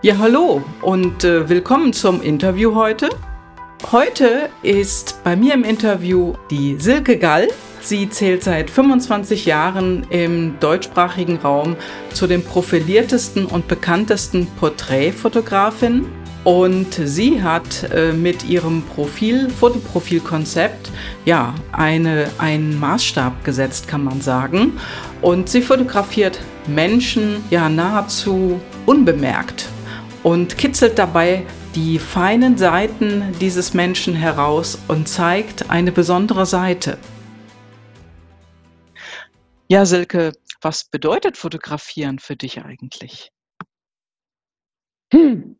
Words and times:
Ja, 0.00 0.18
hallo 0.18 0.62
und 0.80 1.24
äh, 1.24 1.48
willkommen 1.48 1.92
zum 1.92 2.22
Interview 2.22 2.76
heute. 2.76 3.08
Heute 3.90 4.48
ist 4.62 5.18
bei 5.24 5.34
mir 5.34 5.54
im 5.54 5.64
Interview 5.64 6.34
die 6.52 6.76
Silke 6.78 7.18
Gall. 7.18 7.48
Sie 7.80 8.08
zählt 8.08 8.44
seit 8.44 8.70
25 8.70 9.44
Jahren 9.44 10.06
im 10.08 10.60
deutschsprachigen 10.60 11.38
Raum 11.38 11.74
zu 12.14 12.28
den 12.28 12.44
profiliertesten 12.44 13.44
und 13.44 13.66
bekanntesten 13.66 14.46
Porträtfotografinnen. 14.60 16.06
Und 16.44 16.94
sie 16.94 17.42
hat 17.42 17.90
äh, 17.92 18.12
mit 18.12 18.48
ihrem 18.48 18.82
Profil, 18.82 19.50
Fotoprofilkonzept, 19.50 20.92
ja, 21.24 21.56
eine, 21.72 22.30
einen 22.38 22.78
Maßstab 22.78 23.42
gesetzt, 23.42 23.88
kann 23.88 24.04
man 24.04 24.20
sagen. 24.20 24.78
Und 25.22 25.48
sie 25.48 25.60
fotografiert 25.60 26.38
Menschen 26.68 27.42
ja 27.50 27.68
nahezu 27.68 28.60
unbemerkt 28.86 29.66
und 30.28 30.58
kitzelt 30.58 30.98
dabei 30.98 31.46
die 31.74 31.98
feinen 31.98 32.58
Seiten 32.58 33.32
dieses 33.40 33.72
Menschen 33.72 34.12
heraus 34.12 34.78
und 34.86 35.08
zeigt 35.08 35.70
eine 35.70 35.90
besondere 35.90 36.44
Seite. 36.44 36.98
Ja, 39.68 39.86
Silke, 39.86 40.34
was 40.60 40.84
bedeutet 40.84 41.38
Fotografieren 41.38 42.18
für 42.18 42.36
dich 42.36 42.62
eigentlich? 42.62 43.32
Hm. 45.14 45.56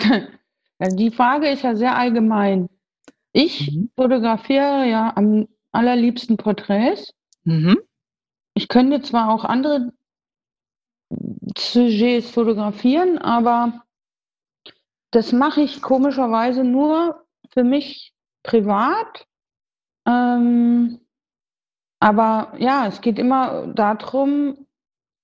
Die 0.80 1.12
Frage 1.12 1.48
ist 1.50 1.62
ja 1.62 1.76
sehr 1.76 1.96
allgemein. 1.96 2.68
Ich 3.32 3.70
mhm. 3.70 3.88
fotografiere 3.94 4.84
ja 4.84 5.12
am 5.14 5.46
allerliebsten 5.70 6.36
Porträts. 6.36 7.14
Mhm. 7.44 7.78
Ich 8.54 8.66
könnte 8.66 9.00
zwar 9.02 9.32
auch 9.32 9.44
andere 9.44 9.92
Sujets 11.56 12.30
fotografieren, 12.30 13.18
aber 13.18 13.84
das 15.12 15.32
mache 15.32 15.60
ich 15.60 15.80
komischerweise 15.82 16.64
nur 16.64 17.24
für 17.52 17.62
mich 17.62 18.12
privat. 18.42 19.26
Ähm, 20.08 20.98
aber 22.00 22.54
ja, 22.58 22.88
es 22.88 23.00
geht 23.00 23.18
immer 23.18 23.68
darum, 23.68 24.66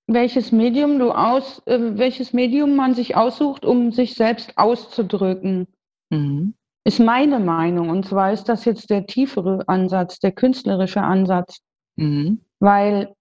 welches 0.07 0.51
Medium 0.51 0.99
du 0.99 1.11
aus, 1.11 1.61
äh, 1.65 1.97
welches 1.97 2.33
Medium 2.33 2.75
man 2.75 2.93
sich 2.93 3.17
aussucht, 3.17 3.65
um 3.65 3.91
sich 3.91 4.13
selbst 4.13 4.57
auszudrücken. 4.57 5.67
Mhm. 6.09 6.53
Ist 6.85 6.99
meine 6.99 7.39
Meinung. 7.39 7.89
Und 7.89 8.05
zwar 8.05 8.31
ist 8.31 8.45
das 8.45 8.65
jetzt 8.65 8.89
der 8.89 9.05
tiefere 9.05 9.67
Ansatz, 9.67 10.19
der 10.19 10.31
künstlerische 10.31 11.01
Ansatz. 11.01 11.59
Mhm. 11.97 12.41
Weil 12.59 13.15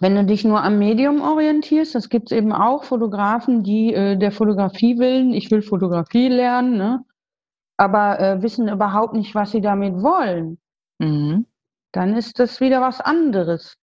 wenn 0.00 0.14
du 0.14 0.24
dich 0.24 0.44
nur 0.44 0.62
am 0.62 0.78
Medium 0.78 1.20
orientierst, 1.20 1.94
das 1.94 2.08
gibt 2.08 2.30
es 2.30 2.36
eben 2.36 2.52
auch 2.52 2.84
Fotografen, 2.84 3.62
die 3.62 3.94
äh, 3.94 4.16
der 4.16 4.32
Fotografie 4.32 4.98
willen, 4.98 5.32
ich 5.32 5.50
will 5.50 5.62
Fotografie 5.62 6.28
lernen, 6.28 6.76
ne? 6.76 7.04
aber 7.76 8.20
äh, 8.20 8.42
wissen 8.42 8.68
überhaupt 8.68 9.14
nicht, 9.14 9.34
was 9.34 9.50
sie 9.50 9.60
damit 9.60 9.94
wollen. 10.02 10.58
Mhm. 10.98 11.46
Dann 11.92 12.16
ist 12.16 12.38
das 12.38 12.60
wieder 12.60 12.80
was 12.80 13.00
anderes. 13.00 13.76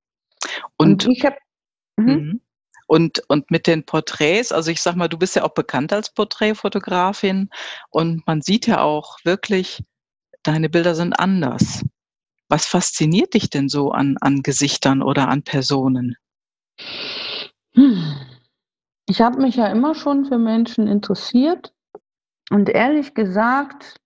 Und, 0.77 1.05
und 1.05 1.11
ich 1.11 1.25
habe. 1.25 1.37
Mhm. 1.97 2.05
mhm. 2.05 2.41
Und, 2.87 3.23
und 3.29 3.49
mit 3.51 3.67
den 3.67 3.85
Porträts, 3.85 4.51
also 4.51 4.69
ich 4.69 4.81
sag 4.81 4.97
mal, 4.97 5.07
du 5.07 5.17
bist 5.17 5.37
ja 5.37 5.45
auch 5.45 5.53
bekannt 5.53 5.93
als 5.93 6.13
Porträtfotografin 6.13 7.49
und 7.89 8.27
man 8.27 8.41
sieht 8.41 8.67
ja 8.67 8.81
auch 8.81 9.17
wirklich, 9.23 9.81
deine 10.43 10.69
Bilder 10.69 10.93
sind 10.93 11.13
anders. 11.13 11.85
Was 12.51 12.65
fasziniert 12.65 13.33
dich 13.33 13.49
denn 13.49 13.69
so 13.69 13.91
an, 13.91 14.17
an 14.19 14.43
Gesichtern 14.43 15.01
oder 15.01 15.29
an 15.29 15.41
Personen? 15.41 16.17
Hm. 17.75 18.17
Ich 19.07 19.21
habe 19.21 19.41
mich 19.41 19.55
ja 19.55 19.67
immer 19.67 19.95
schon 19.95 20.25
für 20.25 20.37
Menschen 20.37 20.85
interessiert 20.85 21.73
und 22.49 22.67
ehrlich 22.67 23.13
gesagt, 23.13 24.01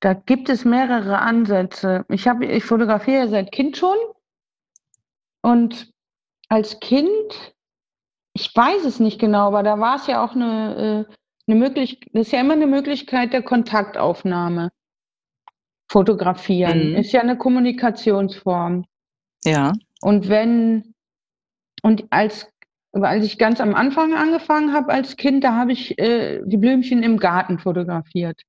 da 0.00 0.12
gibt 0.12 0.48
es 0.48 0.64
mehrere 0.64 1.20
Ansätze. 1.20 2.04
Ich, 2.08 2.26
hab, 2.26 2.42
ich 2.42 2.64
fotografiere 2.64 3.28
seit 3.28 3.52
Kind 3.52 3.76
schon 3.76 3.96
und 5.40 5.92
als 6.48 6.80
Kind, 6.80 7.54
ich 8.32 8.50
weiß 8.56 8.84
es 8.84 8.98
nicht 8.98 9.20
genau, 9.20 9.46
aber 9.46 9.62
da 9.62 9.78
war 9.78 9.94
es 9.94 10.08
ja 10.08 10.24
auch 10.24 10.34
eine, 10.34 11.06
äh, 11.08 11.14
eine 11.46 11.60
Möglichkeit, 11.60 12.08
das 12.12 12.26
ist 12.26 12.32
ja 12.32 12.40
immer 12.40 12.54
eine 12.54 12.66
Möglichkeit 12.66 13.32
der 13.32 13.42
Kontaktaufnahme. 13.42 14.72
Fotografieren. 15.88 16.90
Mhm. 16.90 16.96
Ist 16.96 17.12
ja 17.12 17.20
eine 17.20 17.38
Kommunikationsform. 17.38 18.84
Ja. 19.44 19.72
Und 20.00 20.28
wenn, 20.28 20.94
und 21.82 22.04
als, 22.10 22.50
als 22.92 23.24
ich 23.24 23.38
ganz 23.38 23.60
am 23.60 23.74
Anfang 23.74 24.14
angefangen 24.14 24.72
habe 24.72 24.92
als 24.92 25.16
Kind, 25.16 25.44
da 25.44 25.54
habe 25.54 25.72
ich 25.72 25.98
äh, 25.98 26.42
die 26.44 26.56
Blümchen 26.56 27.02
im 27.02 27.18
Garten 27.18 27.58
fotografiert. 27.58 28.42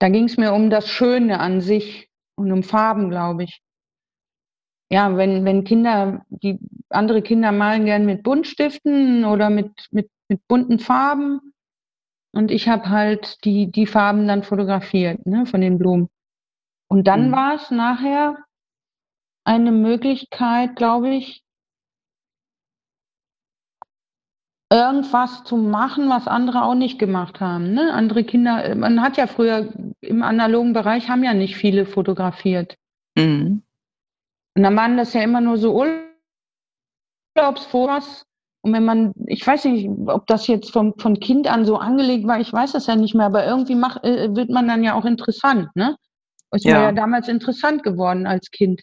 Da 0.00 0.08
ging 0.08 0.24
es 0.24 0.36
mir 0.36 0.52
um 0.52 0.70
das 0.70 0.88
Schöne 0.88 1.40
an 1.40 1.60
sich 1.60 2.08
und 2.36 2.50
um 2.52 2.62
Farben, 2.62 3.10
glaube 3.10 3.44
ich. 3.44 3.60
Ja, 4.90 5.16
wenn, 5.16 5.44
wenn 5.44 5.64
Kinder, 5.64 6.24
die 6.28 6.58
andere 6.90 7.22
Kinder 7.22 7.52
malen 7.52 7.84
gern 7.84 8.04
mit 8.04 8.22
Buntstiften 8.22 9.24
oder 9.24 9.50
mit, 9.50 9.70
mit, 9.90 10.10
mit 10.28 10.46
bunten 10.46 10.78
Farben. 10.78 11.40
Und 12.32 12.50
ich 12.50 12.68
habe 12.68 12.90
halt 12.90 13.44
die, 13.44 13.70
die 13.70 13.86
Farben 13.86 14.26
dann 14.26 14.42
fotografiert, 14.42 15.24
ne, 15.26 15.46
von 15.46 15.60
den 15.60 15.78
Blumen. 15.78 16.08
Und 16.94 17.08
dann 17.08 17.30
mhm. 17.30 17.32
war 17.32 17.54
es 17.56 17.72
nachher 17.72 18.36
eine 19.42 19.72
Möglichkeit, 19.72 20.76
glaube 20.76 21.12
ich, 21.12 21.42
irgendwas 24.70 25.42
zu 25.42 25.56
machen, 25.56 26.08
was 26.08 26.28
andere 26.28 26.62
auch 26.62 26.76
nicht 26.76 27.00
gemacht 27.00 27.40
haben. 27.40 27.74
Ne? 27.74 27.92
Andere 27.92 28.22
Kinder, 28.22 28.76
man 28.76 29.02
hat 29.02 29.16
ja 29.16 29.26
früher 29.26 29.72
im 30.02 30.22
analogen 30.22 30.72
Bereich, 30.72 31.08
haben 31.08 31.24
ja 31.24 31.34
nicht 31.34 31.56
viele 31.56 31.84
fotografiert. 31.84 32.76
Mhm. 33.16 33.64
Und 34.54 34.62
dann 34.62 34.76
waren 34.76 34.96
das 34.96 35.14
ja 35.14 35.22
immer 35.22 35.40
nur 35.40 35.58
so 35.58 35.84
Urlaubsfotos. 37.36 38.24
Und 38.62 38.72
wenn 38.72 38.84
man, 38.84 39.14
ich 39.26 39.44
weiß 39.44 39.64
nicht, 39.64 39.90
ob 40.06 40.28
das 40.28 40.46
jetzt 40.46 40.70
vom, 40.70 40.96
von 40.96 41.18
Kind 41.18 41.48
an 41.48 41.64
so 41.64 41.76
angelegt 41.76 42.24
war, 42.28 42.38
ich 42.38 42.52
weiß 42.52 42.70
das 42.70 42.86
ja 42.86 42.94
nicht 42.94 43.16
mehr, 43.16 43.26
aber 43.26 43.44
irgendwie 43.44 43.74
macht, 43.74 44.04
äh, 44.04 44.32
wird 44.36 44.48
man 44.48 44.68
dann 44.68 44.84
ja 44.84 44.94
auch 44.94 45.04
interessant, 45.04 45.74
ne? 45.74 45.96
Ist 46.54 46.64
ja. 46.64 46.78
mir 46.78 46.84
ja 46.84 46.92
damals 46.92 47.28
interessant 47.28 47.82
geworden 47.82 48.26
als 48.26 48.50
Kind, 48.50 48.82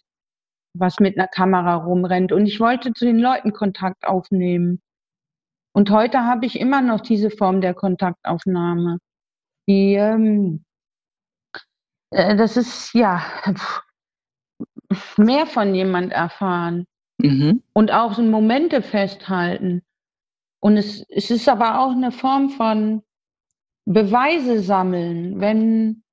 was 0.74 1.00
mit 1.00 1.18
einer 1.18 1.28
Kamera 1.28 1.76
rumrennt. 1.76 2.32
Und 2.32 2.46
ich 2.46 2.60
wollte 2.60 2.92
zu 2.92 3.04
den 3.04 3.18
Leuten 3.18 3.52
Kontakt 3.52 4.06
aufnehmen. 4.06 4.80
Und 5.74 5.90
heute 5.90 6.24
habe 6.24 6.44
ich 6.46 6.60
immer 6.60 6.82
noch 6.82 7.00
diese 7.00 7.30
Form 7.30 7.60
der 7.60 7.74
Kontaktaufnahme. 7.74 8.98
Die, 9.68 9.94
ähm, 9.94 10.64
äh, 12.10 12.36
das 12.36 12.56
ist 12.56 12.92
ja 12.92 13.24
mehr 15.16 15.46
von 15.46 15.74
jemand 15.74 16.12
erfahren 16.12 16.86
mhm. 17.18 17.62
und 17.72 17.92
auch 17.92 18.14
so 18.14 18.22
Momente 18.22 18.82
festhalten. 18.82 19.82
Und 20.60 20.76
es, 20.76 21.04
es 21.08 21.30
ist 21.30 21.48
aber 21.48 21.80
auch 21.80 21.92
eine 21.92 22.12
Form 22.12 22.50
von 22.50 23.02
Beweise 23.84 24.60
sammeln, 24.60 25.40
wenn 25.40 26.04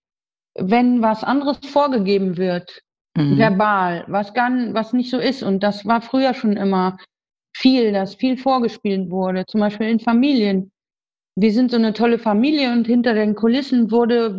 wenn 0.61 1.01
was 1.01 1.23
anderes 1.23 1.59
vorgegeben 1.65 2.37
wird, 2.37 2.81
mhm. 3.15 3.37
verbal, 3.37 4.05
was, 4.07 4.33
gar, 4.33 4.51
was 4.73 4.93
nicht 4.93 5.09
so 5.09 5.19
ist. 5.19 5.43
Und 5.43 5.61
das 5.61 5.85
war 5.85 6.01
früher 6.01 6.33
schon 6.33 6.57
immer 6.57 6.97
viel, 7.55 7.91
dass 7.91 8.15
viel 8.15 8.37
vorgespielt 8.37 9.09
wurde, 9.09 9.45
zum 9.45 9.61
Beispiel 9.61 9.87
in 9.87 9.99
Familien. 9.99 10.71
Wir 11.35 11.51
sind 11.51 11.71
so 11.71 11.77
eine 11.77 11.93
tolle 11.93 12.19
Familie 12.19 12.71
und 12.71 12.85
hinter 12.85 13.13
den 13.13 13.35
Kulissen 13.35 13.91
wurde, 13.91 14.33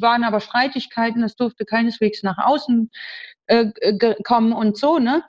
waren 0.00 0.24
aber 0.24 0.40
Streitigkeiten, 0.40 1.22
das 1.22 1.34
durfte 1.34 1.64
keineswegs 1.64 2.22
nach 2.22 2.38
außen 2.38 2.90
äh, 3.46 3.66
kommen 4.24 4.52
und 4.52 4.76
so, 4.76 4.98
ne? 4.98 5.22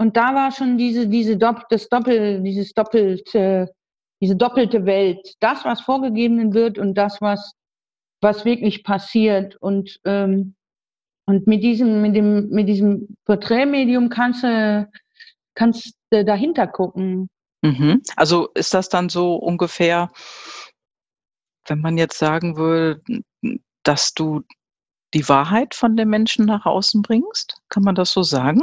Und 0.00 0.16
da 0.16 0.34
war 0.34 0.52
schon 0.52 0.78
diese, 0.78 1.08
diese 1.08 1.36
Dopp 1.36 1.68
das 1.70 1.88
Doppel, 1.88 2.40
dieses 2.42 2.72
doppelte, 2.72 3.68
diese 4.20 4.36
doppelte 4.36 4.86
Welt. 4.86 5.34
Das, 5.40 5.64
was 5.64 5.80
vorgegeben 5.80 6.54
wird 6.54 6.78
und 6.78 6.94
das, 6.94 7.20
was 7.20 7.54
was 8.20 8.44
wirklich 8.44 8.84
passiert. 8.84 9.56
Und, 9.56 10.00
ähm, 10.04 10.54
und 11.26 11.46
mit 11.46 11.62
diesem, 11.62 12.02
mit 12.02 12.16
dem, 12.16 12.48
mit 12.48 12.68
diesem 12.68 13.16
Porträtmedium 13.24 14.08
kannst 14.08 14.42
du, 14.42 14.88
kannst 15.54 15.94
du 16.10 16.24
dahinter 16.24 16.66
gucken. 16.66 17.28
Mhm. 17.62 18.02
Also 18.16 18.48
ist 18.54 18.74
das 18.74 18.88
dann 18.88 19.08
so 19.08 19.36
ungefähr, 19.36 20.10
wenn 21.66 21.80
man 21.80 21.98
jetzt 21.98 22.18
sagen 22.18 22.56
würde, 22.56 23.02
dass 23.82 24.14
du 24.14 24.42
die 25.14 25.28
Wahrheit 25.28 25.74
von 25.74 25.96
den 25.96 26.08
Menschen 26.08 26.46
nach 26.46 26.66
außen 26.66 27.02
bringst? 27.02 27.60
Kann 27.68 27.82
man 27.82 27.94
das 27.94 28.12
so 28.12 28.22
sagen? 28.22 28.62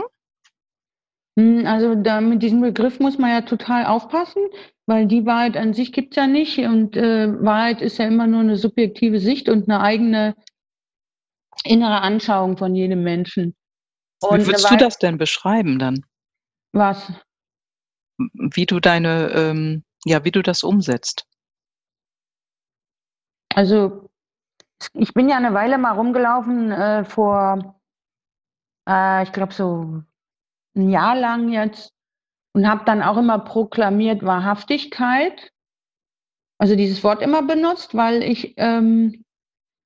Hm, 1.37 1.65
also 1.65 1.95
da 1.95 2.21
mit 2.21 2.41
diesem 2.41 2.61
Begriff 2.61 2.99
muss 2.99 3.17
man 3.17 3.29
ja 3.29 3.41
total 3.41 3.85
aufpassen, 3.85 4.41
weil 4.85 5.05
die 5.05 5.25
Wahrheit 5.25 5.57
an 5.57 5.73
sich 5.73 5.91
gibt 5.91 6.13
es 6.13 6.17
ja 6.17 6.27
nicht 6.27 6.57
und 6.59 6.95
äh, 6.95 7.27
Wahrheit 7.43 7.81
ist 7.81 7.97
ja 7.97 8.07
immer 8.07 8.27
nur 8.27 8.41
eine 8.41 8.55
subjektive 8.55 9.19
Sicht 9.19 9.49
und 9.49 9.67
eine 9.69 9.81
eigene 9.81 10.35
innere 11.63 12.01
Anschauung 12.01 12.57
von 12.57 12.75
jedem 12.75 13.03
Menschen. 13.03 13.55
Und 14.21 14.41
Wie 14.41 14.47
würdest 14.47 14.71
du 14.71 14.77
das 14.77 14.97
denn 14.97 15.17
beschreiben 15.17 15.79
dann? 15.79 16.05
Was? 16.71 17.11
Wie 18.17 18.65
du 18.65 18.79
deine, 18.79 19.31
ähm, 19.31 19.83
ja, 20.05 20.23
wie 20.23 20.31
du 20.31 20.41
das 20.41 20.63
umsetzt. 20.63 21.27
Also 23.53 24.09
ich 24.93 25.13
bin 25.13 25.29
ja 25.29 25.38
eine 25.38 25.53
Weile 25.53 25.77
mal 25.77 25.93
rumgelaufen 25.93 26.71
äh, 26.71 27.03
vor, 27.05 27.81
äh, 28.88 29.23
ich 29.23 29.31
glaube 29.31 29.53
so 29.53 30.03
ein 30.75 30.89
Jahr 30.89 31.16
lang 31.16 31.50
jetzt 31.50 31.92
und 32.54 32.68
habe 32.68 32.86
dann 32.86 33.01
auch 33.01 33.18
immer 33.18 33.39
proklamiert 33.39 34.24
Wahrhaftigkeit. 34.24 35.51
Also 36.57 36.75
dieses 36.75 37.04
Wort 37.04 37.22
immer 37.22 37.42
benutzt, 37.42 37.95
weil 37.95 38.24
ich 38.24 38.54
ähm, 38.57 39.25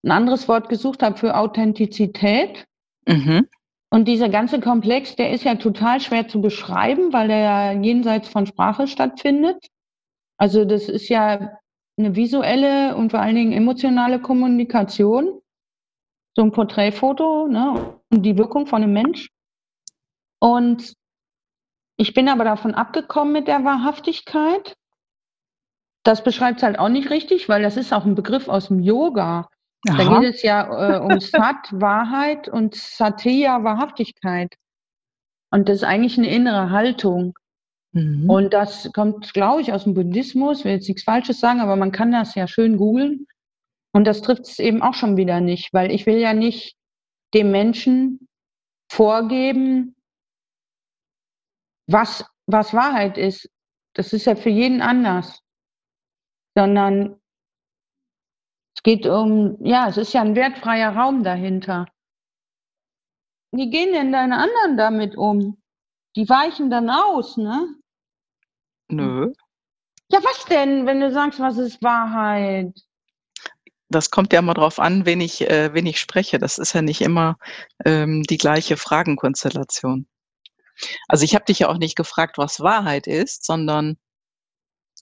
ein 0.04 0.12
anderes 0.12 0.48
Wort 0.48 0.70
gesucht 0.70 1.02
habe 1.02 1.18
für 1.18 1.36
Authentizität. 1.36 2.66
Mhm. 3.08 3.48
Und 3.92 4.08
dieser 4.08 4.30
ganze 4.30 4.60
Komplex, 4.60 5.16
der 5.16 5.32
ist 5.32 5.44
ja 5.44 5.56
total 5.56 6.00
schwer 6.00 6.28
zu 6.28 6.42
beschreiben, 6.42 7.12
weil 7.12 7.28
der 7.28 7.40
ja 7.40 7.72
jenseits 7.72 8.30
von 8.30 8.46
Sprache 8.46 8.88
stattfindet. 8.88 9.68
Also 10.38 10.64
das 10.64 10.90
ist 10.90 11.10
ja 11.10 11.58
eine 11.98 12.16
visuelle 12.16 12.96
und 12.96 13.12
vor 13.12 13.20
allen 13.20 13.36
Dingen 13.36 13.52
emotionale 13.52 14.22
Kommunikation. 14.22 15.42
So 16.36 16.44
ein 16.44 16.52
Porträtfoto 16.52 17.48
ne, 17.48 17.96
und 18.12 18.22
die 18.24 18.38
Wirkung 18.38 18.68
von 18.68 18.84
einem 18.84 18.94
Mensch. 18.94 19.30
Und 20.40 20.94
ich 21.98 22.14
bin 22.14 22.30
aber 22.30 22.46
davon 22.46 22.74
abgekommen 22.74 23.34
mit 23.34 23.48
der 23.48 23.64
Wahrhaftigkeit. 23.66 24.76
Das 26.04 26.24
beschreibt 26.24 26.58
es 26.58 26.64
halt 26.64 26.80
auch 26.80 26.90
nicht 26.90 27.10
richtig, 27.10 27.50
weil 27.50 27.62
das 27.62 27.78
ist 27.78 27.94
auch 27.94 28.06
ein 28.06 28.16
Begriff 28.16 28.48
aus 28.48 28.70
dem 28.70 28.80
Yoga. 28.80 29.50
Aha. 29.88 29.98
Da 29.98 30.20
geht 30.20 30.36
es 30.36 30.42
ja 30.42 30.96
äh, 30.96 31.00
um 31.00 31.20
Sat, 31.20 31.72
Wahrheit 31.72 32.48
und 32.48 32.76
Satya, 32.76 33.64
Wahrhaftigkeit. 33.64 34.56
Und 35.52 35.68
das 35.68 35.78
ist 35.78 35.84
eigentlich 35.84 36.18
eine 36.18 36.30
innere 36.30 36.70
Haltung. 36.70 37.38
Mhm. 37.92 38.30
Und 38.30 38.54
das 38.54 38.90
kommt, 38.94 39.34
glaube 39.34 39.62
ich, 39.62 39.74
aus 39.74 39.84
dem 39.84 39.94
Buddhismus. 39.94 40.60
Ich 40.60 40.66
will 40.66 40.74
jetzt 40.74 40.88
nichts 40.88 41.04
Falsches 41.04 41.40
sagen, 41.40 41.60
aber 41.60 41.76
man 41.76 41.92
kann 41.92 42.12
das 42.12 42.36
ja 42.36 42.48
schön 42.48 42.78
googeln. 42.78 43.26
Und 43.92 44.06
das 44.06 44.22
trifft 44.22 44.44
es 44.44 44.60
eben 44.60 44.82
auch 44.82 44.94
schon 44.94 45.18
wieder 45.18 45.42
nicht, 45.42 45.74
weil 45.74 45.92
ich 45.92 46.06
will 46.06 46.18
ja 46.18 46.34
nicht 46.34 46.76
dem 47.34 47.52
Menschen 47.52 48.28
vorgeben, 48.92 49.96
was, 51.92 52.26
was 52.46 52.74
Wahrheit 52.74 53.18
ist. 53.18 53.50
Das 53.94 54.14
ist 54.14 54.26
ja 54.26 54.36
für 54.36 54.50
jeden 54.50 54.82
anders. 54.82 55.42
Sondern 56.56 57.20
es 58.76 58.84
geht 58.84 59.06
um, 59.06 59.58
ja, 59.62 59.88
es 59.90 59.98
ist 59.98 60.14
ja 60.14 60.22
ein 60.22 60.36
wertfreier 60.36 60.96
Raum 60.96 61.24
dahinter. 61.24 61.86
Wie 63.52 63.70
gehen 63.70 63.94
denn 63.94 64.12
deine 64.12 64.38
anderen 64.38 64.78
damit 64.78 65.18
um? 65.18 65.62
Die 66.16 66.28
weichen 66.30 66.70
dann 66.70 66.90
aus, 66.90 67.38
ne? 67.38 67.76
Nö. 68.90 69.32
Ja, 70.12 70.20
was 70.24 70.46
denn, 70.46 70.86
wenn 70.86 71.00
du 71.00 71.12
sagst, 71.12 71.40
was 71.40 71.58
ist 71.58 71.82
Wahrheit? 71.84 72.74
Das 73.90 74.12
kommt 74.12 74.34
ja 74.34 74.42
mal 74.42 74.54
drauf 74.54 74.80
an, 74.80 75.06
wen 75.06 75.22
ich, 75.22 75.50
äh, 75.50 75.74
wen 75.74 75.86
ich 75.86 76.00
spreche. 76.00 76.38
Das 76.40 76.58
ist 76.58 76.74
ja 76.74 76.82
nicht 76.82 77.02
immer 77.02 77.38
ähm, 77.86 78.24
die 78.24 78.38
gleiche 78.38 78.78
Fragenkonstellation. 78.78 80.08
Also 81.08 81.24
ich 81.24 81.36
habe 81.36 81.46
dich 81.46 81.60
ja 81.60 81.70
auch 81.70 81.78
nicht 81.78 81.96
gefragt, 81.96 82.38
was 82.38 82.60
Wahrheit 82.60 83.08
ist, 83.08 83.46
sondern 83.46 83.98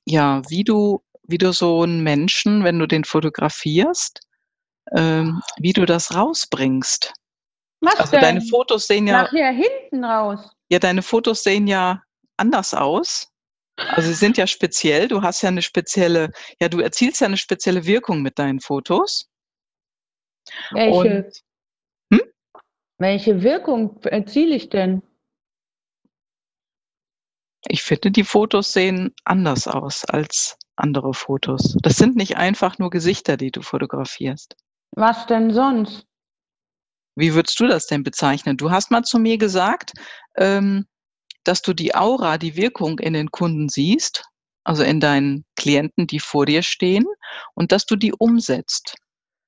ja, 0.05 0.41
wie 0.49 0.63
du, 0.63 1.03
wie 1.23 1.37
du 1.37 1.51
so 1.51 1.83
einen 1.83 2.01
Menschen, 2.01 2.63
wenn 2.63 2.79
du 2.79 2.87
den 2.87 3.03
fotografierst, 3.03 4.21
ähm, 4.95 5.41
wie 5.59 5.73
du 5.73 5.85
das 5.85 6.15
rausbringst. 6.15 7.13
Was 7.81 7.99
also 7.99 8.11
denn? 8.11 8.21
deine 8.21 8.41
Fotos 8.41 8.87
sehen 8.87 9.07
ja. 9.07 9.23
Nachher 9.23 9.51
hinten 9.51 10.03
raus. 10.03 10.49
Ja, 10.69 10.79
deine 10.79 11.01
Fotos 11.01 11.43
sehen 11.43 11.67
ja 11.67 12.01
anders 12.37 12.73
aus. 12.73 13.31
Also 13.77 14.09
sie 14.09 14.15
sind 14.15 14.37
ja 14.37 14.47
speziell. 14.47 15.07
Du 15.07 15.21
hast 15.21 15.41
ja 15.43 15.49
eine 15.49 15.61
spezielle, 15.61 16.31
ja, 16.59 16.67
du 16.67 16.79
erzielst 16.79 17.21
ja 17.21 17.27
eine 17.27 17.37
spezielle 17.37 17.85
Wirkung 17.85 18.21
mit 18.21 18.39
deinen 18.39 18.59
Fotos. 18.59 19.29
Welche? 20.71 21.25
Und, 21.25 21.43
hm? 22.11 22.21
Welche 22.97 23.43
Wirkung 23.43 24.01
erziele 24.03 24.55
ich 24.55 24.69
denn? 24.69 25.03
Ich 27.69 27.83
finde, 27.83 28.11
die 28.11 28.23
Fotos 28.23 28.71
sehen 28.71 29.13
anders 29.25 29.67
aus 29.67 30.05
als 30.05 30.57
andere 30.75 31.13
Fotos. 31.13 31.75
Das 31.81 31.97
sind 31.97 32.15
nicht 32.15 32.37
einfach 32.37 32.77
nur 32.77 32.89
Gesichter, 32.89 33.35
die 33.35 33.51
du 33.51 33.61
fotografierst. 33.61 34.55
Was 34.91 35.25
denn 35.25 35.51
sonst? 35.51 36.05
Wie 37.15 37.33
würdest 37.33 37.59
du 37.59 37.67
das 37.67 37.87
denn 37.87 38.03
bezeichnen? 38.03 38.57
Du 38.57 38.71
hast 38.71 38.91
mal 38.91 39.03
zu 39.03 39.19
mir 39.19 39.37
gesagt, 39.37 39.93
ähm, 40.37 40.85
dass 41.43 41.61
du 41.61 41.73
die 41.73 41.95
Aura, 41.95 42.37
die 42.37 42.55
Wirkung 42.55 42.99
in 42.99 43.13
den 43.13 43.31
Kunden 43.31 43.69
siehst, 43.69 44.25
also 44.63 44.83
in 44.83 44.99
deinen 44.99 45.45
Klienten, 45.55 46.07
die 46.07 46.19
vor 46.19 46.45
dir 46.45 46.61
stehen, 46.61 47.05
und 47.55 47.71
dass 47.71 47.85
du 47.85 47.95
die 47.95 48.13
umsetzt. 48.13 48.95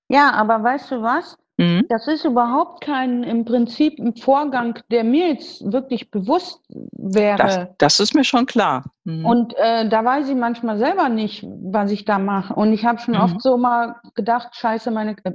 Ja, 0.09 0.31
aber 0.31 0.63
weißt 0.63 0.91
du 0.91 1.01
was? 1.01 1.37
Mhm. 1.59 1.87
Das 1.89 2.07
ist 2.07 2.23
überhaupt 2.23 2.79
kein 2.79 3.23
im 3.23 3.43
Prinzip 3.43 3.99
ein 3.99 4.15
Vorgang, 4.15 4.79
der 4.89 5.03
mir 5.03 5.27
jetzt 5.27 5.69
wirklich 5.69 6.09
bewusst 6.09 6.61
wäre. 6.69 7.37
Das, 7.37 7.67
das 7.77 7.99
ist 7.99 8.15
mir 8.15 8.23
schon 8.23 8.45
klar. 8.45 8.85
Mhm. 9.03 9.25
Und 9.25 9.53
äh, 9.57 9.89
da 9.89 10.05
weiß 10.05 10.29
ich 10.29 10.35
manchmal 10.35 10.77
selber 10.77 11.09
nicht, 11.09 11.45
was 11.45 11.91
ich 11.91 12.05
da 12.05 12.17
mache. 12.17 12.55
Und 12.55 12.71
ich 12.71 12.85
habe 12.85 12.99
schon 12.99 13.15
mhm. 13.15 13.19
oft 13.19 13.41
so 13.41 13.57
mal 13.57 13.97
gedacht, 14.15 14.55
scheiße, 14.55 14.89
meine. 14.89 15.17
Äh, 15.25 15.33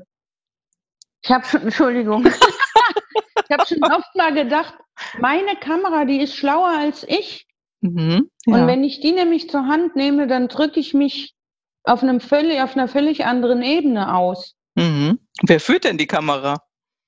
ich 1.23 1.31
habe 1.31 1.45
schon, 1.45 1.61
Entschuldigung. 1.65 2.25
ich 2.25 3.51
habe 3.51 3.67
schon 3.67 3.85
oft 3.85 4.17
mal 4.17 4.33
gedacht, 4.33 4.75
meine 5.21 5.57
Kamera, 5.57 6.07
die 6.07 6.23
ist 6.23 6.35
schlauer 6.35 6.71
als 6.71 7.05
ich. 7.07 7.47
Mhm, 7.83 8.31
ja. 8.47 8.55
Und 8.55 8.67
wenn 8.67 8.83
ich 8.83 9.01
die 9.01 9.13
nämlich 9.13 9.51
zur 9.51 9.67
Hand 9.67 9.95
nehme, 9.95 10.27
dann 10.27 10.49
drücke 10.49 10.81
ich 10.81 10.95
mich 10.95 11.35
auf, 11.83 12.03
einem 12.03 12.21
völlig, 12.21 12.63
auf 12.63 12.75
einer 12.75 12.89
völlig 12.89 13.27
anderen 13.27 13.61
Ebene 13.61 14.15
aus. 14.15 14.55
Mhm. 14.75 15.19
Wer 15.43 15.61
führt 15.61 15.85
denn 15.85 15.99
die 15.99 16.07
Kamera? 16.07 16.61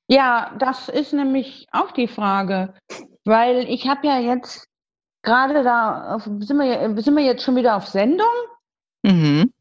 Ja, 0.08 0.54
das 0.58 0.88
ist 0.88 1.12
nämlich 1.12 1.66
auch 1.72 1.90
die 1.90 2.08
Frage, 2.08 2.74
weil 3.24 3.68
ich 3.68 3.88
habe 3.88 4.06
ja 4.06 4.20
jetzt 4.20 4.68
gerade 5.22 5.64
da, 5.64 6.18
sind 6.20 6.58
wir, 6.58 7.02
sind 7.02 7.16
wir 7.16 7.24
jetzt 7.24 7.42
schon 7.42 7.56
wieder 7.56 7.76
auf 7.76 7.88
Sendung? 7.88 8.26
Mhm. 9.02 9.52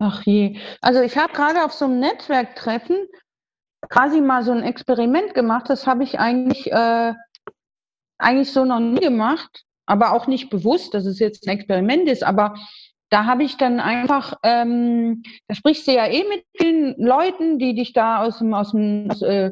Ach 0.00 0.22
je. 0.24 0.58
Also 0.80 1.00
ich 1.00 1.16
habe 1.16 1.32
gerade 1.32 1.64
auf 1.64 1.72
so 1.72 1.84
einem 1.84 2.00
Netzwerktreffen 2.00 3.06
quasi 3.88 4.20
mal 4.20 4.42
so 4.42 4.50
ein 4.50 4.64
Experiment 4.64 5.34
gemacht. 5.34 5.68
Das 5.68 5.86
habe 5.86 6.02
ich 6.02 6.18
eigentlich, 6.18 6.70
äh, 6.72 7.14
eigentlich 8.18 8.52
so 8.52 8.64
noch 8.64 8.80
nie 8.80 9.00
gemacht, 9.00 9.64
aber 9.86 10.12
auch 10.12 10.26
nicht 10.26 10.50
bewusst, 10.50 10.94
dass 10.94 11.06
es 11.06 11.20
jetzt 11.20 11.46
ein 11.46 11.50
Experiment 11.50 12.08
ist. 12.08 12.24
Aber 12.24 12.54
da 13.12 13.26
habe 13.26 13.44
ich 13.44 13.58
dann 13.58 13.78
einfach, 13.78 14.38
ähm, 14.42 15.22
da 15.46 15.54
sprichst 15.54 15.86
du 15.86 15.92
ja 15.92 16.06
eh 16.06 16.24
mit 16.26 16.44
den 16.62 16.94
Leuten, 16.96 17.58
die 17.58 17.74
dich 17.74 17.92
da 17.92 18.24
aus 18.24 18.38
dem, 18.38 18.54
aus 18.54 18.70
dem, 18.70 19.10
aus, 19.10 19.20
äh, 19.20 19.50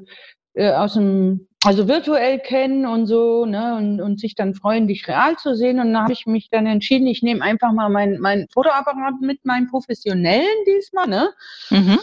äh, 0.54 0.72
aus 0.72 0.94
dem, 0.94 1.46
also 1.62 1.86
virtuell 1.86 2.38
kennen 2.38 2.86
und 2.86 3.04
so, 3.04 3.44
ne, 3.44 3.76
und, 3.76 4.00
und 4.00 4.18
sich 4.18 4.34
dann 4.34 4.54
freuen, 4.54 4.88
dich 4.88 5.06
real 5.06 5.36
zu 5.36 5.54
sehen. 5.54 5.78
Und 5.78 5.92
da 5.92 6.04
habe 6.04 6.12
ich 6.14 6.24
mich 6.24 6.48
dann 6.48 6.64
entschieden, 6.64 7.06
ich 7.06 7.22
nehme 7.22 7.42
einfach 7.42 7.70
mal 7.72 7.90
mein, 7.90 8.18
mein 8.18 8.46
Fotoapparat 8.50 9.20
mit, 9.20 9.44
meinem 9.44 9.68
professionellen 9.68 10.64
diesmal, 10.66 11.06
ne? 11.06 11.30
Mhm. 11.68 11.98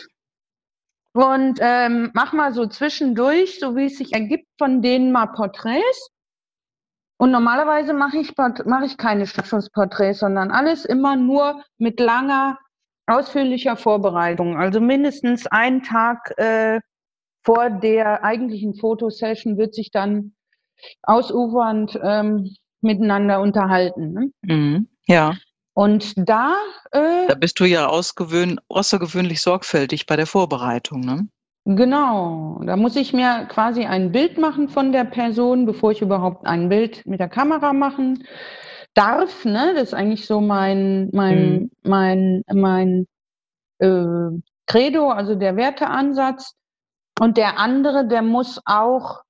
Und 1.13 1.57
ähm, 1.59 2.11
mach 2.13 2.33
mal 2.33 2.53
so 2.53 2.67
zwischendurch, 2.67 3.59
so 3.59 3.75
wie 3.75 3.85
es 3.85 3.97
sich 3.97 4.13
ergibt, 4.13 4.45
von 4.59 4.83
denen 4.83 5.11
mal 5.11 5.25
Porträts. 5.25 6.11
Und 7.17 7.31
normalerweise 7.31 7.93
mache 7.93 8.17
ich, 8.17 8.33
mache 8.37 8.85
ich 8.85 8.97
keine 8.97 9.25
Schnappschussporträts, 9.25 10.19
sondern 10.19 10.51
alles 10.51 10.85
immer 10.85 11.15
nur 11.15 11.63
mit 11.77 11.99
langer, 11.99 12.59
ausführlicher 13.07 13.75
Vorbereitung. 13.75 14.57
Also 14.57 14.79
mindestens 14.79 15.47
einen 15.47 15.81
Tag 15.81 16.37
äh, 16.37 16.79
vor 17.43 17.69
der 17.69 18.23
eigentlichen 18.23 18.75
Fotosession 18.75 19.57
wird 19.57 19.73
sich 19.73 19.89
dann 19.91 20.33
ausufernd 21.03 21.99
ähm, 22.03 22.55
miteinander 22.81 23.39
unterhalten. 23.39 24.13
Ne? 24.13 24.31
Mhm, 24.41 24.89
ja. 25.07 25.35
Und 25.73 26.13
da. 26.17 26.55
Äh, 26.91 27.27
da 27.27 27.35
bist 27.35 27.59
du 27.59 27.65
ja 27.65 27.87
außergewöhnlich 27.87 29.41
sorgfältig 29.41 30.05
bei 30.05 30.15
der 30.15 30.27
Vorbereitung, 30.27 31.01
ne? 31.01 31.27
Genau, 31.69 32.61
da 32.63 32.77
muss 32.77 32.95
ich 32.95 33.11
mir 33.11 33.45
quasi 33.49 33.83
ein 33.83 34.13
Bild 34.13 34.37
machen 34.37 34.69
von 34.69 34.93
der 34.93 35.03
Person, 35.03 35.65
bevor 35.65 35.91
ich 35.91 36.01
überhaupt 36.01 36.47
ein 36.47 36.69
Bild 36.69 37.05
mit 37.05 37.19
der 37.19 37.27
Kamera 37.27 37.73
machen 37.73 38.23
darf. 38.93 39.43
Ne? 39.43 39.73
Das 39.73 39.89
ist 39.89 39.93
eigentlich 39.93 40.25
so 40.27 40.39
mein, 40.39 41.09
mein, 41.11 41.51
mhm. 41.51 41.71
mein, 41.83 42.43
mein 42.53 43.05
äh, 43.79 44.29
Credo, 44.65 45.09
also 45.09 45.35
der 45.35 45.57
Werteansatz. 45.57 46.55
Und 47.19 47.35
der 47.35 47.59
andere, 47.59 48.07
der 48.07 48.21
muss 48.21 48.61
auch 48.63 49.23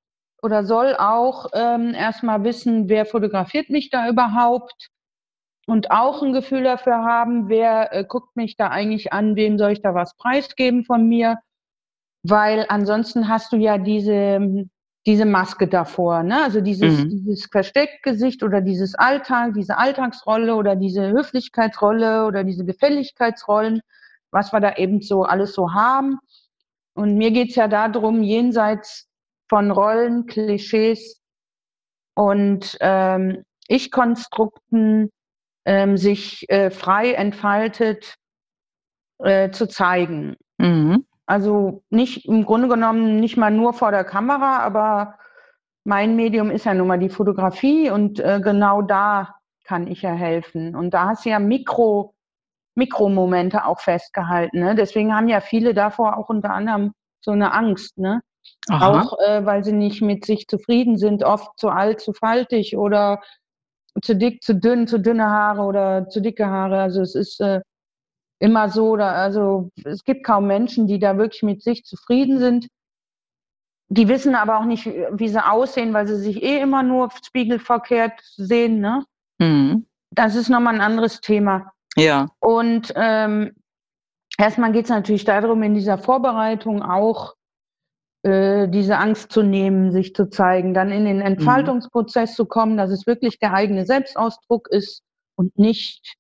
oder 0.44 0.64
soll 0.64 0.96
auch 0.96 1.48
ähm, 1.54 1.96
erstmal 1.96 2.44
wissen, 2.44 2.88
wer 2.88 3.08
fotografiert 3.08 3.72
mich 3.72 3.90
da 3.90 4.08
überhaupt 4.10 4.90
und 5.66 5.90
auch 5.90 6.22
ein 6.22 6.34
Gefühl 6.34 6.64
dafür 6.64 6.98
haben, 6.98 7.50
wer 7.50 7.92
äh, 7.94 8.06
guckt 8.08 8.36
mich 8.36 8.58
da 8.58 8.68
eigentlich 8.68 9.12
an, 9.12 9.36
wem 9.36 9.58
soll 9.58 9.72
ich 9.72 9.82
da 9.82 9.96
was 9.96 10.16
preisgeben 10.18 10.86
von 10.86 11.08
mir 11.08 11.40
weil 12.30 12.66
ansonsten 12.70 13.28
hast 13.28 13.54
du 13.54 13.58
ja 13.58 13.78
diese, 13.78 14.66
diese 15.06 15.26
Maske 15.26 15.68
davor, 15.68 16.24
ne? 16.24 16.44
Also 16.44 16.62
dieses, 16.62 17.04
mhm. 17.04 17.10
dieses 17.10 17.48
Versteckgesicht 17.52 18.44
oder 18.44 18.62
dieses 18.62 18.96
Alltag, 18.96 19.54
diese 19.56 19.78
Alltagsrolle 19.78 20.56
oder 20.56 20.76
diese 20.76 21.10
Höflichkeitsrolle 21.10 22.26
oder 22.26 22.44
diese 22.44 22.66
Gefälligkeitsrollen, 22.66 23.82
was 24.32 24.52
wir 24.52 24.60
da 24.60 24.76
eben 24.76 25.02
so 25.02 25.24
alles 25.24 25.54
so 25.54 25.74
haben. 25.74 26.20
Und 26.94 27.16
mir 27.16 27.32
geht 27.32 27.52
es 27.52 27.56
ja 27.56 27.68
darum, 27.68 28.24
jenseits 28.24 29.08
von 29.50 29.72
Rollen, 29.72 30.26
Klischees 30.26 31.22
und 32.16 32.78
ähm, 32.82 33.44
Ich-Konstrukten 33.68 35.12
ähm, 35.66 35.96
sich 35.96 36.50
äh, 36.50 36.72
frei 36.72 37.14
entfaltet 37.14 38.16
äh, 39.20 39.52
zu 39.52 39.68
zeigen. 39.68 40.36
Mhm. 40.58 41.06
Also 41.28 41.84
nicht 41.90 42.26
im 42.26 42.46
Grunde 42.46 42.70
genommen 42.70 43.20
nicht 43.20 43.38
mal 43.38 43.52
nur 43.52 43.74
vor 43.74 43.92
der 43.92 44.06
Kamera, 44.06 44.60
aber 44.60 45.16
mein 45.84 46.16
Medium 46.16 46.50
ist 46.50 46.66
ja 46.66 46.74
nun 46.74 46.88
mal 46.88 47.00
die 47.00 47.10
Fotografie 47.10 47.92
und 47.92 48.20
äh, 48.20 48.40
genau 48.42 48.82
da 48.82 49.36
kann 49.66 49.88
ich 49.88 50.02
ja 50.02 50.14
helfen. 50.14 50.76
Und 50.76 50.94
da 50.94 51.10
hast 51.10 51.26
du 51.26 51.30
ja 51.30 51.40
Mikro, 51.40 52.16
Mikromomente 52.76 53.66
auch 53.66 53.82
festgehalten. 53.82 54.60
Ne? 54.60 54.76
Deswegen 54.76 55.14
haben 55.14 55.28
ja 55.28 55.42
viele 55.42 55.74
davor 55.74 56.18
auch 56.18 56.30
unter 56.30 56.52
anderem 56.52 56.94
so 57.20 57.32
eine 57.32 57.54
Angst. 57.54 57.98
Ne? 57.98 58.22
Auch 58.70 59.18
äh, 59.26 59.46
weil 59.46 59.66
sie 59.66 59.74
nicht 59.74 60.02
mit 60.02 60.26
sich 60.26 60.48
zufrieden 60.48 60.98
sind, 60.98 61.24
oft 61.24 61.60
zu 61.60 61.70
alt, 61.70 62.00
zu 62.00 62.14
faltig 62.14 62.78
oder 62.78 63.22
zu 64.02 64.16
dick, 64.16 64.44
zu 64.44 64.56
dünn, 64.56 64.88
zu 64.88 65.00
dünne 65.00 65.26
Haare 65.26 65.64
oder 65.64 66.08
zu 66.08 66.22
dicke 66.22 66.48
Haare. 66.48 66.80
Also 66.80 67.02
es 67.02 67.16
ist 67.16 67.42
äh, 67.42 67.62
immer 68.40 68.70
so, 68.70 68.96
da, 68.96 69.12
also 69.12 69.72
es 69.84 70.04
gibt 70.04 70.24
kaum 70.24 70.48
Menschen, 70.48 70.88
die 70.88 71.00
da 71.00 71.18
wirklich 71.18 71.44
mit 71.44 71.64
sich 71.64 71.84
zufrieden 71.86 72.40
sind. 72.40 72.68
Die 73.90 74.08
wissen 74.08 74.36
aber 74.36 74.60
auch 74.60 74.66
nicht, 74.66 74.86
wie 74.86 75.30
sie 75.30 75.46
aussehen, 75.46 75.94
weil 75.94 76.08
sie 76.08 76.18
sich 76.18 76.44
eh 76.44 76.60
immer 76.60 76.84
nur 76.84 77.10
spiegelverkehrt 77.24 78.20
sehen. 78.22 78.80
Ne? 78.80 79.06
Mhm. 79.40 79.86
Das 80.12 80.36
ist 80.36 80.50
nochmal 80.50 80.76
ein 80.76 80.82
anderes 80.82 81.22
Thema. 81.22 81.72
Ja. 81.96 82.28
Und 82.40 82.94
ähm, 82.96 83.54
erstmal 84.38 84.72
geht 84.72 84.86
es 84.86 84.92
natürlich 84.92 85.26
darum, 85.26 85.64
in 85.64 85.74
dieser 85.74 85.98
Vorbereitung 85.98 86.84
auch 86.84 87.36
äh, 88.24 88.68
diese 88.68 88.98
Angst 88.98 89.32
zu 89.32 89.42
nehmen, 89.42 89.92
sich 89.92 90.14
zu 90.14 90.30
zeigen, 90.30 90.74
dann 90.74 90.92
in 90.92 91.06
den 91.06 91.18
mhm. 91.18 91.26
Entfaltungsprozess 91.26 92.32
mhm. 92.32 92.36
zu 92.36 92.46
kommen, 92.46 92.78
dass 92.78 92.92
es 92.92 93.08
wirklich 93.08 93.40
der 93.40 93.54
eigene 93.54 93.86
Selbstausdruck 93.86 94.68
ist 94.70 95.02
und 95.36 95.58
nicht 95.58 96.18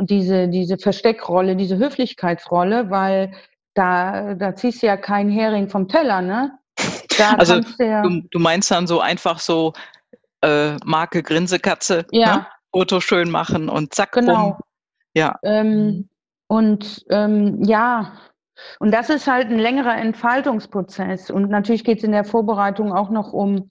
diese, 0.00 0.48
diese 0.48 0.78
Versteckrolle, 0.78 1.56
diese 1.56 1.78
Höflichkeitsrolle, 1.78 2.90
weil 2.90 3.32
da, 3.74 4.34
da 4.34 4.54
ziehst 4.54 4.82
du 4.82 4.86
ja 4.86 4.96
keinen 4.96 5.30
Hering 5.30 5.68
vom 5.68 5.88
Teller, 5.88 6.22
ne? 6.22 6.58
Da 7.18 7.34
also 7.38 7.60
du, 7.60 7.84
ja 7.84 8.02
du, 8.02 8.22
du, 8.30 8.38
meinst 8.38 8.70
dann 8.70 8.86
so 8.86 9.00
einfach 9.00 9.38
so 9.38 9.72
äh, 10.42 10.76
Marke 10.84 11.22
Grinsekatze, 11.22 12.06
ja. 12.10 12.36
ne? 12.36 12.46
Foto 12.72 13.00
schön 13.00 13.30
machen 13.30 13.68
und 13.68 13.94
zack, 13.94 14.12
genau. 14.12 14.50
Bumm. 14.50 14.58
Ja. 15.14 15.38
Ähm, 15.42 16.08
und 16.48 17.04
ähm, 17.10 17.62
ja, 17.64 18.12
und 18.78 18.92
das 18.92 19.10
ist 19.10 19.26
halt 19.26 19.48
ein 19.48 19.58
längerer 19.58 19.96
Entfaltungsprozess. 19.96 21.30
Und 21.30 21.50
natürlich 21.50 21.84
geht 21.84 21.98
es 21.98 22.04
in 22.04 22.12
der 22.12 22.24
Vorbereitung 22.24 22.92
auch 22.92 23.10
noch 23.10 23.32
um 23.32 23.70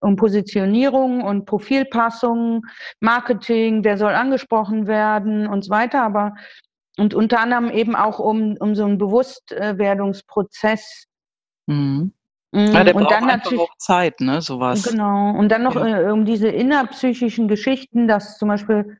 um 0.00 0.16
Positionierung 0.16 1.22
und 1.22 1.46
Profilpassung, 1.46 2.66
Marketing, 3.00 3.84
wer 3.84 3.98
soll 3.98 4.12
angesprochen 4.12 4.86
werden 4.86 5.46
und 5.46 5.64
so 5.64 5.70
weiter, 5.70 6.02
aber 6.02 6.34
und 6.98 7.14
unter 7.14 7.40
anderem 7.40 7.70
eben 7.70 7.94
auch 7.94 8.18
um, 8.18 8.56
um 8.58 8.74
so 8.74 8.84
einen 8.84 8.98
Bewusstwerdungsprozess. 8.98 11.04
Mhm. 11.66 12.12
Mm, 12.52 12.58
ja, 12.58 12.84
der 12.84 12.96
und 12.96 13.04
braucht 13.04 13.14
dann 13.14 13.26
natürlich 13.26 13.60
auch 13.60 13.76
Zeit, 13.78 14.20
ne, 14.20 14.40
sowas. 14.40 14.84
Genau. 14.84 15.36
Und 15.36 15.50
dann 15.50 15.62
noch 15.62 15.76
ja. 15.76 16.02
äh, 16.02 16.10
um 16.10 16.24
diese 16.24 16.48
innerpsychischen 16.48 17.48
Geschichten, 17.48 18.08
dass 18.08 18.38
zum 18.38 18.48
Beispiel 18.48 18.98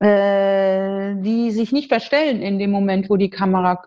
äh, 0.00 1.14
die 1.16 1.50
sich 1.50 1.72
nicht 1.72 1.88
verstellen 1.88 2.42
in 2.42 2.58
dem 2.58 2.70
Moment, 2.70 3.10
wo 3.10 3.16
die 3.16 3.30
Kamera 3.30 3.82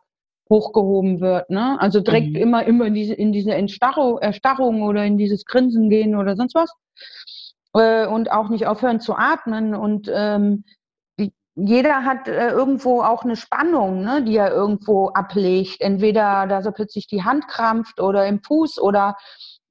hochgehoben 0.53 1.19
wird. 1.19 1.49
Ne? 1.49 1.77
Also 1.79 1.99
direkt 1.99 2.29
mhm. 2.29 2.35
immer, 2.35 2.65
immer 2.65 2.85
in 2.85 2.93
diese, 2.93 3.13
in 3.13 3.31
diese 3.31 3.53
Entstarrung, 3.53 4.19
Erstarrung 4.19 4.83
oder 4.83 5.03
in 5.03 5.17
dieses 5.17 5.45
Grinsen 5.45 5.89
gehen 5.89 6.15
oder 6.15 6.35
sonst 6.35 6.53
was. 6.55 6.71
Äh, 7.73 8.05
und 8.07 8.31
auch 8.31 8.49
nicht 8.49 8.67
aufhören 8.67 8.99
zu 8.99 9.15
atmen. 9.15 9.73
Und 9.73 10.09
ähm, 10.13 10.63
jeder 11.55 12.05
hat 12.05 12.27
äh, 12.27 12.49
irgendwo 12.49 13.01
auch 13.01 13.23
eine 13.23 13.35
Spannung, 13.35 14.03
ne, 14.03 14.23
die 14.23 14.37
er 14.37 14.51
irgendwo 14.51 15.09
ablegt. 15.09 15.81
Entweder 15.81 16.45
da 16.47 16.61
so 16.61 16.71
plötzlich 16.71 17.07
die 17.07 17.23
Hand 17.23 17.47
krampft 17.47 17.99
oder 17.99 18.27
im 18.27 18.41
Fuß 18.43 18.79
oder 18.79 19.17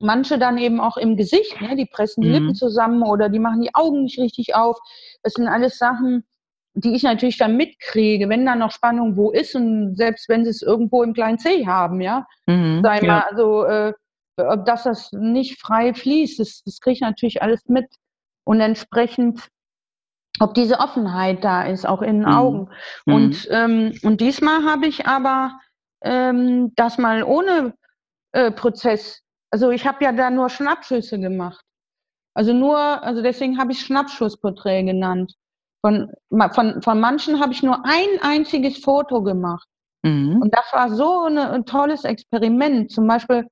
manche 0.00 0.36
dann 0.38 0.58
eben 0.58 0.80
auch 0.80 0.96
im 0.96 1.16
Gesicht. 1.16 1.60
Ne? 1.60 1.76
Die 1.76 1.86
pressen 1.86 2.22
die 2.22 2.28
mhm. 2.28 2.34
Lippen 2.34 2.54
zusammen 2.56 3.02
oder 3.04 3.28
die 3.28 3.38
machen 3.38 3.62
die 3.62 3.74
Augen 3.74 4.02
nicht 4.02 4.18
richtig 4.18 4.56
auf. 4.56 4.78
Das 5.22 5.34
sind 5.34 5.46
alles 5.46 5.78
Sachen, 5.78 6.24
die 6.74 6.94
ich 6.94 7.02
natürlich 7.02 7.38
dann 7.38 7.56
mitkriege, 7.56 8.28
wenn 8.28 8.46
da 8.46 8.54
noch 8.54 8.70
Spannung 8.70 9.16
wo 9.16 9.30
ist 9.30 9.54
und 9.54 9.96
selbst 9.96 10.28
wenn 10.28 10.44
sie 10.44 10.50
es 10.50 10.62
irgendwo 10.62 11.02
im 11.02 11.12
kleinen 11.12 11.38
C 11.38 11.66
haben, 11.66 12.00
ja, 12.00 12.26
mhm, 12.46 12.80
sei 12.82 13.00
ja. 13.00 13.06
mal, 13.06 13.20
also 13.30 13.64
äh, 13.64 13.92
dass 14.36 14.84
das 14.84 15.12
nicht 15.12 15.60
frei 15.60 15.92
fließt, 15.92 16.38
das, 16.38 16.62
das 16.64 16.80
kriege 16.80 16.94
ich 16.94 17.00
natürlich 17.00 17.42
alles 17.42 17.62
mit 17.68 17.86
und 18.44 18.60
entsprechend 18.60 19.48
ob 20.40 20.54
diese 20.54 20.80
Offenheit 20.80 21.44
da 21.44 21.62
ist, 21.64 21.86
auch 21.86 22.02
in 22.02 22.20
den 22.20 22.28
mhm. 22.28 22.34
Augen. 22.34 22.70
Mhm. 23.06 23.14
Und, 23.14 23.48
ähm, 23.50 23.92
und 24.02 24.20
diesmal 24.20 24.64
habe 24.64 24.86
ich 24.86 25.06
aber 25.06 25.58
ähm, 26.02 26.72
das 26.74 26.98
mal 26.98 27.22
ohne 27.22 27.74
äh, 28.32 28.50
Prozess, 28.50 29.20
also 29.50 29.70
ich 29.70 29.86
habe 29.86 30.02
ja 30.04 30.12
da 30.12 30.30
nur 30.30 30.48
Schnappschüsse 30.48 31.20
gemacht. 31.20 31.64
Also 32.34 32.54
nur, 32.54 32.78
also 32.78 33.22
deswegen 33.22 33.58
habe 33.58 33.72
ich 33.72 33.80
Schnappschussporträt 33.80 34.84
genannt. 34.84 35.34
Von, 35.84 36.12
von, 36.52 36.80
von 36.80 37.00
manchen 37.00 37.40
habe 37.40 37.52
ich 37.52 37.62
nur 37.62 37.84
ein 37.84 38.20
einziges 38.22 38.78
Foto 38.78 39.22
gemacht. 39.22 39.66
Mhm. 40.02 40.40
Und 40.40 40.54
das 40.54 40.72
war 40.72 40.90
so 40.90 41.22
eine, 41.24 41.50
ein 41.50 41.64
tolles 41.64 42.04
Experiment. 42.04 42.92
Zum 42.92 43.06
Beispiel 43.06 43.48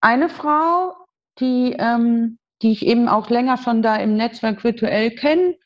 eine 0.00 0.28
Frau, 0.28 0.94
die, 1.38 1.76
ähm, 1.78 2.38
die 2.60 2.72
ich 2.72 2.84
eben 2.84 3.08
auch 3.08 3.30
länger 3.30 3.56
schon 3.56 3.82
da 3.82 3.96
im 3.96 4.16
Netzwerk 4.16 4.64
virtuell 4.64 5.12
kenne, 5.12 5.56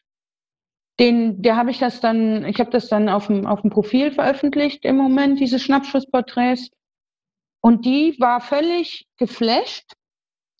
den, 1.00 1.42
der 1.42 1.56
habe 1.56 1.70
ich 1.70 1.78
das 1.78 2.00
dann, 2.00 2.44
ich 2.44 2.58
habe 2.60 2.70
das 2.70 2.88
dann 2.88 3.08
auf 3.08 3.26
dem, 3.26 3.46
auf 3.46 3.62
dem 3.62 3.70
Profil 3.70 4.12
veröffentlicht 4.12 4.84
im 4.84 4.96
Moment, 4.96 5.40
diese 5.40 5.58
Schnappschussporträts. 5.58 6.70
Und 7.62 7.84
die 7.84 8.16
war 8.18 8.40
völlig 8.40 9.06
geflasht. 9.16 9.92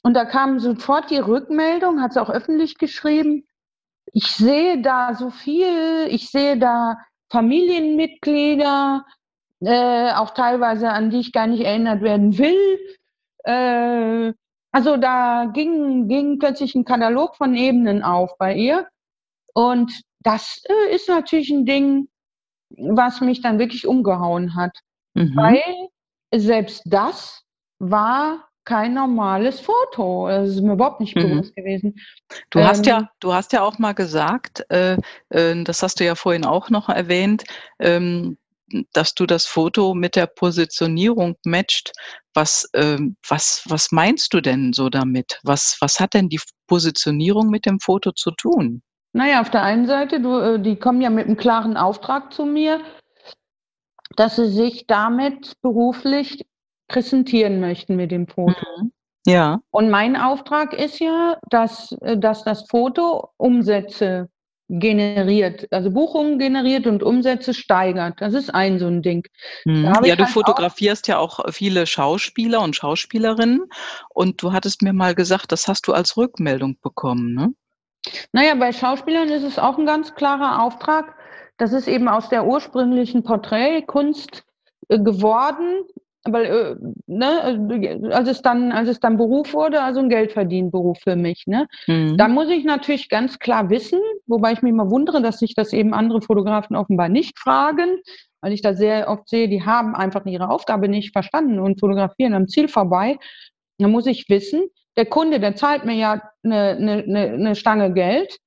Und 0.02 0.14
da 0.14 0.24
kam 0.24 0.58
sofort 0.58 1.10
die 1.10 1.18
Rückmeldung, 1.18 2.00
hat 2.00 2.14
sie 2.14 2.22
auch 2.22 2.30
öffentlich 2.30 2.78
geschrieben 2.78 3.46
ich 4.12 4.26
sehe 4.28 4.80
da 4.80 5.14
so 5.14 5.30
viel, 5.30 6.06
ich 6.08 6.30
sehe 6.30 6.58
da 6.58 6.98
Familienmitglieder, 7.30 9.04
äh, 9.60 10.12
auch 10.12 10.30
teilweise 10.30 10.90
an 10.90 11.10
die 11.10 11.20
ich 11.20 11.32
gar 11.32 11.46
nicht 11.46 11.64
erinnert 11.64 12.02
werden 12.02 12.38
will. 12.38 12.78
Äh, 13.44 14.32
also 14.72 14.96
da 14.96 15.50
ging, 15.52 16.08
ging 16.08 16.38
plötzlich 16.38 16.74
ein 16.74 16.84
Katalog 16.84 17.36
von 17.36 17.54
Ebenen 17.54 18.02
auf 18.02 18.36
bei 18.38 18.54
ihr. 18.54 18.86
Und 19.54 20.02
das 20.20 20.62
äh, 20.68 20.94
ist 20.94 21.08
natürlich 21.08 21.50
ein 21.50 21.64
Ding, 21.64 22.08
was 22.76 23.20
mich 23.20 23.40
dann 23.40 23.58
wirklich 23.58 23.86
umgehauen 23.86 24.54
hat. 24.54 24.76
Mhm. 25.14 25.36
Weil 25.36 25.62
selbst 26.34 26.82
das 26.84 27.42
war 27.78 28.45
kein 28.66 28.92
normales 28.92 29.60
Foto. 29.60 30.28
Das 30.28 30.50
ist 30.50 30.60
mir 30.60 30.74
überhaupt 30.74 31.00
nicht 31.00 31.16
mhm. 31.16 31.22
bewusst 31.22 31.56
gewesen. 31.56 31.94
Du 32.50 32.58
ähm, 32.58 32.66
hast 32.66 32.84
ja, 32.84 33.08
du 33.20 33.32
hast 33.32 33.52
ja 33.54 33.62
auch 33.62 33.78
mal 33.78 33.94
gesagt, 33.94 34.64
äh, 34.70 34.98
äh, 35.30 35.64
das 35.64 35.82
hast 35.82 36.00
du 36.00 36.04
ja 36.04 36.14
vorhin 36.14 36.44
auch 36.44 36.68
noch 36.68 36.90
erwähnt, 36.90 37.44
ähm, 37.78 38.36
dass 38.92 39.14
du 39.14 39.26
das 39.26 39.46
Foto 39.46 39.94
mit 39.94 40.16
der 40.16 40.26
Positionierung 40.26 41.36
matcht. 41.44 41.92
Was, 42.34 42.68
äh, 42.74 42.98
was, 43.26 43.62
was 43.68 43.92
meinst 43.92 44.34
du 44.34 44.40
denn 44.40 44.72
so 44.74 44.90
damit? 44.90 45.38
Was, 45.44 45.78
was 45.80 46.00
hat 46.00 46.14
denn 46.14 46.28
die 46.28 46.40
Positionierung 46.66 47.48
mit 47.48 47.64
dem 47.64 47.80
Foto 47.80 48.12
zu 48.12 48.32
tun? 48.32 48.82
Naja, 49.12 49.40
auf 49.40 49.50
der 49.50 49.62
einen 49.62 49.86
Seite, 49.86 50.20
du, 50.20 50.38
äh, 50.38 50.60
die 50.60 50.76
kommen 50.76 51.00
ja 51.00 51.08
mit 51.08 51.26
einem 51.26 51.36
klaren 51.36 51.76
Auftrag 51.76 52.32
zu 52.32 52.44
mir, 52.44 52.80
dass 54.16 54.36
sie 54.36 54.50
sich 54.50 54.86
damit 54.86 55.52
beruflich 55.62 56.44
präsentieren 56.88 57.60
möchten 57.60 57.96
mit 57.96 58.10
dem 58.10 58.26
Foto. 58.26 58.54
Mhm. 58.78 58.92
Ja. 59.26 59.60
Und 59.70 59.90
mein 59.90 60.16
Auftrag 60.16 60.72
ist 60.72 61.00
ja, 61.00 61.36
dass, 61.50 61.92
äh, 62.00 62.16
dass 62.16 62.44
das 62.44 62.68
Foto 62.68 63.30
Umsätze 63.36 64.28
generiert, 64.68 65.68
also 65.72 65.90
Buchungen 65.90 66.38
generiert 66.38 66.86
und 66.86 67.02
Umsätze 67.02 67.54
steigert. 67.54 68.20
Das 68.20 68.34
ist 68.34 68.52
ein 68.52 68.78
so 68.78 68.86
ein 68.86 69.02
Ding. 69.02 69.26
Mhm. 69.64 69.84
Ja, 69.84 70.16
du 70.16 70.24
halt 70.24 70.32
fotografierst 70.32 71.06
ja 71.06 71.18
auch 71.18 71.40
viele 71.52 71.86
Schauspieler 71.86 72.60
und 72.60 72.74
Schauspielerinnen 72.74 73.62
und 74.10 74.42
du 74.42 74.52
hattest 74.52 74.82
mir 74.82 74.92
mal 74.92 75.14
gesagt, 75.14 75.52
das 75.52 75.68
hast 75.68 75.86
du 75.86 75.92
als 75.92 76.16
Rückmeldung 76.16 76.78
bekommen, 76.80 77.34
ne? 77.34 77.52
Naja, 78.32 78.54
bei 78.54 78.72
Schauspielern 78.72 79.28
ist 79.30 79.42
es 79.42 79.58
auch 79.58 79.78
ein 79.78 79.86
ganz 79.86 80.14
klarer 80.14 80.62
Auftrag. 80.62 81.16
Das 81.56 81.72
ist 81.72 81.88
eben 81.88 82.08
aus 82.08 82.28
der 82.28 82.46
ursprünglichen 82.46 83.24
Porträtkunst 83.24 84.44
äh, 84.88 84.98
geworden, 84.98 85.84
weil, 86.30 86.44
äh, 86.44 86.76
ne, 87.06 88.10
als 88.12 88.28
es 88.28 88.42
dann, 88.42 88.72
als 88.72 88.88
es 88.88 89.00
dann 89.00 89.16
Beruf 89.16 89.52
wurde, 89.54 89.82
also 89.82 90.00
ein 90.00 90.08
Geldverdienberuf 90.08 90.98
für 91.02 91.16
mich, 91.16 91.44
ne? 91.46 91.66
Mhm. 91.86 92.16
Da 92.16 92.28
muss 92.28 92.48
ich 92.48 92.64
natürlich 92.64 93.08
ganz 93.08 93.38
klar 93.38 93.70
wissen, 93.70 94.00
wobei 94.26 94.52
ich 94.52 94.62
mich 94.62 94.72
mal 94.72 94.90
wundere, 94.90 95.22
dass 95.22 95.38
sich 95.38 95.54
das 95.54 95.72
eben 95.72 95.94
andere 95.94 96.20
Fotografen 96.22 96.76
offenbar 96.76 97.08
nicht 97.08 97.38
fragen. 97.38 98.00
weil 98.40 98.52
ich 98.52 98.62
da 98.62 98.74
sehr 98.74 99.08
oft 99.08 99.28
sehe, 99.28 99.48
die 99.48 99.64
haben 99.64 99.96
einfach 99.96 100.24
ihre 100.24 100.50
Aufgabe 100.50 100.88
nicht 100.88 101.12
verstanden 101.12 101.58
und 101.58 101.80
fotografieren 101.80 102.34
am 102.34 102.46
Ziel 102.46 102.68
vorbei. 102.68 103.18
Dann 103.78 103.90
muss 103.90 104.06
ich 104.06 104.28
wissen, 104.28 104.68
der 104.96 105.06
Kunde, 105.06 105.40
der 105.40 105.56
zahlt 105.56 105.84
mir 105.84 105.94
ja 105.94 106.22
eine, 106.44 106.76
eine, 106.76 107.32
eine 107.32 107.54
Stange 107.56 107.92
Geld. 107.92 108.38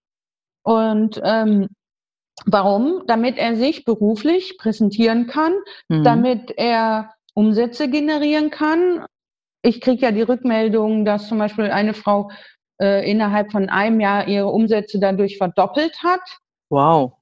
Und 0.64 1.20
ähm, 1.24 1.68
warum? 2.46 3.04
Damit 3.08 3.38
er 3.38 3.56
sich 3.56 3.86
beruflich 3.86 4.58
präsentieren 4.58 5.28
kann, 5.28 5.54
mhm. 5.90 6.04
damit 6.04 6.54
er 6.58 7.12
Umsätze 7.40 7.90
generieren 7.90 8.50
kann. 8.50 9.06
Ich 9.62 9.80
kriege 9.80 10.02
ja 10.02 10.12
die 10.12 10.24
Rückmeldung, 10.24 11.06
dass 11.06 11.30
zum 11.30 11.38
Beispiel 11.38 11.72
eine 11.72 11.94
Frau 11.94 12.30
äh, 12.82 13.10
innerhalb 13.10 13.54
von 13.54 13.70
einem 13.70 14.02
Jahr 14.02 14.28
ihre 14.28 14.48
Umsätze 14.48 15.00
dadurch 15.00 15.38
verdoppelt 15.38 16.04
hat. 16.04 16.22
Wow. 16.70 17.14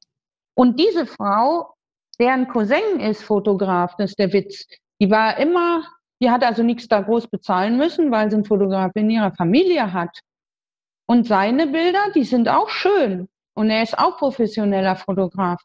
Und 0.56 0.80
diese 0.80 1.06
Frau, 1.06 1.76
deren 2.20 2.48
Cousin 2.48 3.00
ist 3.00 3.22
Fotograf, 3.22 3.96
das 3.98 4.12
ist 4.12 4.20
der 4.20 4.34
Witz, 4.34 4.66
die 5.00 5.12
war 5.12 5.38
immer, 5.38 5.84
die 6.20 6.32
hat 6.32 6.44
also 6.44 6.64
nichts 6.64 6.88
da 6.88 7.02
groß 7.02 7.28
bezahlen 7.28 7.78
müssen, 7.78 8.10
weil 8.10 8.32
sie 8.32 8.38
einen 8.38 8.46
Fotograf 8.46 8.92
in 8.96 9.12
ihrer 9.12 9.34
Familie 9.34 9.94
hat. 9.94 10.20
Und 11.08 11.28
seine 11.28 11.68
Bilder, 11.68 12.12
die 12.16 12.24
sind 12.24 12.50
auch 12.50 12.70
schön. 12.70 13.30
Und 13.54 13.70
er 13.70 13.84
ist 13.84 13.98
auch 13.98 14.18
professioneller 14.18 14.96
Fotograf. 14.96 15.62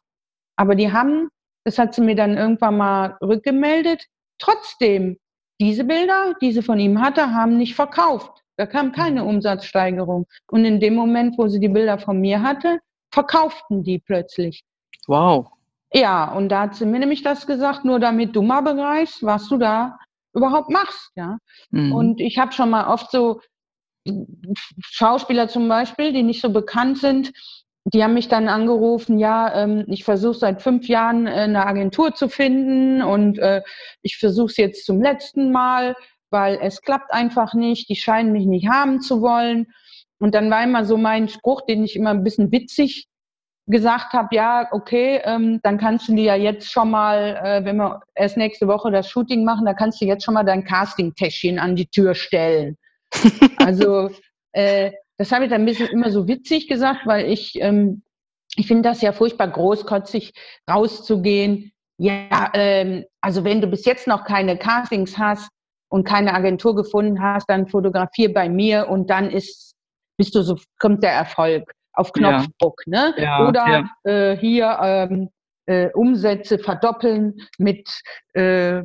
Aber 0.57 0.75
die 0.75 0.91
haben, 0.91 1.29
das 1.65 1.79
hat 1.79 1.95
sie 1.95 2.01
mir 2.01 2.15
dann 2.15 2.37
irgendwann 2.37 2.77
mal 2.77 3.17
rückgemeldet, 3.19 4.05
trotzdem, 4.39 5.17
diese 5.59 5.83
Bilder, 5.83 6.33
die 6.41 6.51
sie 6.51 6.61
von 6.61 6.79
ihm 6.79 7.01
hatte, 7.01 7.33
haben 7.33 7.57
nicht 7.57 7.75
verkauft. 7.75 8.43
Da 8.57 8.65
kam 8.65 8.91
keine 8.91 9.23
mhm. 9.23 9.29
Umsatzsteigerung. 9.29 10.27
Und 10.51 10.65
in 10.65 10.79
dem 10.79 10.95
Moment, 10.95 11.37
wo 11.37 11.47
sie 11.47 11.59
die 11.59 11.69
Bilder 11.69 11.97
von 11.97 12.19
mir 12.19 12.41
hatte, 12.41 12.79
verkauften 13.11 13.83
die 13.83 13.99
plötzlich. 13.99 14.63
Wow. 15.07 15.47
Ja, 15.93 16.31
und 16.31 16.49
da 16.49 16.61
hat 16.61 16.75
sie 16.75 16.85
mir 16.85 16.99
nämlich 16.99 17.21
das 17.23 17.45
gesagt, 17.45 17.85
nur 17.85 17.99
damit 17.99 18.35
du 18.35 18.41
mal 18.41 18.61
begreifst, 18.61 19.23
was 19.23 19.47
du 19.47 19.57
da 19.57 19.97
überhaupt 20.33 20.69
machst, 20.69 21.11
ja. 21.15 21.37
Mhm. 21.69 21.93
Und 21.93 22.21
ich 22.21 22.39
habe 22.39 22.51
schon 22.51 22.71
mal 22.71 22.87
oft 22.87 23.11
so 23.11 23.41
Schauspieler 24.81 25.47
zum 25.47 25.69
Beispiel, 25.69 26.11
die 26.11 26.23
nicht 26.23 26.41
so 26.41 26.51
bekannt 26.51 26.97
sind, 26.97 27.31
die 27.85 28.03
haben 28.03 28.13
mich 28.13 28.29
dann 28.29 28.47
angerufen, 28.47 29.17
ja, 29.19 29.63
ähm, 29.63 29.83
ich 29.87 30.03
versuche 30.03 30.35
seit 30.35 30.61
fünf 30.61 30.87
Jahren 30.87 31.27
äh, 31.27 31.31
eine 31.31 31.65
Agentur 31.65 32.15
zu 32.15 32.29
finden 32.29 33.01
und 33.01 33.39
äh, 33.39 33.61
ich 34.01 34.17
versuche 34.17 34.47
es 34.47 34.57
jetzt 34.57 34.85
zum 34.85 35.01
letzten 35.01 35.51
Mal, 35.51 35.95
weil 36.29 36.59
es 36.61 36.81
klappt 36.81 37.13
einfach 37.13 37.53
nicht, 37.53 37.89
die 37.89 37.95
scheinen 37.95 38.31
mich 38.31 38.45
nicht 38.45 38.69
haben 38.69 39.01
zu 39.01 39.21
wollen. 39.21 39.67
Und 40.19 40.33
dann 40.33 40.49
war 40.49 40.63
immer 40.63 40.85
so 40.85 40.97
mein 40.97 41.27
Spruch, 41.27 41.61
den 41.65 41.83
ich 41.83 41.95
immer 41.95 42.11
ein 42.11 42.23
bisschen 42.23 42.51
witzig 42.51 43.07
gesagt 43.67 44.13
habe, 44.13 44.35
ja, 44.35 44.67
okay, 44.71 45.21
ähm, 45.23 45.59
dann 45.63 45.77
kannst 45.77 46.07
du 46.07 46.15
dir 46.15 46.23
ja 46.23 46.35
jetzt 46.35 46.71
schon 46.71 46.89
mal, 46.91 47.39
äh, 47.43 47.65
wenn 47.65 47.77
wir 47.77 48.01
erst 48.15 48.37
nächste 48.37 48.67
Woche 48.67 48.91
das 48.91 49.09
Shooting 49.09 49.43
machen, 49.43 49.65
da 49.65 49.73
kannst 49.73 50.01
du 50.01 50.05
jetzt 50.05 50.23
schon 50.23 50.33
mal 50.33 50.43
dein 50.43 50.63
Casting-Täschchen 50.63 51.59
an 51.59 51.75
die 51.75 51.87
Tür 51.87 52.15
stellen. 52.15 52.77
also 53.57 54.09
äh, 54.53 54.91
das 55.17 55.31
habe 55.31 55.45
ich 55.45 55.49
dann 55.51 55.61
ein 55.61 55.65
bisschen 55.65 55.89
immer 55.89 56.11
so 56.11 56.27
witzig 56.27 56.67
gesagt, 56.67 57.05
weil 57.05 57.29
ich, 57.31 57.55
ähm, 57.61 58.03
ich 58.55 58.67
finde 58.67 58.89
das 58.89 59.01
ja 59.01 59.11
furchtbar 59.11 59.47
großkotzig, 59.47 60.33
rauszugehen. 60.69 61.71
Ja, 61.97 62.51
ähm, 62.53 63.05
also 63.21 63.43
wenn 63.43 63.61
du 63.61 63.67
bis 63.67 63.85
jetzt 63.85 64.07
noch 64.07 64.25
keine 64.25 64.57
Castings 64.57 65.17
hast 65.17 65.49
und 65.89 66.05
keine 66.05 66.33
Agentur 66.33 66.75
gefunden 66.75 67.21
hast, 67.21 67.45
dann 67.47 67.67
fotografier 67.67 68.33
bei 68.33 68.49
mir 68.49 68.89
und 68.89 69.09
dann 69.09 69.29
ist, 69.29 69.75
bist 70.17 70.33
du 70.35 70.41
so, 70.41 70.57
kommt 70.79 71.03
der 71.03 71.11
Erfolg 71.11 71.71
auf 71.93 72.11
Knopfdruck, 72.11 72.81
ja. 72.87 73.11
ne? 73.11 73.15
Ja, 73.17 73.47
Oder 73.47 73.67
ja. 73.67 74.11
Äh, 74.11 74.37
hier 74.37 74.79
ähm, 74.81 75.29
äh, 75.67 75.89
Umsätze 75.93 76.57
verdoppeln 76.57 77.35
mit 77.57 77.87
äh, 78.33 78.81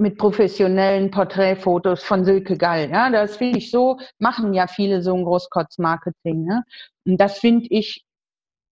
mit 0.00 0.16
professionellen 0.16 1.10
Porträtfotos 1.10 2.02
von 2.02 2.24
Silke 2.24 2.56
Gall. 2.56 2.90
Ja, 2.90 3.10
das 3.10 3.36
finde 3.36 3.58
ich 3.58 3.70
so, 3.70 3.98
machen 4.18 4.54
ja 4.54 4.66
viele 4.66 5.02
so 5.02 5.14
ein 5.14 5.24
Großkotz-Marketing. 5.24 6.44
Ne? 6.44 6.64
Und 7.06 7.20
das 7.20 7.38
finde 7.38 7.66
ich, 7.68 8.06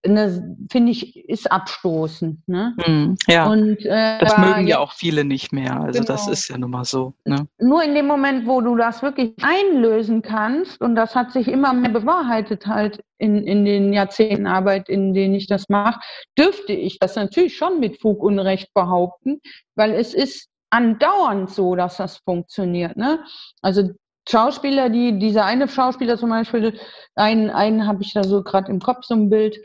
ne, 0.07 0.57
finde 0.73 0.93
ich, 0.93 1.29
ist 1.29 1.53
abstoßend. 1.53 2.49
Ne? 2.49 2.75
Mm, 2.79 3.15
ja. 3.31 3.47
Und, 3.47 3.85
äh, 3.85 4.19
das 4.19 4.39
mögen 4.39 4.67
ja 4.69 4.79
auch 4.79 4.93
viele 4.93 5.23
nicht 5.23 5.53
mehr. 5.53 5.79
Also 5.79 6.01
genau. 6.01 6.13
das 6.13 6.29
ist 6.29 6.49
ja 6.49 6.57
nun 6.57 6.71
mal 6.71 6.87
so. 6.87 7.13
Ne? 7.27 7.47
Nur 7.59 7.85
in 7.85 7.95
dem 7.95 8.07
Moment, 8.07 8.47
wo 8.47 8.63
du 8.63 8.75
das 8.75 9.03
wirklich 9.03 9.35
einlösen 9.43 10.23
kannst, 10.23 10.81
und 10.81 10.95
das 10.95 11.15
hat 11.15 11.33
sich 11.33 11.47
immer 11.47 11.75
mehr 11.75 11.91
bewahrheitet 11.91 12.67
halt 12.67 13.05
in, 13.19 13.47
in 13.47 13.67
den 13.67 13.93
Jahrzehnten 13.93 14.47
Arbeit, 14.47 14.89
in 14.89 15.13
denen 15.13 15.35
ich 15.35 15.47
das 15.47 15.69
mache, 15.69 16.01
dürfte 16.39 16.73
ich 16.73 16.99
das 16.99 17.17
natürlich 17.17 17.55
schon 17.55 17.81
mit 17.81 18.01
Fug 18.01 18.23
und 18.23 18.39
Recht 18.39 18.73
behaupten, 18.73 19.43
weil 19.75 19.93
es 19.93 20.15
ist 20.15 20.49
andauernd 20.71 21.51
so, 21.51 21.75
dass 21.75 21.97
das 21.97 22.19
funktioniert. 22.19 22.97
Ne? 22.97 23.21
Also 23.63 23.91
Schauspieler, 24.29 24.91
die, 24.91 25.19
dieser 25.19 25.45
eine 25.45 25.69
Schauspieler 25.69 26.19
zum 26.19 26.31
Beispiel, 26.31 26.79
einen, 27.15 27.51
einen 27.51 27.87
habe 27.87 28.03
ich 28.03 28.13
da 28.13 28.25
so 28.25 28.43
gerade 28.43 28.71
im 28.71 28.81
Kopf 28.81 29.05
so 29.05 29.15
ein 29.15 29.31
Bild, 29.31 29.59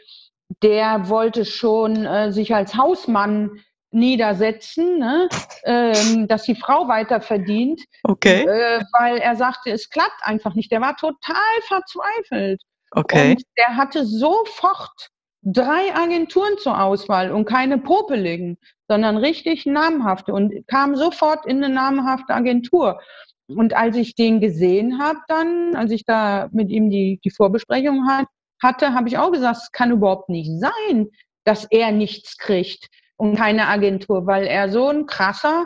der 0.62 1.10
wollte 1.10 1.46
schon 1.46 2.06
äh, 2.06 2.32
sich 2.32 2.56
als 2.56 2.76
Hausmann 2.76 3.60
niedersetzen, 3.92 5.00
ne? 5.00 5.30
ähm, 5.66 6.28
dass 6.28 6.44
die 6.44 6.56
Frau 6.56 6.88
weiter 6.88 7.22
verdient, 7.22 7.82
okay. 8.04 8.44
äh, 8.44 8.82
weil 9.00 9.18
er 9.18 9.36
sagte, 9.36 9.72
es 9.72 9.90
klappt 9.90 10.22
einfach 10.22 10.56
nicht. 10.56 10.72
Der 10.72 10.82
war 10.82 10.96
total 10.96 11.36
verzweifelt. 11.68 12.62
Okay. 12.92 13.32
Und 13.32 13.44
der 13.58 13.76
hatte 13.76 14.06
sofort 14.06 15.10
drei 15.44 15.94
Agenturen 15.94 16.58
zur 16.58 16.82
Auswahl 16.82 17.32
und 17.32 17.46
keine 17.46 17.78
popeligen, 17.78 18.58
sondern 18.88 19.18
richtig 19.18 19.66
namhafte 19.66 20.34
und 20.34 20.54
kam 20.68 20.96
sofort 20.96 21.46
in 21.46 21.64
eine 21.64 21.74
namhafte 21.74 22.34
Agentur. 22.34 23.00
Und 23.48 23.76
als 23.76 23.98
ich 23.98 24.16
den 24.16 24.40
gesehen 24.40 25.00
habe, 25.00 25.20
dann, 25.28 25.76
als 25.76 25.92
ich 25.92 26.06
da 26.06 26.50
mit 26.52 26.70
ihm 26.70 26.90
die, 26.90 27.20
die 27.24 27.32
Vorbesprechung 27.32 28.08
hat, 28.08 28.28
hatte, 28.62 28.94
habe 28.94 29.10
ich 29.10 29.18
auch 29.18 29.32
gesagt, 29.32 29.58
es 29.58 29.72
kann 29.72 29.92
überhaupt 29.92 30.30
nicht 30.30 30.50
sein, 30.60 31.10
dass 31.44 31.66
er 31.70 31.92
nichts 31.92 32.38
kriegt 32.38 32.88
und 33.18 33.36
keine 33.36 33.68
Agentur, 33.68 34.26
weil 34.26 34.46
er 34.46 34.70
so 34.70 34.88
ein 34.88 35.06
krasser 35.06 35.66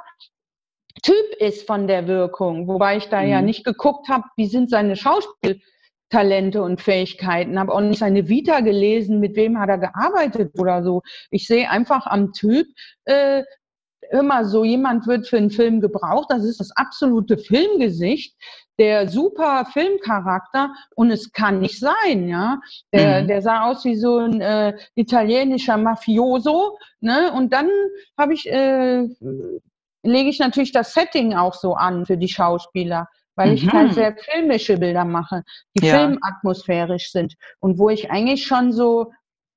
Typ 1.03 1.35
ist 1.39 1.67
von 1.67 1.87
der 1.87 2.07
Wirkung. 2.07 2.67
Wobei 2.67 2.97
ich 2.97 3.09
da 3.09 3.21
mhm. 3.21 3.29
ja 3.29 3.41
nicht 3.41 3.63
geguckt 3.63 4.09
habe, 4.09 4.23
wie 4.35 4.47
sind 4.47 4.71
seine 4.71 4.95
Schauspiel 4.95 5.61
Talente 6.09 6.61
und 6.61 6.81
Fähigkeiten, 6.81 7.59
habe 7.59 7.73
auch 7.73 7.81
nicht 7.81 7.99
seine 7.99 8.27
Vita 8.29 8.61
gelesen, 8.61 9.19
mit 9.19 9.35
wem 9.35 9.59
hat 9.59 9.69
er 9.69 9.77
gearbeitet 9.77 10.53
oder 10.57 10.83
so. 10.83 11.01
Ich 11.31 11.47
sehe 11.47 11.69
einfach 11.69 12.05
am 12.07 12.33
Typ, 12.33 12.67
äh, 13.05 13.43
immer 14.11 14.45
so 14.45 14.63
jemand 14.63 15.07
wird 15.07 15.27
für 15.27 15.37
einen 15.37 15.51
Film 15.51 15.81
gebraucht, 15.81 16.27
das 16.29 16.43
ist 16.43 16.59
das 16.59 16.71
absolute 16.75 17.37
Filmgesicht, 17.37 18.35
der 18.79 19.09
super 19.09 19.65
Filmcharakter 19.73 20.71
und 20.95 21.11
es 21.11 21.31
kann 21.31 21.59
nicht 21.59 21.79
sein, 21.79 22.27
ja. 22.27 22.59
Der, 22.93 23.23
mhm. 23.23 23.27
der 23.27 23.41
sah 23.41 23.65
aus 23.65 23.83
wie 23.85 23.95
so 23.95 24.17
ein 24.17 24.39
äh, 24.39 24.77
italienischer 24.95 25.77
Mafioso, 25.77 26.77
ne? 27.01 27.31
Und 27.33 27.53
dann 27.53 27.69
habe 28.17 28.33
ich 28.33 28.47
äh, 28.49 29.07
lege 30.03 30.29
ich 30.29 30.39
natürlich 30.39 30.71
das 30.71 30.93
Setting 30.93 31.33
auch 31.33 31.53
so 31.53 31.73
an 31.73 32.05
für 32.05 32.17
die 32.17 32.29
Schauspieler 32.29 33.07
weil 33.37 33.53
ich 33.53 33.71
halt 33.71 33.89
mhm. 33.89 33.93
sehr 33.93 34.17
filmische 34.17 34.77
Bilder 34.77 35.05
mache, 35.05 35.43
die 35.75 35.85
ja. 35.85 35.95
filmatmosphärisch 35.95 37.11
sind 37.11 37.35
und 37.59 37.77
wo 37.77 37.89
ich 37.89 38.11
eigentlich 38.11 38.45
schon 38.45 38.73
so 38.73 39.13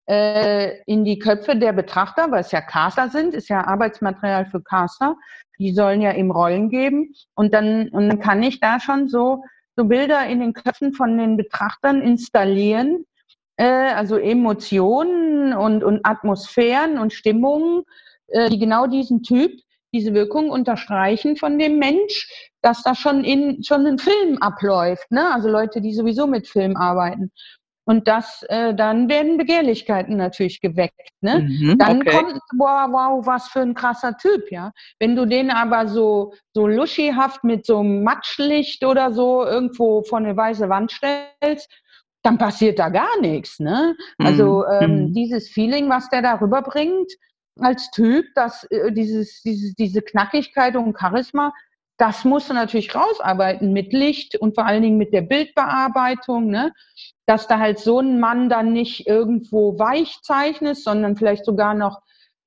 äh, 0.09 0.83
in 0.85 1.05
die 1.05 1.19
Köpfe 1.19 1.57
der 1.57 1.73
Betrachter, 1.73 2.31
weil 2.31 2.43
es 2.43 2.53
ja 2.53 2.61
Caster 2.61 3.09
sind, 3.09 3.35
ist 3.35 3.49
ja 3.49 3.66
Arbeitsmaterial 3.66 4.47
für 4.47 4.62
Caster, 4.62 5.16
die 5.59 5.73
sollen 5.73 6.01
ja 6.01 6.14
eben 6.14 6.31
Rollen 6.31 6.69
geben 6.69 7.14
und 7.35 7.55
dann, 7.55 7.88
und 7.88 8.09
dann 8.09 8.21
kann 8.21 8.43
ich 8.43 8.61
da 8.61 8.79
schon 8.79 9.09
so, 9.09 9.43
so 9.77 9.85
Bilder 9.85 10.27
in 10.27 10.40
den 10.40 10.53
Köpfen 10.53 10.93
von 10.93 11.16
den 11.16 11.37
Betrachtern 11.37 12.03
installieren, 12.03 13.07
äh, 13.57 13.64
also 13.64 14.16
Emotionen 14.19 15.55
und, 15.55 15.85
und 15.85 16.01
Atmosphären 16.05 16.99
und 16.99 17.12
Stimmungen, 17.12 17.85
äh, 18.29 18.51
die 18.51 18.59
genau 18.59 18.87
diesen 18.87 19.23
Typ 19.23 19.53
diese 19.93 20.14
Wirkung 20.14 20.51
unterstreichen 20.51 21.37
von 21.37 21.59
dem 21.59 21.79
Mensch, 21.79 22.50
dass 22.62 22.83
da 22.83 22.94
schon 22.94 23.25
in 23.25 23.62
schon 23.62 23.87
ein 23.87 23.99
Film 23.99 24.38
abläuft, 24.38 25.11
ne? 25.11 25.33
Also 25.33 25.49
Leute, 25.49 25.81
die 25.81 25.94
sowieso 25.94 26.27
mit 26.27 26.49
Film 26.49 26.77
arbeiten. 26.77 27.33
Und 27.90 28.07
das, 28.07 28.44
äh, 28.49 28.73
dann 28.73 29.09
werden 29.09 29.37
Begehrlichkeiten 29.37 30.16
natürlich 30.16 30.61
geweckt. 30.61 31.09
Ne? 31.23 31.40
Mhm, 31.40 31.79
dann 31.79 32.03
okay. 32.03 32.11
kommt, 32.11 32.40
wow, 32.57 32.88
wow, 32.88 33.27
was 33.27 33.49
für 33.49 33.62
ein 33.62 33.75
krasser 33.75 34.16
Typ, 34.16 34.53
ja. 34.53 34.70
Wenn 35.01 35.16
du 35.16 35.27
den 35.27 35.51
aber 35.51 35.88
so, 35.88 36.33
so 36.55 36.68
luschihaft 36.68 37.42
mit 37.42 37.66
so 37.66 37.81
einem 37.81 38.05
Matschlicht 38.05 38.85
oder 38.85 39.12
so 39.12 39.44
irgendwo 39.44 40.03
vor 40.03 40.18
eine 40.18 40.37
weiße 40.37 40.68
Wand 40.68 40.92
stellst, 40.92 41.68
dann 42.23 42.38
passiert 42.38 42.79
da 42.79 42.90
gar 42.90 43.18
nichts. 43.20 43.59
Ne? 43.59 43.96
Also 44.18 44.64
mhm. 44.68 44.85
ähm, 44.85 45.03
mhm. 45.07 45.12
dieses 45.14 45.49
Feeling, 45.49 45.88
was 45.88 46.09
der 46.11 46.23
da 46.23 46.35
rüberbringt, 46.35 47.11
als 47.59 47.90
Typ, 47.90 48.27
dass 48.37 48.64
äh, 48.70 48.92
dieses, 48.92 49.42
dieses, 49.42 49.75
diese 49.75 50.03
Knackigkeit 50.03 50.77
und 50.77 50.96
Charisma, 50.96 51.53
das 52.01 52.25
musst 52.25 52.49
du 52.49 52.55
natürlich 52.55 52.95
rausarbeiten 52.95 53.75
mit 53.75 53.93
Licht 53.93 54.37
und 54.37 54.55
vor 54.55 54.65
allen 54.65 54.81
Dingen 54.83 54.97
mit 54.97 55.13
der 55.13 55.21
Bildbearbeitung, 55.21 56.49
ne? 56.49 56.73
dass 57.27 57.47
da 57.47 57.59
halt 57.59 57.79
so 57.79 58.01
ein 58.01 58.19
Mann 58.19 58.49
dann 58.49 58.73
nicht 58.73 59.07
irgendwo 59.07 59.79
weich 59.79 60.17
zeichnet, 60.23 60.79
sondern 60.79 61.17
vielleicht 61.17 61.45
sogar 61.45 61.75
noch 61.75 62.01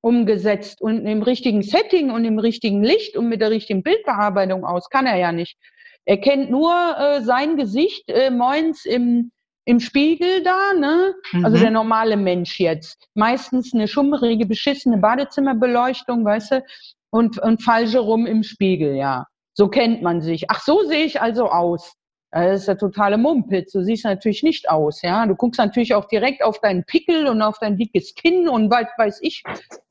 umgesetzt 0.00 0.80
und 0.80 1.06
im 1.06 1.22
richtigen 1.22 1.62
Setting 1.62 2.10
und 2.10 2.24
im 2.24 2.38
richtigen 2.38 2.82
Licht 2.82 3.16
und 3.16 3.28
mit 3.28 3.40
der 3.40 3.50
richtigen 3.50 3.82
Bildbearbeitung 3.82 4.64
aus, 4.64 4.88
kann 4.90 5.06
er 5.06 5.16
ja 5.16 5.32
nicht. 5.32 5.56
Er 6.04 6.18
kennt 6.18 6.50
nur 6.50 6.72
äh, 6.72 7.22
sein 7.22 7.56
Gesicht 7.56 8.08
äh, 8.08 8.30
moins 8.30 8.84
im, 8.84 9.30
im 9.64 9.80
Spiegel 9.80 10.42
da, 10.42 10.72
ne? 10.78 11.14
Also 11.24 11.38
mhm. 11.38 11.44
Also 11.44 11.58
der 11.58 11.70
normale 11.70 12.16
Mensch 12.16 12.58
jetzt. 12.58 13.08
Meistens 13.14 13.74
eine 13.74 13.88
schummerige, 13.88 14.46
beschissene 14.46 14.96
Badezimmerbeleuchtung, 14.98 16.24
weißt 16.24 16.52
du, 16.52 16.64
und, 17.10 17.38
und 17.38 17.62
falsche 17.62 17.98
rum 17.98 18.26
im 18.26 18.42
Spiegel, 18.42 18.94
ja. 18.94 19.26
So 19.54 19.68
kennt 19.68 20.02
man 20.02 20.22
sich. 20.22 20.50
Ach, 20.50 20.60
so 20.60 20.84
sehe 20.84 21.04
ich 21.04 21.20
also 21.20 21.50
aus. 21.50 21.94
Das 22.30 22.60
ist 22.60 22.68
der 22.68 22.76
totale 22.76 23.16
Mumpitz. 23.16 23.72
Du 23.72 23.82
siehst 23.82 24.04
natürlich 24.04 24.42
nicht 24.42 24.68
aus, 24.68 25.00
ja. 25.02 25.24
Du 25.26 25.34
guckst 25.34 25.58
natürlich 25.58 25.94
auch 25.94 26.06
direkt 26.06 26.44
auf 26.44 26.60
deinen 26.60 26.84
Pickel 26.84 27.26
und 27.26 27.40
auf 27.40 27.58
dein 27.58 27.78
dickes 27.78 28.14
Kinn 28.14 28.48
und 28.48 28.70
was 28.70 28.86
weiß 28.98 29.20
ich, 29.22 29.42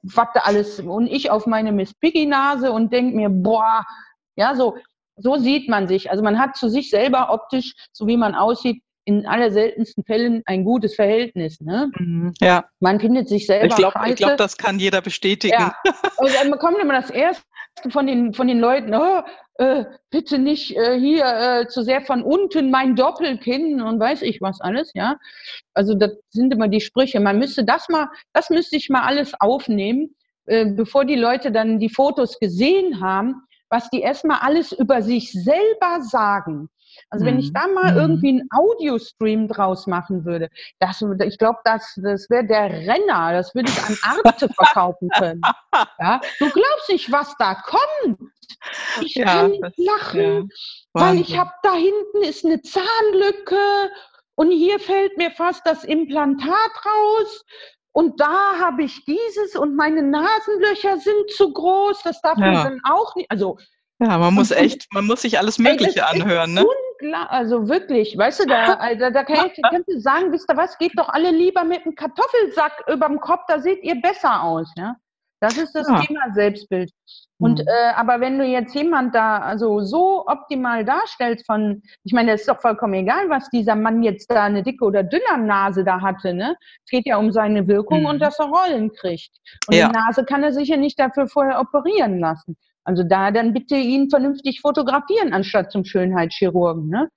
was 0.03 0.27
da 0.33 0.41
alles. 0.41 0.79
Und 0.79 1.07
ich 1.07 1.31
auf 1.31 1.47
meine 1.47 1.71
Miss 1.71 1.93
Piggy 1.95 2.27
Nase 2.27 2.71
und 2.71 2.93
denk 2.93 3.15
mir, 3.15 3.29
boah, 3.29 3.83
ja, 4.35 4.53
so, 4.53 4.77
so 5.15 5.37
sieht 5.37 5.67
man 5.67 5.87
sich. 5.87 6.11
Also 6.11 6.23
man 6.23 6.37
hat 6.37 6.55
zu 6.55 6.69
sich 6.69 6.91
selber 6.91 7.33
optisch, 7.33 7.73
so 7.91 8.05
wie 8.05 8.17
man 8.17 8.35
aussieht, 8.35 8.83
in 9.07 9.25
aller 9.25 9.51
seltensten 9.51 10.03
Fällen 10.03 10.43
ein 10.45 10.65
gutes 10.65 10.95
Verhältnis. 10.95 11.61
Ne? 11.61 11.89
Mhm, 11.97 12.33
ja. 12.41 12.65
Man 12.81 12.99
findet 12.99 13.29
sich 13.29 13.47
selber. 13.47 13.67
Ich 13.67 13.75
glaube, 13.75 14.13
glaub, 14.15 14.35
das 14.35 14.57
kann 14.57 14.79
jeder 14.79 15.01
bestätigen. 15.01 15.55
Ja. 15.57 15.75
Und 16.17 16.35
dann 16.35 16.51
bekommt 16.51 16.77
immer 16.77 16.93
das 16.93 17.09
erste 17.09 17.46
von 17.89 18.07
den, 18.07 18.33
von 18.33 18.47
den 18.47 18.59
Leuten, 18.59 18.93
oh, 18.93 19.21
äh, 19.55 19.85
bitte 20.09 20.37
nicht 20.37 20.75
äh, 20.75 20.99
hier 20.99 21.25
äh, 21.25 21.67
zu 21.67 21.81
sehr 21.83 22.01
von 22.01 22.23
unten 22.23 22.69
mein 22.69 22.95
Doppelkinn 22.95 23.81
und 23.81 23.99
weiß 23.99 24.21
ich 24.21 24.41
was 24.41 24.61
alles, 24.61 24.91
ja. 24.93 25.17
Also 25.73 25.95
das 25.95 26.11
sind 26.29 26.53
immer 26.53 26.67
die 26.67 26.81
Sprüche. 26.81 27.19
Man 27.19 27.39
müsste 27.39 27.65
das 27.65 27.89
mal, 27.89 28.07
das 28.33 28.49
müsste 28.49 28.75
ich 28.75 28.89
mal 28.89 29.03
alles 29.03 29.33
aufnehmen, 29.39 30.15
äh, 30.45 30.65
bevor 30.65 31.05
die 31.05 31.15
Leute 31.15 31.51
dann 31.51 31.79
die 31.79 31.89
Fotos 31.89 32.39
gesehen 32.39 33.01
haben, 33.01 33.43
was 33.69 33.89
die 33.89 34.01
erstmal 34.01 34.39
alles 34.41 34.71
über 34.71 35.01
sich 35.01 35.31
selber 35.31 36.01
sagen. 36.01 36.69
Also 37.09 37.25
wenn 37.25 37.39
ich 37.39 37.49
mhm. 37.49 37.53
da 37.53 37.67
mal 37.67 37.91
mhm. 37.93 37.99
irgendwie 37.99 38.29
einen 38.29 38.49
Audiostream 38.51 39.47
draus 39.47 39.87
machen 39.87 40.25
würde, 40.25 40.49
das, 40.79 41.01
ich 41.01 41.37
glaube, 41.37 41.59
das, 41.63 41.97
das 42.03 42.29
wäre 42.29 42.45
der 42.45 42.69
Renner, 42.69 43.31
das 43.31 43.55
würde 43.55 43.69
ich 43.69 43.83
an 43.83 43.97
Arte 44.23 44.49
verkaufen 44.53 45.09
können. 45.17 45.41
Ja? 45.99 46.19
Du 46.39 46.49
glaubst 46.49 46.89
nicht, 46.89 47.11
was 47.11 47.33
da 47.37 47.55
kommt. 47.55 48.19
Ich 49.01 49.15
ja, 49.15 49.25
kann 49.25 49.51
nicht 49.51 49.77
lachen, 49.77 50.49
ja. 50.49 51.01
weil 51.01 51.19
ich 51.19 51.37
habe 51.37 51.51
da 51.63 51.73
hinten 51.73 52.23
ist 52.23 52.45
eine 52.45 52.61
Zahnlücke 52.61 53.57
und 54.35 54.51
hier 54.51 54.79
fällt 54.79 55.17
mir 55.17 55.31
fast 55.31 55.65
das 55.65 55.83
Implantat 55.83 56.71
raus 56.85 57.45
und 57.91 58.19
da 58.19 58.59
habe 58.59 58.83
ich 58.83 59.05
dieses 59.05 59.55
und 59.55 59.75
meine 59.75 60.03
Nasenlöcher 60.03 60.97
sind 60.97 61.31
zu 61.31 61.51
groß, 61.51 62.01
das 62.03 62.21
darf 62.21 62.37
ja. 62.37 62.51
man 62.51 62.53
dann 62.63 62.81
auch 62.83 63.15
nicht. 63.15 63.29
Also 63.31 63.57
ja, 63.99 64.17
man 64.17 64.33
muss 64.33 64.51
echt, 64.51 64.85
man 64.93 65.05
muss 65.05 65.23
sich 65.23 65.39
alles 65.39 65.57
Mögliche 65.57 66.01
ey, 66.01 66.21
anhören, 66.21 66.53
ne? 66.53 66.65
Also 67.29 67.67
wirklich, 67.67 68.17
weißt 68.17 68.41
du, 68.41 68.45
da, 68.47 68.95
da, 68.95 69.09
da 69.11 69.23
kann 69.23 69.51
ich, 69.53 69.61
kannst 69.61 69.87
du 69.87 69.99
sagen, 69.99 70.31
wisst 70.31 70.49
ihr 70.49 70.57
was, 70.57 70.77
geht 70.77 70.93
doch 70.97 71.09
alle 71.09 71.31
lieber 71.31 71.63
mit 71.63 71.85
einem 71.85 71.95
Kartoffelsack 71.95 72.83
überm 72.87 73.19
Kopf, 73.19 73.41
da 73.47 73.59
seht 73.59 73.83
ihr 73.83 74.01
besser 74.01 74.43
aus, 74.43 74.71
ja? 74.77 74.95
Das 75.39 75.55
ist 75.55 75.73
das 75.73 75.87
ja. 75.87 76.01
Thema 76.01 76.33
Selbstbild. 76.33 76.91
Und 77.39 77.59
mhm. 77.59 77.67
äh, 77.67 77.93
aber 77.95 78.19
wenn 78.19 78.39
du 78.39 78.45
jetzt 78.45 78.73
jemand 78.73 79.13
da 79.13 79.37
also 79.37 79.81
so 79.81 80.25
optimal 80.25 80.83
darstellst 80.83 81.45
von, 81.45 81.83
ich 82.03 82.13
meine, 82.13 82.31
es 82.31 82.41
ist 82.41 82.49
doch 82.49 82.59
vollkommen 82.59 82.95
egal, 82.95 83.29
was 83.29 83.47
dieser 83.51 83.75
Mann 83.75 84.01
jetzt 84.01 84.31
da 84.31 84.45
eine 84.45 84.63
dicke 84.63 84.83
oder 84.83 85.03
dünne 85.03 85.37
Nase 85.37 85.83
da 85.83 86.01
hatte, 86.01 86.33
ne? 86.33 86.55
Es 86.83 86.89
geht 86.89 87.05
ja 87.05 87.17
um 87.17 87.31
seine 87.31 87.67
Wirkung 87.67 88.01
mhm. 88.01 88.05
und 88.07 88.19
dass 88.19 88.39
er 88.39 88.47
Rollen 88.47 88.91
kriegt. 88.93 89.29
Und 89.67 89.75
ja. 89.75 89.87
die 89.87 89.93
Nase 89.93 90.25
kann 90.25 90.41
er 90.41 90.53
sich 90.53 90.69
ja 90.69 90.77
nicht 90.77 90.99
dafür 90.99 91.27
vorher 91.27 91.59
operieren 91.59 92.19
lassen. 92.19 92.57
Also 92.87 93.03
da 93.03 93.31
dann 93.31 93.53
bitte 93.53 93.75
ihn 93.75 94.09
vernünftig 94.09 94.61
fotografieren, 94.61 95.33
anstatt 95.33 95.73
zum 95.73 95.83
Schönheitschirurgen. 95.83 96.87
Ne? 96.87 97.09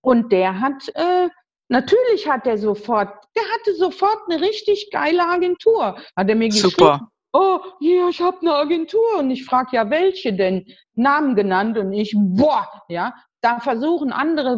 Und 0.00 0.32
der 0.32 0.60
hat, 0.60 0.88
äh, 0.94 1.28
natürlich 1.68 2.28
hat 2.28 2.48
er 2.48 2.58
sofort, 2.58 3.10
der 3.36 3.44
hatte 3.54 3.76
sofort 3.76 4.18
eine 4.28 4.40
richtig 4.40 4.90
geile 4.90 5.24
Agentur. 5.24 5.96
Hat 6.16 6.28
er 6.28 6.34
mir 6.34 6.50
Super. 6.50 7.08
Oh, 7.32 7.60
ja, 7.78 8.08
ich 8.08 8.20
habe 8.20 8.40
eine 8.40 8.54
Agentur 8.54 9.18
und 9.18 9.30
ich 9.30 9.44
frage 9.44 9.76
ja, 9.76 9.88
welche 9.88 10.32
denn? 10.32 10.66
Namen 10.96 11.36
genannt 11.36 11.78
und 11.78 11.92
ich, 11.92 12.14
boah, 12.16 12.66
ja, 12.88 13.14
da 13.40 13.60
versuchen 13.60 14.12
andere 14.12 14.56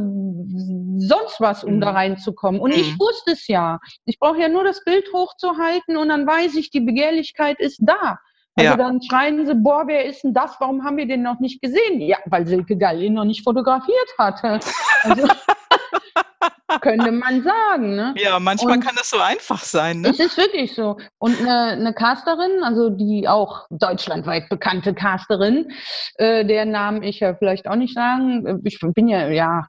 sonst 0.99 1.39
was, 1.39 1.65
um 1.65 1.77
mhm. 1.77 1.81
da 1.83 1.91
reinzukommen. 1.91 2.61
Und 2.61 2.73
mhm. 2.73 2.81
ich 2.81 2.99
wusste 2.99 3.33
es 3.33 3.47
ja. 3.47 3.79
Ich 4.07 4.19
brauche 4.19 4.41
ja 4.41 4.49
nur 4.49 4.65
das 4.65 4.83
Bild 4.85 5.13
hochzuhalten 5.13 5.99
und 5.99 6.09
dann 6.09 6.27
weiß 6.27 6.55
ich, 6.57 6.71
die 6.71 6.81
Begehrlichkeit 6.81 7.61
ist 7.61 7.79
da. 7.83 8.19
Also 8.57 8.71
ja. 8.71 8.77
dann 8.77 9.03
schreien 9.03 9.45
sie, 9.45 9.55
boah, 9.55 9.85
wer 9.87 10.07
ist 10.07 10.25
denn 10.25 10.33
das? 10.33 10.57
Warum 10.59 10.83
haben 10.83 10.97
wir 10.97 11.07
den 11.07 11.23
noch 11.23 11.41
nicht 11.41 11.61
gesehen? 11.61 12.01
Ja, 12.01 12.17
weil 12.27 12.47
Silke 12.47 12.77
Gall 12.77 13.03
ihn 13.03 13.15
noch 13.15 13.25
nicht 13.25 13.45
fotografiert 13.45 14.09
hatte. 14.19 14.61
Also, 15.03 15.29
könnte 16.81 17.13
man 17.13 17.43
sagen. 17.43 17.97
Ne? 17.97 18.15
Ja, 18.17 18.41
manchmal 18.41 18.77
und 18.77 18.85
kann 18.85 18.95
das 18.97 19.11
so 19.11 19.19
einfach 19.19 19.63
sein. 19.63 20.01
Ne? 20.01 20.09
Es 20.09 20.19
ist 20.19 20.37
wirklich 20.37 20.75
so. 20.75 20.97
Und 21.19 21.39
eine, 21.41 21.73
eine 21.73 21.95
Casterin, 21.95 22.63
also 22.63 22.91
die 22.91 23.29
auch 23.29 23.67
deutschlandweit 23.71 24.49
bekannte 24.49 24.95
Casterin, 24.95 25.73
äh, 26.17 26.45
deren 26.45 26.71
Namen 26.71 27.03
ich 27.03 27.21
ja 27.21 27.35
vielleicht 27.35 27.69
auch 27.69 27.77
nicht 27.77 27.95
sagen. 27.95 28.63
Ich 28.65 28.79
bin 28.81 29.09
ja, 29.09 29.29
ja, 29.29 29.67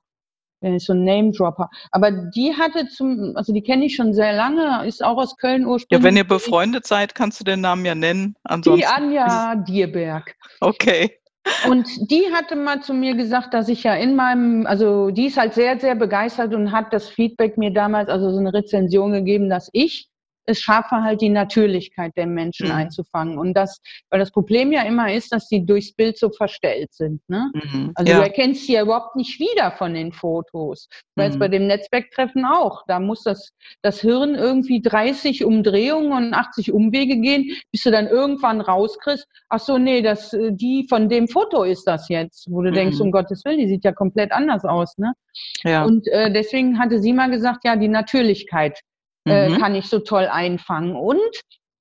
so 0.80 0.93
ein 0.93 1.04
Name-Dropper. 1.04 1.70
Aber 1.91 2.12
die 2.12 2.54
hatte 2.54 2.88
zum, 2.88 3.34
also 3.36 3.54
die 3.54 3.62
kenne 3.62 3.86
ich 3.86 3.96
schon 3.96 4.13
sehr 4.13 4.34
lange, 4.34 4.86
ist 4.88 5.04
auch 5.04 5.17
aus 5.17 5.38
Köln 5.38 5.65
ursprünglich. 5.65 6.04
Ja, 6.04 6.04
wenn 6.04 6.17
ihr 6.17 6.28
befreundet 6.28 6.86
seid, 6.88 7.15
kannst 7.15 7.39
du 7.39 7.43
den 7.43 7.62
Namen 7.62 7.86
ja 7.86 7.96
nennen. 7.96 8.36
Ansonsten 8.43 8.82
die 8.82 8.86
Anja 8.86 9.56
Dierberg. 9.56 10.36
Okay. 10.62 11.20
Und 11.70 11.88
die 12.12 12.24
hatte 12.34 12.56
mal 12.56 12.82
zu 12.82 12.93
mir 12.93 13.15
gesagt, 13.15 13.54
dass 13.54 13.70
ich 13.70 13.84
ja 13.84 13.96
in 13.96 14.15
meinem, 14.15 14.65
also 14.65 15.12
die 15.12 15.28
ist 15.28 15.38
halt 15.38 15.54
sehr, 15.54 15.80
sehr 15.80 15.96
begeistert 15.96 16.54
und 16.54 16.72
hat 16.72 16.91
das 16.91 17.08
Feedback 17.08 17.58
mir 17.58 17.72
damals, 17.72 18.10
also 18.10 18.32
so 18.32 18.39
eine 18.39 18.54
Rezension 18.54 19.13
gegeben, 19.13 19.50
dass 19.50 19.70
ich 19.72 20.10
es 20.47 20.62
schaffe, 20.62 21.03
halt 21.03 21.21
die 21.21 21.29
Natürlichkeit 21.29 22.13
der 22.15 22.25
Menschen 22.25 22.67
mhm. 22.69 22.75
einzufangen. 22.75 23.38
Und 23.38 23.53
das, 23.53 23.81
weil 24.10 24.19
das 24.19 24.31
Problem 24.31 24.71
ja 24.71 24.83
immer 24.83 25.13
ist, 25.13 25.31
dass 25.33 25.47
die 25.47 25.65
durchs 25.65 25.93
Bild 25.93 26.17
so 26.17 26.29
verstellt 26.29 26.93
sind. 26.93 27.21
Ne? 27.27 27.51
Mhm. 27.53 27.91
Also 27.95 28.12
ja. 28.12 28.17
du 28.17 28.23
erkennst 28.23 28.65
sie 28.65 28.73
ja 28.73 28.81
überhaupt 28.81 29.15
nicht 29.15 29.39
wieder 29.39 29.71
von 29.71 29.93
den 29.93 30.13
Fotos. 30.13 30.88
Das 31.15 31.36
mhm. 31.36 31.39
bei 31.39 31.47
dem 31.49 31.67
Netzwerktreffen 31.67 32.45
auch. 32.45 32.83
Da 32.88 32.99
muss 32.99 33.23
das, 33.23 33.51
das 33.81 33.99
Hirn 33.99 34.36
irgendwie 34.36 34.81
30 34.81 35.43
Umdrehungen 35.43 36.13
und 36.13 36.33
80 36.33 36.71
Umwege 36.71 37.17
gehen, 37.17 37.51
bis 37.71 37.83
du 37.83 37.91
dann 37.91 38.07
irgendwann 38.07 38.62
rauskriegst, 38.62 39.27
ach 39.49 39.60
so, 39.60 39.77
nee, 39.77 40.01
das, 40.01 40.33
äh, 40.33 40.51
die 40.53 40.86
von 40.88 41.10
dem 41.10 41.27
Foto 41.27 41.63
ist 41.63 41.83
das 41.86 42.07
jetzt, 42.07 42.49
wo 42.49 42.62
du 42.62 42.71
denkst, 42.71 42.97
mhm. 42.97 43.07
um 43.07 43.12
Gottes 43.12 43.43
Willen, 43.43 43.60
die 43.60 43.67
sieht 43.67 43.83
ja 43.83 43.91
komplett 43.91 44.31
anders 44.31 44.63
aus. 44.63 44.97
Ne? 44.97 45.12
Ja. 45.63 45.83
Und 45.83 46.07
äh, 46.07 46.31
deswegen 46.31 46.79
hatte 46.79 46.99
sie 46.99 47.12
mal 47.12 47.29
gesagt, 47.29 47.65
ja, 47.65 47.75
die 47.75 47.89
Natürlichkeit 47.89 48.79
äh, 49.29 49.49
mhm. 49.49 49.57
kann 49.59 49.75
ich 49.75 49.87
so 49.89 49.99
toll 49.99 50.27
einfangen. 50.31 50.95
Und 50.95 51.19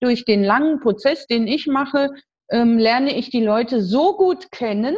durch 0.00 0.24
den 0.24 0.44
langen 0.44 0.80
Prozess, 0.80 1.26
den 1.26 1.46
ich 1.46 1.66
mache, 1.66 2.10
ähm, 2.50 2.78
lerne 2.78 3.16
ich 3.16 3.30
die 3.30 3.44
Leute 3.44 3.82
so 3.82 4.16
gut 4.16 4.50
kennen, 4.52 4.96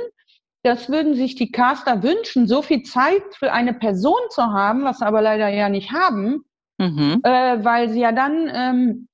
das 0.63 0.91
würden 0.91 1.15
sich 1.15 1.35
die 1.35 1.53
Caster 1.53 2.03
wünschen, 2.03 2.47
so 2.47 2.63
viel 2.63 2.83
Zeit 2.83 3.23
für 3.39 3.53
eine 3.53 3.75
Person 3.75 4.21
zu 4.31 4.43
haben, 4.43 4.85
was 4.85 4.99
sie 4.99 5.07
aber 5.07 5.23
leider 5.23 5.49
ja 5.49 5.69
nicht 5.69 5.93
haben, 5.93 6.45
mhm. 6.79 7.21
äh, 7.23 7.65
weil 7.65 7.89
sie 7.91 8.01
ja 8.01 8.13
dann 8.13 8.51
ähm, 8.53 9.09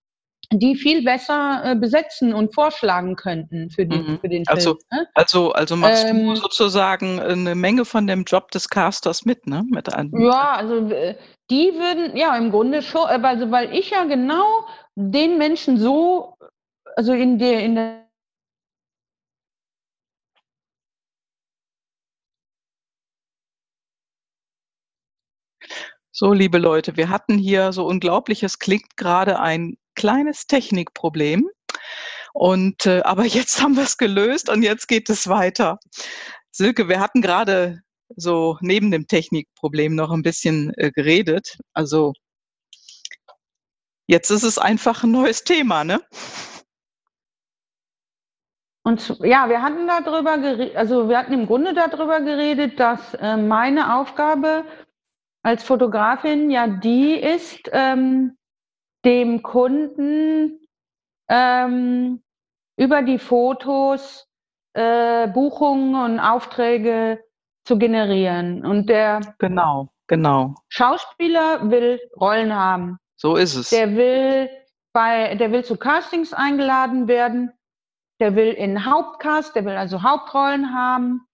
die 0.52 0.76
viel 0.76 1.02
besser 1.02 1.62
äh, 1.64 1.76
besetzen 1.76 2.34
und 2.34 2.54
vorschlagen 2.54 3.16
könnten 3.16 3.70
für, 3.70 3.86
die, 3.86 3.98
mhm. 3.98 4.18
für 4.20 4.28
den 4.28 4.44
Film. 4.44 4.56
Also, 4.56 4.78
ne? 4.92 5.06
also, 5.14 5.52
also 5.52 5.76
machst 5.76 6.06
ähm, 6.06 6.26
du 6.26 6.36
sozusagen 6.36 7.20
eine 7.20 7.54
Menge 7.54 7.84
von 7.84 8.06
dem 8.06 8.24
Job 8.24 8.50
des 8.50 8.68
Casters 8.68 9.24
mit, 9.24 9.46
ne? 9.46 9.64
Mit 9.70 9.92
einem, 9.92 10.10
ja, 10.20 10.52
also 10.54 10.88
äh, 10.90 11.16
die 11.50 11.72
würden, 11.74 12.16
ja, 12.16 12.36
im 12.36 12.50
Grunde 12.50 12.82
schon, 12.82 13.08
äh, 13.08 13.20
also 13.22 13.50
weil 13.50 13.74
ich 13.74 13.90
ja 13.90 14.04
genau 14.04 14.66
den 14.94 15.38
Menschen 15.38 15.78
so, 15.78 16.36
also 16.96 17.12
in 17.12 17.38
der, 17.38 17.60
in 17.60 17.74
der 17.74 18.04
So, 26.16 26.32
liebe 26.32 26.58
Leute, 26.58 26.96
wir 26.96 27.08
hatten 27.08 27.38
hier 27.38 27.72
so 27.72 27.84
unglaublich, 27.84 28.44
es 28.44 28.60
klingt 28.60 28.96
gerade 28.96 29.40
ein 29.40 29.76
kleines 30.04 30.46
Technikproblem. 30.46 31.48
Und 32.34 32.84
äh, 32.84 33.00
aber 33.04 33.24
jetzt 33.24 33.62
haben 33.62 33.76
wir 33.76 33.84
es 33.84 33.96
gelöst 33.96 34.50
und 34.50 34.62
jetzt 34.62 34.86
geht 34.86 35.08
es 35.08 35.28
weiter. 35.28 35.78
Silke, 36.50 36.88
wir 36.90 37.00
hatten 37.00 37.22
gerade 37.22 37.80
so 38.14 38.58
neben 38.60 38.90
dem 38.90 39.06
Technikproblem 39.06 39.94
noch 39.94 40.10
ein 40.10 40.22
bisschen 40.22 40.74
äh, 40.76 40.90
geredet. 40.90 41.56
Also 41.72 42.12
jetzt 44.06 44.28
ist 44.28 44.42
es 44.42 44.58
einfach 44.58 45.04
ein 45.04 45.10
neues 45.10 45.44
Thema, 45.44 45.84
ne? 45.84 46.02
Und 48.86 49.18
ja, 49.20 49.48
wir 49.48 49.62
hatten 49.62 49.86
darüber 49.88 50.36
geredet, 50.36 50.76
also 50.76 51.08
wir 51.08 51.16
hatten 51.16 51.32
im 51.32 51.46
Grunde 51.46 51.72
darüber 51.72 52.20
geredet, 52.20 52.78
dass 52.78 53.14
äh, 53.14 53.38
meine 53.38 53.96
Aufgabe 53.96 54.66
als 55.42 55.64
Fotografin 55.64 56.50
ja 56.50 56.66
die 56.66 57.14
ist, 57.14 57.70
ähm, 57.72 58.36
dem 59.04 59.42
Kunden 59.42 60.60
ähm, 61.28 62.22
über 62.76 63.02
die 63.02 63.18
Fotos 63.18 64.28
äh, 64.74 65.28
Buchungen 65.28 65.94
und 65.94 66.20
Aufträge 66.20 67.22
zu 67.64 67.78
generieren. 67.78 68.64
Und 68.64 68.88
der 68.88 69.20
genau, 69.38 69.88
genau. 70.06 70.54
Schauspieler 70.68 71.70
will 71.70 72.00
Rollen 72.20 72.54
haben. 72.54 72.98
So 73.16 73.36
ist 73.36 73.54
es. 73.54 73.70
Der 73.70 73.96
will 73.96 74.50
bei, 74.92 75.34
der 75.36 75.52
will 75.52 75.64
zu 75.64 75.76
Castings 75.76 76.32
eingeladen 76.32 77.08
werden. 77.08 77.52
Der 78.20 78.36
will 78.36 78.52
in 78.52 78.84
Hauptcast, 78.84 79.56
der 79.56 79.64
will 79.64 79.76
also 79.76 80.02
Hauptrollen 80.02 80.74
haben. 80.74 81.26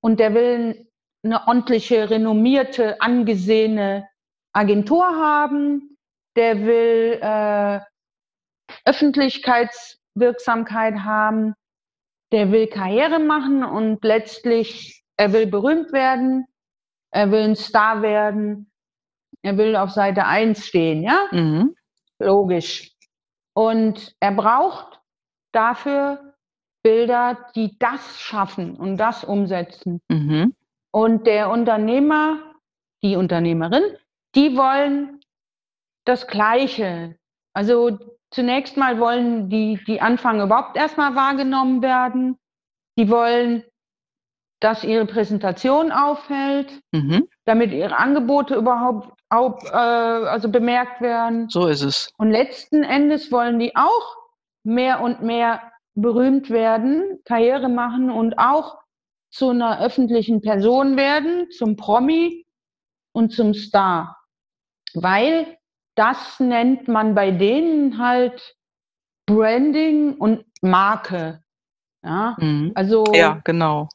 Und 0.00 0.20
der 0.20 0.34
will 0.34 0.88
eine 1.24 1.46
ordentliche, 1.46 2.10
renommierte, 2.10 3.00
angesehene 3.00 4.08
Agentur 4.52 5.04
haben, 5.04 5.97
der 6.38 6.64
will 6.64 7.18
äh, 7.20 7.80
Öffentlichkeitswirksamkeit 8.84 11.00
haben, 11.00 11.54
der 12.30 12.52
will 12.52 12.68
Karriere 12.68 13.18
machen 13.18 13.64
und 13.64 14.04
letztlich, 14.04 15.02
er 15.16 15.32
will 15.32 15.48
berühmt 15.48 15.92
werden, 15.92 16.46
er 17.10 17.32
will 17.32 17.40
ein 17.40 17.56
Star 17.56 18.02
werden, 18.02 18.70
er 19.42 19.58
will 19.58 19.74
auf 19.74 19.90
Seite 19.90 20.26
1 20.26 20.64
stehen, 20.64 21.02
ja? 21.02 21.26
Mhm. 21.32 21.74
Logisch. 22.20 22.92
Und 23.54 24.14
er 24.20 24.32
braucht 24.32 25.00
dafür 25.52 26.34
Bilder, 26.84 27.48
die 27.56 27.76
das 27.80 28.20
schaffen 28.20 28.76
und 28.76 28.98
das 28.98 29.24
umsetzen. 29.24 30.00
Mhm. 30.08 30.54
Und 30.92 31.26
der 31.26 31.50
Unternehmer, 31.50 32.38
die 33.02 33.16
Unternehmerin, 33.16 33.82
die 34.36 34.56
wollen 34.56 35.17
das 36.08 36.26
Gleiche. 36.26 37.16
Also 37.52 37.98
zunächst 38.30 38.76
mal 38.76 38.98
wollen 38.98 39.50
die, 39.50 39.78
die 39.86 40.00
anfangen 40.00 40.40
überhaupt 40.40 40.76
erstmal 40.76 41.14
wahrgenommen 41.14 41.82
werden. 41.82 42.38
Die 42.98 43.10
wollen, 43.10 43.62
dass 44.60 44.84
ihre 44.84 45.06
Präsentation 45.06 45.92
auffällt, 45.92 46.80
mhm. 46.92 47.28
damit 47.44 47.72
ihre 47.72 47.96
Angebote 47.96 48.54
überhaupt 48.54 49.12
auch, 49.28 49.62
äh, 49.64 49.76
also 49.76 50.48
bemerkt 50.48 51.00
werden. 51.02 51.48
So 51.50 51.66
ist 51.68 51.82
es. 51.82 52.10
Und 52.16 52.30
letzten 52.30 52.82
Endes 52.82 53.30
wollen 53.30 53.58
die 53.58 53.76
auch 53.76 54.16
mehr 54.64 55.00
und 55.00 55.22
mehr 55.22 55.60
berühmt 55.94 56.48
werden, 56.48 57.18
Karriere 57.24 57.68
machen 57.68 58.10
und 58.10 58.38
auch 58.38 58.78
zu 59.30 59.50
einer 59.50 59.80
öffentlichen 59.80 60.40
Person 60.40 60.96
werden, 60.96 61.50
zum 61.50 61.76
Promi 61.76 62.46
und 63.12 63.32
zum 63.32 63.52
Star. 63.52 64.16
Weil 64.94 65.57
das 65.98 66.38
nennt 66.38 66.88
man 66.88 67.14
bei 67.14 67.30
denen 67.30 67.98
halt 67.98 68.56
Branding 69.26 70.14
und 70.14 70.44
Marke. 70.62 71.42
Ja, 72.04 72.36
mhm. 72.38 72.72
also. 72.74 73.04
Ja, 73.12 73.40
genau. 73.44 73.88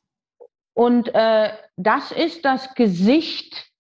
Und 0.76 1.14
äh, 1.14 1.50
das 1.78 2.12
ist 2.12 2.44
das 2.46 2.74
Gesicht 2.76 3.72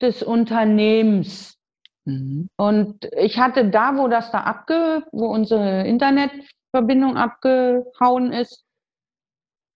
des 0.00 0.22
Unternehmens. 0.22 1.56
Mhm. 2.04 2.48
Und 2.56 3.08
ich 3.16 3.38
hatte 3.38 3.70
da, 3.70 3.96
wo 3.96 4.08
das 4.08 4.30
da 4.32 4.40
abge, 4.40 5.04
wo 5.12 5.26
unsere 5.26 5.86
Internetverbindung 5.86 7.16
abgehauen 7.16 8.32
ist, 8.32 8.64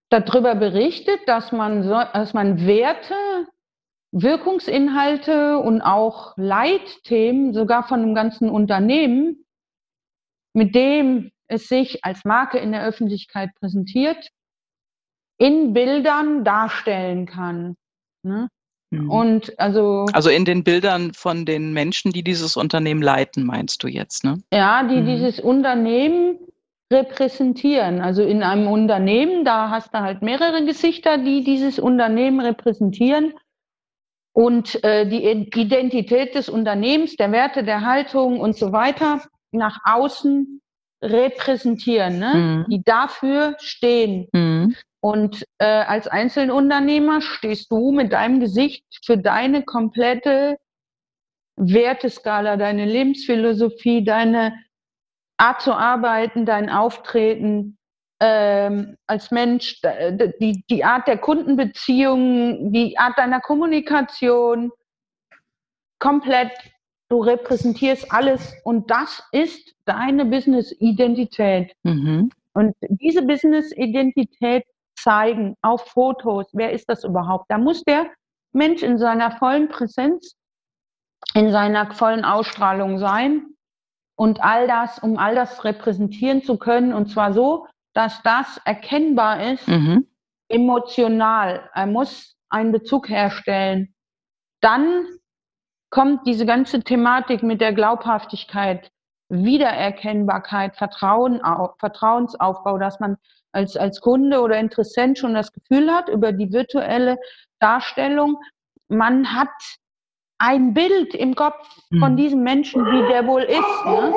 darüber 0.08 0.54
berichtet, 0.54 1.20
dass 1.26 1.52
man, 1.52 1.82
so, 1.82 1.90
dass 2.12 2.34
man 2.34 2.66
Werte, 2.66 3.14
Wirkungsinhalte 4.18 5.58
und 5.58 5.82
auch 5.82 6.32
Leitthemen 6.38 7.52
sogar 7.52 7.86
von 7.86 8.00
einem 8.00 8.14
ganzen 8.14 8.48
Unternehmen, 8.48 9.44
mit 10.54 10.74
dem 10.74 11.30
es 11.48 11.68
sich 11.68 12.02
als 12.02 12.24
Marke 12.24 12.58
in 12.58 12.72
der 12.72 12.84
Öffentlichkeit 12.84 13.50
präsentiert, 13.60 14.30
in 15.38 15.74
Bildern 15.74 16.44
darstellen 16.44 17.26
kann. 17.26 17.76
Ne? 18.22 18.48
Mhm. 18.90 19.10
Und 19.10 19.60
also. 19.60 20.06
Also 20.14 20.30
in 20.30 20.46
den 20.46 20.64
Bildern 20.64 21.12
von 21.12 21.44
den 21.44 21.74
Menschen, 21.74 22.10
die 22.10 22.24
dieses 22.24 22.56
Unternehmen 22.56 23.02
leiten, 23.02 23.44
meinst 23.44 23.82
du 23.82 23.88
jetzt, 23.88 24.24
ne? 24.24 24.42
Ja, 24.50 24.82
die 24.82 25.02
mhm. 25.02 25.06
dieses 25.06 25.40
Unternehmen 25.40 26.38
repräsentieren. 26.90 28.00
Also 28.00 28.22
in 28.22 28.42
einem 28.42 28.68
Unternehmen, 28.68 29.44
da 29.44 29.68
hast 29.68 29.92
du 29.92 30.00
halt 30.00 30.22
mehrere 30.22 30.64
Gesichter, 30.64 31.18
die 31.18 31.44
dieses 31.44 31.78
Unternehmen 31.78 32.40
repräsentieren. 32.40 33.34
Und 34.36 34.84
äh, 34.84 35.08
die 35.08 35.24
Identität 35.24 36.34
des 36.34 36.50
Unternehmens, 36.50 37.16
der 37.16 37.32
Werte, 37.32 37.64
der 37.64 37.86
Haltung 37.86 38.38
und 38.38 38.54
so 38.54 38.70
weiter 38.70 39.22
nach 39.50 39.78
außen 39.84 40.60
repräsentieren, 41.02 42.18
ne? 42.18 42.34
Mhm. 42.34 42.70
die 42.70 42.82
dafür 42.82 43.56
stehen. 43.60 44.28
Mhm. 44.32 44.76
Und 45.00 45.42
äh, 45.56 45.64
als 45.64 46.06
Einzelunternehmer 46.06 47.22
stehst 47.22 47.72
du 47.72 47.92
mit 47.92 48.12
deinem 48.12 48.40
Gesicht 48.40 48.84
für 49.06 49.16
deine 49.16 49.62
komplette 49.62 50.58
Werteskala, 51.56 52.58
deine 52.58 52.84
Lebensphilosophie, 52.84 54.04
deine 54.04 54.52
Art 55.38 55.62
zu 55.62 55.72
arbeiten, 55.72 56.44
dein 56.44 56.68
Auftreten 56.68 57.78
ähm, 58.20 58.96
als 59.06 59.30
Mensch, 59.30 59.80
die, 59.82 60.64
die 60.70 60.84
Art 60.84 61.06
der 61.06 61.18
Kundenbeziehungen, 61.18 62.72
die 62.72 62.98
Art 62.98 63.18
deiner 63.18 63.40
Kommunikation, 63.40 64.70
komplett, 65.98 66.52
du 67.08 67.20
repräsentierst 67.20 68.10
alles 68.10 68.54
und 68.64 68.90
das 68.90 69.22
ist 69.32 69.74
deine 69.84 70.24
Business-Identität. 70.24 71.74
Mhm. 71.82 72.30
Und 72.54 72.74
diese 72.88 73.22
Business-Identität 73.22 74.64
zeigen 74.98 75.56
auf 75.62 75.86
Fotos, 75.88 76.46
wer 76.52 76.72
ist 76.72 76.88
das 76.88 77.04
überhaupt? 77.04 77.46
Da 77.48 77.58
muss 77.58 77.84
der 77.84 78.06
Mensch 78.52 78.82
in 78.82 78.98
seiner 78.98 79.30
vollen 79.32 79.68
Präsenz, 79.68 80.34
in 81.34 81.52
seiner 81.52 81.92
vollen 81.92 82.24
Ausstrahlung 82.24 82.98
sein 82.98 83.46
und 84.16 84.42
all 84.42 84.66
das, 84.66 84.98
um 84.98 85.18
all 85.18 85.34
das 85.34 85.64
repräsentieren 85.64 86.42
zu 86.42 86.56
können, 86.56 86.94
und 86.94 87.08
zwar 87.08 87.34
so, 87.34 87.66
dass 87.96 88.22
das 88.22 88.60
erkennbar 88.66 89.52
ist, 89.52 89.66
mhm. 89.66 90.06
emotional. 90.48 91.70
Er 91.72 91.86
muss 91.86 92.36
einen 92.50 92.70
Bezug 92.70 93.08
herstellen. 93.08 93.94
Dann 94.60 95.06
kommt 95.88 96.26
diese 96.26 96.44
ganze 96.44 96.80
Thematik 96.80 97.42
mit 97.42 97.62
der 97.62 97.72
Glaubhaftigkeit, 97.72 98.90
Wiedererkennbarkeit, 99.30 100.76
Vertrauen, 100.76 101.40
Vertrauensaufbau, 101.78 102.76
dass 102.76 103.00
man 103.00 103.16
als, 103.52 103.78
als 103.78 104.02
Kunde 104.02 104.42
oder 104.42 104.58
Interessent 104.58 105.18
schon 105.18 105.32
das 105.32 105.50
Gefühl 105.50 105.90
hat 105.90 106.10
über 106.10 106.32
die 106.32 106.52
virtuelle 106.52 107.16
Darstellung, 107.60 108.36
man 108.88 109.34
hat 109.34 109.48
ein 110.36 110.74
Bild 110.74 111.14
im 111.14 111.34
Kopf 111.34 111.66
von 111.98 112.12
mhm. 112.12 112.16
diesem 112.18 112.42
Menschen, 112.42 112.84
wie 112.84 113.08
der 113.08 113.26
wohl 113.26 113.42
ist. 113.42 113.86
Ne? 113.86 114.14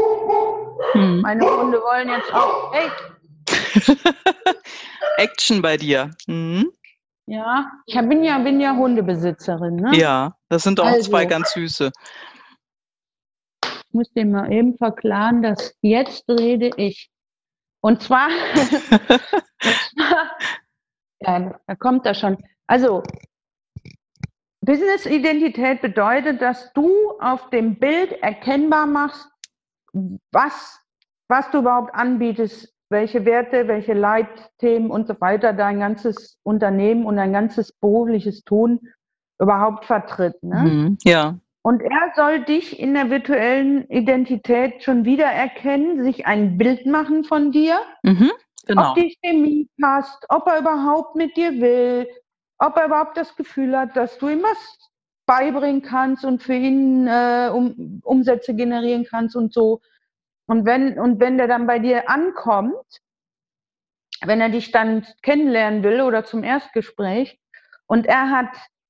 Hm. 0.91 1.21
Meine 1.21 1.45
Hunde 1.45 1.77
wollen 1.77 2.09
jetzt 2.09 2.33
auch. 2.33 2.73
Hey. 2.73 2.89
Action 5.17 5.61
bei 5.61 5.77
dir. 5.77 6.11
Mhm. 6.27 6.71
Ja, 7.25 7.71
ich 7.85 7.95
bin 7.95 8.23
ja, 8.23 8.39
bin 8.39 8.59
ja 8.59 8.75
Hundebesitzerin. 8.75 9.75
Ne? 9.75 9.95
Ja, 9.95 10.35
das 10.49 10.63
sind 10.63 10.79
auch 10.79 10.85
also, 10.85 11.11
zwei 11.11 11.25
ganz 11.25 11.51
süße. 11.53 11.91
Ich 13.63 13.93
muss 13.93 14.11
dir 14.13 14.25
mal 14.25 14.51
eben 14.51 14.75
verklaren, 14.77 15.43
dass 15.43 15.75
jetzt 15.81 16.27
rede 16.27 16.71
ich. 16.77 17.11
Und 17.81 18.01
zwar, 18.01 18.29
ja, 21.21 21.59
da 21.67 21.75
kommt 21.75 22.05
er 22.07 22.15
schon. 22.15 22.37
Also, 22.67 23.03
Business-Identität 24.61 25.81
bedeutet, 25.81 26.41
dass 26.41 26.73
du 26.73 27.11
auf 27.19 27.49
dem 27.51 27.79
Bild 27.79 28.11
erkennbar 28.23 28.85
machst, 28.85 29.29
was, 30.31 30.79
was 31.27 31.49
du 31.51 31.59
überhaupt 31.59 31.93
anbietest, 31.93 32.73
welche 32.89 33.25
Werte, 33.25 33.67
welche 33.67 33.93
Leitthemen 33.93 34.89
und 34.89 35.07
so 35.07 35.19
weiter 35.21 35.53
dein 35.53 35.79
ganzes 35.79 36.39
Unternehmen 36.43 37.05
und 37.05 37.17
dein 37.17 37.31
ganzes 37.31 37.71
berufliches 37.71 38.43
Tun 38.43 38.79
überhaupt 39.39 39.85
vertritt. 39.85 40.41
Ne? 40.43 40.55
Mhm, 40.55 40.97
ja. 41.03 41.37
Und 41.61 41.81
er 41.81 42.11
soll 42.15 42.43
dich 42.45 42.79
in 42.79 42.93
der 42.93 43.09
virtuellen 43.09 43.87
Identität 43.89 44.83
schon 44.83 45.05
wieder 45.05 45.25
erkennen, 45.25 46.03
sich 46.03 46.25
ein 46.25 46.57
Bild 46.57 46.85
machen 46.85 47.25
von 47.25 47.51
dir, 47.51 47.79
mhm, 48.03 48.31
genau. 48.65 48.89
ob 48.89 48.95
die 48.95 49.15
Chemie 49.21 49.69
passt, 49.79 50.25
ob 50.29 50.47
er 50.47 50.59
überhaupt 50.59 51.15
mit 51.15 51.35
dir 51.37 51.51
will, 51.59 52.07
ob 52.57 52.77
er 52.77 52.85
überhaupt 52.85 53.17
das 53.17 53.35
Gefühl 53.35 53.77
hat, 53.77 53.95
dass 53.95 54.17
du 54.17 54.29
ihm 54.29 54.41
was 54.41 54.57
beibringen 55.25 55.83
kannst 55.83 56.25
und 56.25 56.41
für 56.41 56.55
ihn 56.55 57.07
äh, 57.07 57.51
um, 57.53 58.01
Umsätze 58.03 58.55
generieren 58.55 59.05
kannst 59.07 59.35
und 59.35 59.53
so. 59.53 59.79
Und 60.49 60.65
wenn, 60.65 60.99
und 60.99 61.19
wenn 61.19 61.37
der 61.37 61.47
dann 61.47 61.67
bei 61.67 61.77
dir 61.77 62.09
ankommt, 62.09 62.73
wenn 64.25 64.41
er 64.41 64.49
dich 64.49 64.71
dann 64.71 65.05
kennenlernen 65.21 65.83
will 65.83 66.01
oder 66.01 66.25
zum 66.25 66.43
Erstgespräch 66.43 67.39
und 67.85 68.07
er 68.07 68.31
hat 68.31 68.49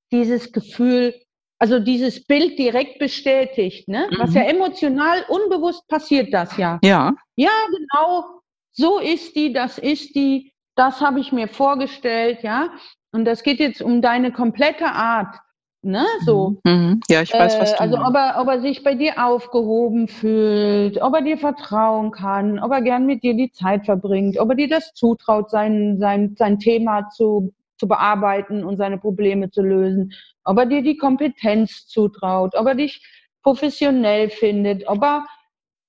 dieses 0.10 0.54
Gefühl, 0.54 1.13
also 1.60 1.80
dieses 1.80 2.26
Bild 2.26 2.58
direkt 2.58 2.98
bestätigt, 2.98 3.89
ne? 3.89 4.08
Mhm. 4.10 4.19
Was 4.19 4.34
ja 4.36 4.43
emotional 4.43 5.26
unbewusst 5.28 5.86
passiert 5.89 6.34
das 6.34 6.56
ja. 6.56 6.80
Ja. 6.82 7.13
Ja, 7.36 7.52
genau. 7.69 8.41
So 8.72 9.00
ist 9.00 9.36
die, 9.36 9.52
das 9.52 9.78
ist 9.78 10.15
die, 10.15 10.54
das 10.76 11.02
habe 11.02 11.19
ich 11.19 11.34
mir 11.34 11.50
vorgestellt, 11.50 12.41
ja. 12.41 12.69
Und 13.12 13.26
das 13.26 13.43
geht 13.43 13.60
jetzt 13.60 13.82
um 13.82 14.02
deine 14.02 14.32
komplette 14.32 14.86
Art. 14.86 15.36
Ne, 15.82 16.06
so. 16.26 16.58
Mhm. 16.65 16.72
mhm. 16.72 17.00
Ja, 17.10 17.22
ich 17.22 17.34
weiß, 17.34 17.60
was 17.60 17.72
du 17.72 17.78
äh, 17.78 17.80
Also, 17.80 17.98
ob 18.00 18.15
er, 18.15 18.42
ob 18.42 18.48
er 18.50 18.60
sich 18.60 18.84
bei 18.84 18.96
dir 18.96 19.13
aufgehoben 19.26 20.08
fühlt, 20.08 21.02
ob 21.02 21.15
er 21.15 21.22
dir 21.22 21.38
vertrauen 21.38 22.12
kann, 22.12 22.60
ob 22.60 22.72
er 22.72 22.82
gern 22.82 23.06
mit 23.06 23.24
dir 23.24 23.34
die 23.34 23.52
Zeit 23.52 23.86
verbringt, 23.86 24.38
ob 24.39 24.50
er 24.50 24.56
dir 24.56 24.68
das 24.68 24.94
zutraut, 24.94 25.50
sein, 25.50 25.98
sein, 25.98 26.36
sein 26.38 26.60
Thema 26.60 27.10
zu, 27.10 27.54
zu 27.78 27.88
bearbeiten 27.88 28.65
und 28.65 28.76
seine 28.78 28.98
Probleme 28.98 29.52
zu 29.52 29.62
lösen, 29.62 30.12
ob 30.44 30.58
er 30.58 30.65
dir 30.65 30.82
die 30.82 30.98
Kompetenz 30.98 31.88
zutraut, 31.88 32.56
ob 32.56 32.68
er 32.68 32.76
dich 32.76 33.02
professionell 33.42 34.30
findet, 34.30 34.86
ob 34.88 35.02
er 35.02 35.26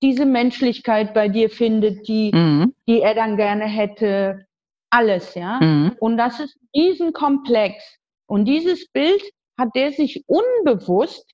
diese 0.02 0.24
Menschlichkeit 0.24 1.14
bei 1.14 1.28
dir 1.28 1.50
findet, 1.50 2.06
die, 2.06 2.30
mhm. 2.32 2.74
die 2.86 3.00
er 3.00 3.14
dann 3.14 3.36
gerne 3.36 3.64
hätte. 3.64 4.46
Alles, 4.88 5.34
ja. 5.34 5.60
Mhm. 5.60 5.96
Und 5.98 6.16
das 6.16 6.40
ist 6.40 6.56
riesenkomplex. 6.74 7.98
Und 8.26 8.44
dieses 8.46 8.88
Bild 8.92 9.22
hat 9.60 9.68
der 9.76 9.92
sich 9.92 10.24
unbewusst 10.26 11.30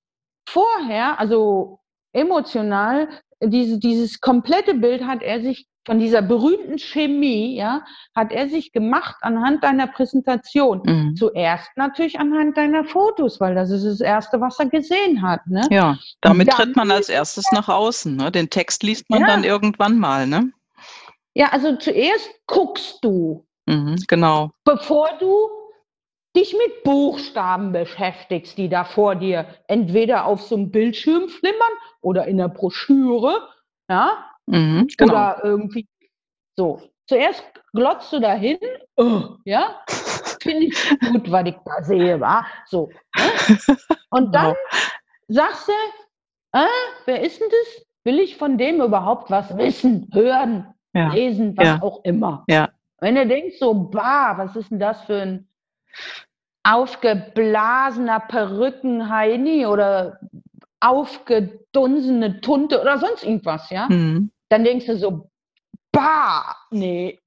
vorher, 0.48 1.18
also 1.18 1.80
emotional, 2.12 3.08
diese, 3.42 3.78
dieses 3.78 4.20
komplette 4.20 4.74
Bild 4.74 5.04
hat 5.04 5.22
er 5.22 5.40
sich 5.40 5.66
von 5.86 6.00
dieser 6.00 6.20
berühmten 6.20 6.78
Chemie, 6.78 7.56
ja, 7.56 7.84
hat 8.14 8.32
er 8.32 8.48
sich 8.48 8.72
gemacht 8.72 9.14
anhand 9.20 9.62
deiner 9.62 9.86
Präsentation. 9.86 10.82
Mhm. 10.84 11.14
Zuerst 11.14 11.70
natürlich 11.76 12.18
anhand 12.18 12.56
deiner 12.56 12.84
Fotos, 12.84 13.40
weil 13.40 13.54
das 13.54 13.70
ist 13.70 13.84
das 13.84 14.00
Erste, 14.00 14.40
was 14.40 14.58
er 14.58 14.66
gesehen 14.66 15.22
hat. 15.22 15.46
Ne? 15.46 15.62
Ja, 15.70 15.96
damit 16.20 16.50
tritt 16.50 16.74
man 16.74 16.90
als 16.90 17.08
erstes 17.08 17.52
nach 17.52 17.68
außen. 17.68 18.16
Ne? 18.16 18.32
Den 18.32 18.50
Text 18.50 18.82
liest 18.82 19.08
man 19.08 19.20
ja. 19.20 19.26
dann 19.28 19.44
irgendwann 19.44 19.98
mal. 19.98 20.26
Ne? 20.26 20.50
Ja, 21.34 21.50
also 21.52 21.76
zuerst 21.76 22.30
guckst 22.46 22.98
du. 23.02 23.46
Mhm, 23.66 23.96
genau. 24.08 24.50
Bevor 24.64 25.10
du 25.20 25.48
dich 26.36 26.52
mit 26.52 26.84
Buchstaben 26.84 27.72
beschäftigst, 27.72 28.56
die 28.58 28.68
da 28.68 28.84
vor 28.84 29.16
dir 29.16 29.46
entweder 29.66 30.26
auf 30.26 30.42
so 30.42 30.54
einem 30.54 30.70
Bildschirm 30.70 31.28
flimmern 31.28 31.72
oder 32.00 32.26
in 32.26 32.36
der 32.36 32.48
Broschüre, 32.48 33.48
ja, 33.88 34.30
mhm, 34.46 34.86
genau. 34.96 35.12
oder 35.12 35.40
irgendwie 35.42 35.88
so. 36.56 36.82
Zuerst 37.08 37.44
glotzt 37.72 38.12
du 38.12 38.20
dahin, 38.20 38.58
oh, 38.96 39.36
ja, 39.44 39.80
finde 40.42 40.66
ich 40.66 41.00
gut, 41.00 41.30
was 41.30 41.46
ich 41.46 41.56
da 41.64 41.82
sehe, 41.82 42.20
war 42.20 42.46
so. 42.66 42.90
Ne? 43.16 43.58
Und 44.10 44.34
dann 44.34 44.54
genau. 44.54 44.56
sagst 45.28 45.68
du, 45.68 45.72
äh, 46.52 46.66
wer 47.04 47.22
ist 47.22 47.40
denn 47.40 47.48
das? 47.48 47.86
Will 48.04 48.20
ich 48.20 48.36
von 48.36 48.56
dem 48.56 48.80
überhaupt 48.80 49.30
was 49.30 49.56
wissen, 49.56 50.08
hören, 50.12 50.72
ja. 50.94 51.12
lesen, 51.12 51.56
was 51.56 51.66
ja. 51.66 51.82
auch 51.82 52.04
immer? 52.04 52.44
Ja. 52.48 52.70
Wenn 52.98 53.16
du 53.16 53.26
denkst 53.26 53.56
so, 53.58 53.74
bah, 53.74 54.38
was 54.38 54.56
ist 54.56 54.70
denn 54.70 54.78
das 54.78 55.02
für 55.02 55.20
ein 55.20 55.48
aufgeblasener 56.66 58.20
Perückenheini 58.20 59.66
oder 59.66 60.18
aufgedunsene 60.80 62.40
Tunte 62.40 62.80
oder 62.80 62.98
sonst 62.98 63.22
irgendwas, 63.22 63.70
ja, 63.70 63.86
mhm. 63.88 64.30
dann 64.48 64.64
denkst 64.64 64.86
du 64.86 64.98
so, 64.98 65.30
bah, 65.92 66.56
nee. 66.70 67.18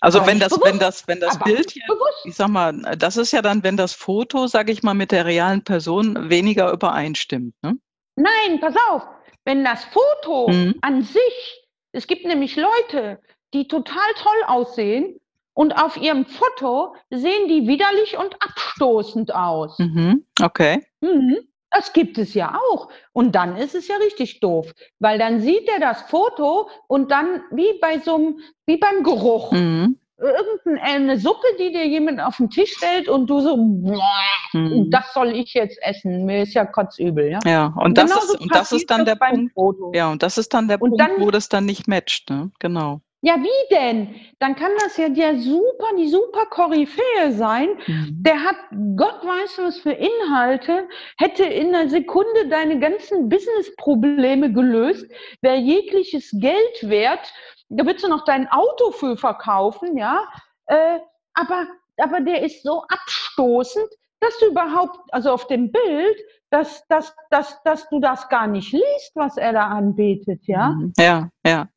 Also 0.00 0.26
wenn 0.26 0.38
das, 0.38 0.50
bewusst, 0.50 0.72
wenn 0.72 0.78
das, 0.78 1.08
wenn 1.08 1.20
das 1.20 1.38
Bild, 1.38 1.74
ja, 1.74 1.82
ich 2.24 2.34
sag 2.34 2.48
mal, 2.48 2.72
das 2.96 3.16
ist 3.16 3.32
ja 3.32 3.42
dann, 3.42 3.62
wenn 3.62 3.76
das 3.76 3.92
Foto, 3.92 4.46
sage 4.46 4.72
ich 4.72 4.82
mal, 4.82 4.94
mit 4.94 5.12
der 5.12 5.24
realen 5.24 5.62
Person 5.62 6.30
weniger 6.30 6.72
übereinstimmt. 6.72 7.54
Ne? 7.62 7.76
Nein, 8.16 8.60
pass 8.60 8.74
auf, 8.90 9.02
wenn 9.44 9.64
das 9.64 9.84
Foto 9.84 10.48
mhm. 10.48 10.74
an 10.80 11.02
sich, 11.02 11.64
es 11.92 12.06
gibt 12.06 12.24
nämlich 12.24 12.56
Leute, 12.56 13.20
die 13.52 13.68
total 13.68 14.12
toll 14.16 14.44
aussehen 14.46 15.20
und 15.54 15.72
auf 15.80 15.96
ihrem 15.96 16.26
Foto 16.26 16.94
sehen 17.10 17.48
die 17.48 17.66
widerlich 17.66 18.18
und 18.18 18.34
abstoßend 18.42 19.34
aus. 19.34 19.78
Mhm, 19.78 20.24
okay. 20.42 20.84
Mhm, 21.00 21.38
das 21.70 21.92
gibt 21.92 22.18
es 22.18 22.34
ja 22.34 22.58
auch. 22.70 22.88
Und 23.12 23.34
dann 23.34 23.56
ist 23.56 23.74
es 23.74 23.88
ja 23.88 23.96
richtig 23.96 24.40
doof, 24.40 24.72
weil 24.98 25.18
dann 25.18 25.40
sieht 25.40 25.68
er 25.68 25.80
das 25.80 26.02
Foto 26.02 26.68
und 26.88 27.10
dann 27.10 27.42
wie 27.52 27.78
bei 27.80 27.98
so 27.98 28.16
einem, 28.16 28.38
wie 28.66 28.76
beim 28.76 29.02
Geruch. 29.02 29.52
Mhm. 29.52 29.98
Irgendeine 30.16 31.18
Suppe, 31.18 31.46
die 31.58 31.72
dir 31.72 31.86
jemand 31.86 32.20
auf 32.20 32.36
den 32.36 32.48
Tisch 32.48 32.72
stellt 32.76 33.08
und 33.08 33.28
du 33.28 33.40
so, 33.40 33.56
mhm. 33.56 34.88
das 34.90 35.12
soll 35.12 35.34
ich 35.34 35.54
jetzt 35.54 35.76
essen. 35.82 36.24
Mir 36.24 36.42
ist 36.44 36.54
ja 36.54 36.64
kotzübel, 36.64 37.32
ja. 37.32 37.38
Ja, 37.44 37.74
und, 37.76 37.98
das, 37.98 38.12
ist, 38.12 38.40
und 38.40 38.54
das 38.54 38.70
ist 38.70 38.88
dann 38.90 39.04
der 39.04 39.16
Punkt. 39.16 39.52
Foto. 39.54 39.92
Ja, 39.92 40.10
und 40.10 40.22
das 40.22 40.38
ist 40.38 40.54
dann 40.54 40.68
der 40.68 40.80
und 40.80 40.90
Punkt, 40.90 41.00
dann, 41.00 41.20
wo 41.20 41.30
das 41.32 41.48
dann 41.48 41.66
nicht 41.66 41.88
matcht, 41.88 42.30
ne? 42.30 42.52
Genau. 42.60 43.00
Ja, 43.24 43.36
wie 43.38 43.74
denn? 43.74 44.16
Dann 44.38 44.54
kann 44.54 44.72
das 44.80 44.98
ja 44.98 45.08
der 45.08 45.38
super, 45.38 45.86
die 45.96 46.08
super 46.08 46.44
Koryphäe 46.44 47.32
sein. 47.32 47.70
Mhm. 47.86 48.22
Der 48.22 48.44
hat 48.44 48.56
Gott 48.96 49.24
weiß 49.24 49.60
was 49.62 49.78
für 49.78 49.92
Inhalte, 49.92 50.86
hätte 51.16 51.44
in 51.44 51.74
einer 51.74 51.88
Sekunde 51.88 52.48
deine 52.50 52.78
ganzen 52.78 53.30
Business-Probleme 53.30 54.52
gelöst, 54.52 55.10
wäre 55.40 55.56
jegliches 55.56 56.32
Geld 56.38 56.82
wert. 56.82 57.32
Da 57.70 57.86
würdest 57.86 58.04
du 58.04 58.10
noch 58.10 58.26
dein 58.26 58.46
Auto 58.48 58.90
für 58.90 59.16
verkaufen, 59.16 59.96
ja. 59.96 60.28
Äh, 60.66 60.98
aber, 61.32 61.66
aber 61.96 62.20
der 62.20 62.42
ist 62.42 62.62
so 62.62 62.82
abstoßend, 62.82 63.88
dass 64.20 64.38
du 64.38 64.48
überhaupt, 64.48 64.98
also 65.12 65.30
auf 65.30 65.46
dem 65.46 65.72
Bild, 65.72 66.18
dass, 66.50 66.86
dass, 66.88 67.16
dass, 67.30 67.62
dass 67.62 67.88
du 67.88 68.00
das 68.00 68.28
gar 68.28 68.48
nicht 68.48 68.70
liest, 68.70 69.12
was 69.14 69.38
er 69.38 69.54
da 69.54 69.68
anbietet, 69.68 70.42
ja. 70.46 70.68
Mhm. 70.72 70.92
Ja, 70.98 71.30
ja. 71.46 71.68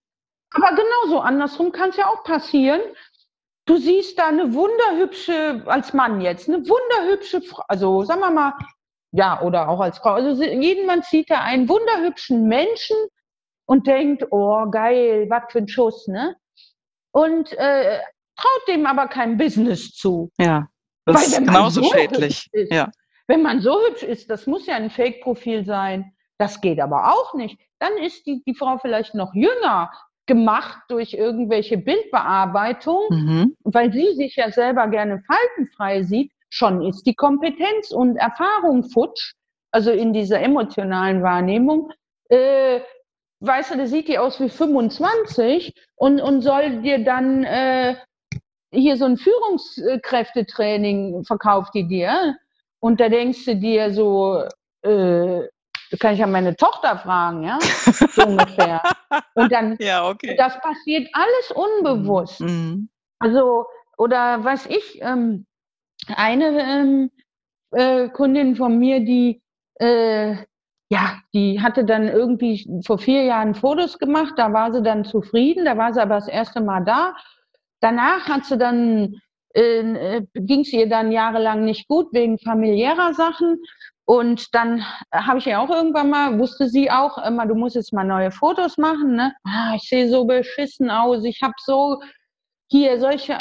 Aber 0.51 0.69
genauso 0.75 1.19
andersrum 1.19 1.71
kann 1.71 1.89
es 1.89 1.97
ja 1.97 2.07
auch 2.07 2.23
passieren. 2.23 2.81
Du 3.65 3.77
siehst 3.77 4.17
da 4.17 4.27
eine 4.27 4.53
wunderhübsche, 4.53 5.63
als 5.65 5.93
Mann 5.93 6.21
jetzt, 6.21 6.47
eine 6.47 6.59
wunderhübsche 6.59 7.41
Frau, 7.41 7.63
also 7.67 8.03
sagen 8.03 8.21
wir 8.21 8.31
mal, 8.31 8.53
ja, 9.11 9.41
oder 9.41 9.67
auch 9.67 9.81
als 9.81 9.97
Frau. 9.97 10.13
Also 10.13 10.41
jeden 10.43 10.85
Mann 10.85 11.01
sieht 11.01 11.29
da 11.29 11.41
einen 11.41 11.67
wunderhübschen 11.67 12.47
Menschen 12.47 12.95
und 13.65 13.85
denkt, 13.85 14.25
oh 14.31 14.69
geil, 14.69 15.27
was 15.29 15.43
für 15.51 15.59
ein 15.59 15.67
Schuss, 15.67 16.07
ne? 16.07 16.35
Und 17.11 17.51
äh, 17.53 17.99
traut 18.37 18.67
dem 18.67 18.85
aber 18.85 19.07
kein 19.07 19.37
Business 19.37 19.91
zu. 19.91 20.31
Ja, 20.37 20.67
das 21.05 21.27
ist 21.27 21.37
genauso 21.37 21.81
so 21.81 21.91
schädlich. 21.91 22.47
Ist, 22.53 22.71
ja. 22.71 22.89
Wenn 23.27 23.41
man 23.41 23.59
so 23.59 23.79
hübsch 23.85 24.03
ist, 24.03 24.29
das 24.29 24.47
muss 24.47 24.65
ja 24.65 24.75
ein 24.75 24.89
Fake-Profil 24.89 25.65
sein. 25.65 26.13
Das 26.37 26.61
geht 26.61 26.79
aber 26.79 27.13
auch 27.13 27.33
nicht. 27.33 27.59
Dann 27.79 27.97
ist 27.97 28.25
die, 28.25 28.43
die 28.45 28.55
Frau 28.55 28.77
vielleicht 28.77 29.15
noch 29.15 29.33
jünger, 29.33 29.91
gemacht 30.27 30.79
durch 30.89 31.13
irgendwelche 31.13 31.77
Bildbearbeitung, 31.77 32.99
mhm. 33.09 33.55
weil 33.63 33.91
sie 33.91 34.13
sich 34.13 34.35
ja 34.35 34.51
selber 34.51 34.87
gerne 34.87 35.23
faltenfrei 35.25 36.03
sieht, 36.03 36.31
schon 36.49 36.81
ist 36.81 37.05
die 37.05 37.15
Kompetenz 37.15 37.91
und 37.91 38.17
Erfahrung 38.17 38.83
futsch, 38.83 39.33
also 39.71 39.91
in 39.91 40.13
dieser 40.13 40.41
emotionalen 40.41 41.23
Wahrnehmung. 41.23 41.91
Äh, 42.29 42.81
weißt 43.39 43.71
du, 43.71 43.77
der 43.77 43.87
sieht 43.87 44.07
die 44.07 44.19
aus 44.19 44.39
wie 44.39 44.49
25 44.49 45.73
und, 45.95 46.21
und 46.21 46.41
soll 46.41 46.81
dir 46.81 47.03
dann 47.03 47.43
äh, 47.43 47.95
hier 48.71 48.97
so 48.97 49.05
ein 49.05 49.17
Führungskräftetraining 49.17 51.23
verkauft 51.25 51.73
die 51.73 51.87
dir. 51.87 52.35
Und 52.79 52.99
da 52.99 53.09
denkst 53.09 53.45
du 53.45 53.55
dir 53.55 53.93
so, 53.93 54.43
äh, 54.83 55.47
kann 55.99 56.13
ich 56.13 56.19
ja 56.19 56.27
meine 56.27 56.55
Tochter 56.55 56.97
fragen, 56.97 57.43
ja, 57.43 57.57
so 58.11 58.25
ungefähr. 58.25 58.81
Und 59.35 59.51
dann, 59.51 59.77
ja, 59.79 60.07
okay. 60.07 60.35
das 60.37 60.59
passiert 60.59 61.07
alles 61.13 61.51
unbewusst. 61.51 62.41
Mhm. 62.41 62.89
Also, 63.19 63.65
oder 63.97 64.43
was 64.43 64.65
ich, 64.65 65.01
ähm, 65.01 65.45
eine 66.07 66.61
ähm, 66.61 67.11
äh, 67.71 68.09
Kundin 68.09 68.55
von 68.55 68.77
mir, 68.77 68.99
die, 68.99 69.41
äh, 69.75 70.35
ja, 70.89 71.19
die 71.33 71.61
hatte 71.61 71.83
dann 71.83 72.07
irgendwie 72.07 72.81
vor 72.85 72.97
vier 72.97 73.23
Jahren 73.23 73.55
Fotos 73.55 73.99
gemacht, 73.99 74.33
da 74.37 74.53
war 74.53 74.71
sie 74.73 74.81
dann 74.81 75.03
zufrieden, 75.03 75.65
da 75.65 75.77
war 75.77 75.93
sie 75.93 76.01
aber 76.01 76.15
das 76.15 76.27
erste 76.27 76.61
Mal 76.61 76.83
da. 76.85 77.15
Danach 77.81 78.27
hat 78.27 78.45
sie 78.45 78.57
dann, 78.57 79.15
äh, 79.53 79.81
äh 79.81 80.25
ging 80.33 80.61
es 80.61 80.71
ihr 80.71 80.87
dann 80.87 81.11
jahrelang 81.11 81.65
nicht 81.65 81.87
gut 81.87 82.07
wegen 82.13 82.39
familiärer 82.39 83.13
Sachen. 83.13 83.61
Und 84.07 84.55
dann 84.55 84.85
habe 85.13 85.39
ich 85.39 85.45
ja 85.45 85.59
auch 85.59 85.69
irgendwann 85.69 86.09
mal, 86.09 86.39
wusste 86.39 86.69
sie 86.69 86.89
auch 86.89 87.17
immer, 87.17 87.45
du 87.45 87.55
musst 87.55 87.75
jetzt 87.75 87.91
mal 87.91 88.05
neue 88.05 88.31
Fotos 88.31 88.77
machen. 88.77 89.17
Ne? 89.17 89.33
Ah, 89.43 89.73
ich 89.75 89.89
sehe 89.89 90.09
so 90.09 90.23
beschissen 90.23 90.89
aus. 90.89 91.25
Ich 91.25 91.41
habe 91.41 91.53
so 91.57 91.99
hier 92.69 93.01
solche 93.01 93.37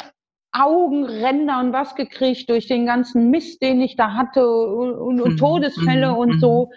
Augenränder 0.51 1.61
und 1.61 1.71
was 1.71 1.95
gekriegt 1.95 2.49
durch 2.49 2.67
den 2.67 2.85
ganzen 2.85 3.29
Mist, 3.29 3.61
den 3.61 3.79
ich 3.79 3.95
da 3.95 4.13
hatte 4.13 4.45
und, 4.45 5.19
und 5.21 5.33
mhm. 5.33 5.37
Todesfälle 5.37 6.11
mhm. 6.11 6.17
und 6.17 6.39
so. 6.41 6.69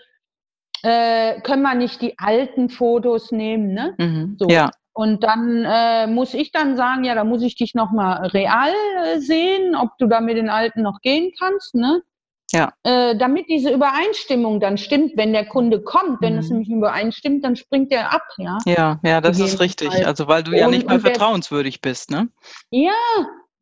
Äh, 0.85 1.41
können 1.41 1.63
wir 1.63 1.75
nicht 1.75 2.01
die 2.01 2.17
alten 2.17 2.69
Fotos 2.69 3.33
nehmen, 3.33 3.75
ne? 3.75 3.97
Mhm. 3.99 4.37
So. 4.39 4.49
Ja. 4.49 4.71
Und 4.93 5.25
dann 5.25 5.65
äh, 5.65 6.07
muss 6.07 6.33
ich 6.35 6.53
dann 6.53 6.77
sagen, 6.77 7.03
ja, 7.03 7.17
da 7.17 7.25
muss 7.25 7.43
ich 7.43 7.57
dich 7.57 7.75
noch 7.75 7.91
mal 7.91 8.27
real 8.29 8.73
äh, 9.05 9.19
sehen, 9.19 9.75
ob 9.75 9.99
du 9.99 10.07
da 10.07 10.21
mit 10.21 10.37
den 10.37 10.49
alten 10.49 10.83
noch 10.83 11.01
gehen 11.01 11.33
kannst, 11.37 11.75
ne? 11.75 12.03
Ja. 12.53 12.73
Äh, 12.83 13.17
damit 13.17 13.49
diese 13.49 13.71
Übereinstimmung 13.71 14.61
dann 14.61 14.77
stimmt, 14.77 15.17
wenn 15.17 15.33
der 15.33 15.47
Kunde 15.47 15.83
kommt, 15.83 16.21
wenn 16.21 16.35
mhm. 16.35 16.39
es 16.41 16.51
nämlich 16.51 16.69
übereinstimmt, 16.69 17.45
dann 17.45 17.57
springt 17.57 17.93
er 17.93 18.13
ab, 18.13 18.23
ja. 18.39 18.59
Ja, 18.67 19.01
ja, 19.05 19.21
das 19.21 19.39
ist 19.39 19.61
richtig. 19.61 20.07
Also 20.07 20.27
weil 20.27 20.43
du 20.43 20.57
ja 20.57 20.67
und, 20.67 20.73
nicht 20.73 20.89
mehr 20.89 21.01
vertrauenswürdig 21.01 21.81
bist, 21.81 22.11
ne? 22.11 22.29
Ja. 22.71 22.93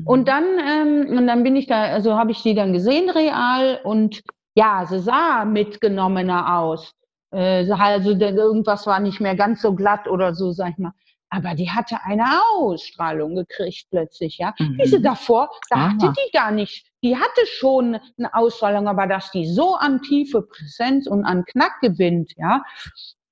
Und 0.04 0.28
dann, 0.28 0.44
ähm, 0.64 1.18
und 1.18 1.26
dann 1.26 1.42
bin 1.42 1.56
ich 1.56 1.66
da, 1.66 1.82
also 1.82 2.16
habe 2.16 2.30
ich 2.30 2.38
sie 2.38 2.54
dann 2.54 2.72
gesehen 2.72 3.10
real 3.10 3.80
und 3.82 4.22
ja, 4.54 4.86
sie 4.88 5.00
sah 5.00 5.44
mitgenommener 5.44 6.56
aus. 6.58 6.92
Äh, 7.32 7.70
also 7.70 8.12
irgendwas 8.12 8.86
war 8.86 9.00
nicht 9.00 9.20
mehr 9.20 9.34
ganz 9.34 9.60
so 9.60 9.74
glatt 9.74 10.06
oder 10.06 10.34
so, 10.34 10.52
sag 10.52 10.70
ich 10.70 10.78
mal 10.78 10.92
aber 11.30 11.54
die 11.54 11.70
hatte 11.70 11.98
eine 12.04 12.24
Ausstrahlung 12.56 13.36
gekriegt 13.36 13.86
plötzlich, 13.90 14.38
ja. 14.38 14.54
Mhm. 14.58 14.78
Diese 14.82 15.00
davor, 15.00 15.50
da 15.70 15.76
ah. 15.76 15.90
hatte 15.90 16.12
die 16.12 16.32
gar 16.32 16.50
nicht. 16.50 16.86
Die 17.02 17.16
hatte 17.16 17.46
schon 17.46 17.98
eine 18.18 18.34
Ausstrahlung, 18.34 18.88
aber 18.88 19.06
dass 19.06 19.30
die 19.30 19.46
so 19.46 19.74
an 19.74 20.02
tiefe 20.02 20.42
Präsenz 20.42 21.06
und 21.06 21.24
an 21.24 21.44
Knack 21.44 21.80
gewinnt, 21.80 22.32
ja. 22.36 22.62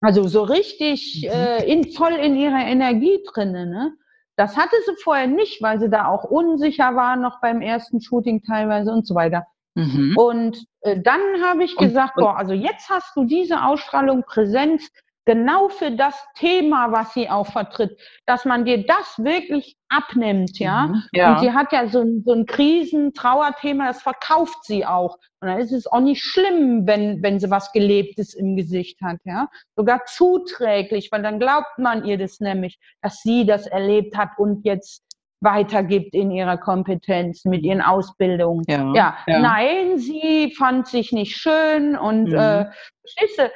Also 0.00 0.28
so 0.28 0.42
richtig 0.42 1.22
mhm. 1.24 1.30
äh, 1.30 1.64
in, 1.64 1.90
voll 1.92 2.12
in 2.12 2.36
ihrer 2.36 2.66
Energie 2.66 3.22
drinnen, 3.32 3.70
ne? 3.70 3.92
Das 4.36 4.54
hatte 4.54 4.76
sie 4.84 4.92
vorher 5.02 5.26
nicht, 5.26 5.62
weil 5.62 5.80
sie 5.80 5.88
da 5.88 6.08
auch 6.08 6.24
unsicher 6.24 6.94
war, 6.94 7.16
noch 7.16 7.40
beim 7.40 7.62
ersten 7.62 8.02
Shooting 8.02 8.42
teilweise 8.42 8.92
und 8.92 9.06
so 9.06 9.14
weiter. 9.14 9.46
Mhm. 9.74 10.14
Und 10.16 10.66
äh, 10.82 11.00
dann 11.00 11.20
habe 11.42 11.64
ich 11.64 11.76
und, 11.76 11.86
gesagt, 11.86 12.14
boah, 12.16 12.36
also 12.36 12.52
jetzt 12.52 12.90
hast 12.90 13.16
du 13.16 13.24
diese 13.24 13.64
Ausstrahlung, 13.64 14.24
Präsenz, 14.26 14.90
genau 15.26 15.68
für 15.68 15.90
das 15.90 16.14
Thema, 16.36 16.92
was 16.92 17.12
sie 17.12 17.28
auch 17.28 17.48
vertritt, 17.48 18.00
dass 18.24 18.44
man 18.44 18.64
dir 18.64 18.86
das 18.86 19.18
wirklich 19.18 19.76
abnimmt, 19.88 20.58
ja. 20.58 20.86
Mhm, 20.86 21.02
ja. 21.12 21.32
Und 21.32 21.40
sie 21.40 21.52
hat 21.52 21.72
ja 21.72 21.88
so 21.88 22.00
ein, 22.00 22.22
so 22.24 22.32
ein 22.32 22.46
Krisen-Trauerthema, 22.46 23.88
das 23.88 24.00
verkauft 24.02 24.64
sie 24.64 24.86
auch. 24.86 25.18
Und 25.40 25.48
dann 25.48 25.58
ist 25.58 25.72
es 25.72 25.86
auch 25.86 26.00
nicht 26.00 26.22
schlimm, 26.22 26.86
wenn, 26.86 27.22
wenn 27.22 27.38
sie 27.38 27.50
was 27.50 27.72
Gelebtes 27.72 28.34
im 28.34 28.56
Gesicht 28.56 29.00
hat, 29.02 29.18
ja. 29.24 29.48
Sogar 29.76 30.04
zuträglich, 30.06 31.10
weil 31.12 31.22
dann 31.22 31.38
glaubt 31.40 31.78
man 31.78 32.04
ihr 32.04 32.16
das 32.16 32.40
nämlich, 32.40 32.78
dass 33.02 33.20
sie 33.22 33.44
das 33.44 33.66
erlebt 33.66 34.16
hat 34.16 34.30
und 34.38 34.64
jetzt 34.64 35.02
weitergibt 35.40 36.14
in 36.14 36.30
ihrer 36.30 36.56
Kompetenz 36.56 37.44
mit 37.44 37.62
ihren 37.62 37.82
Ausbildungen. 37.82 38.64
Ja, 38.68 38.92
ja. 38.94 39.18
ja. 39.26 39.38
nein, 39.40 39.98
sie 39.98 40.54
fand 40.56 40.86
sich 40.86 41.12
nicht 41.12 41.36
schön 41.36 41.96
und 41.96 42.28
mhm. 42.28 42.34
äh, 42.34 42.66
verstehst 43.02 43.38
du, 43.38 43.50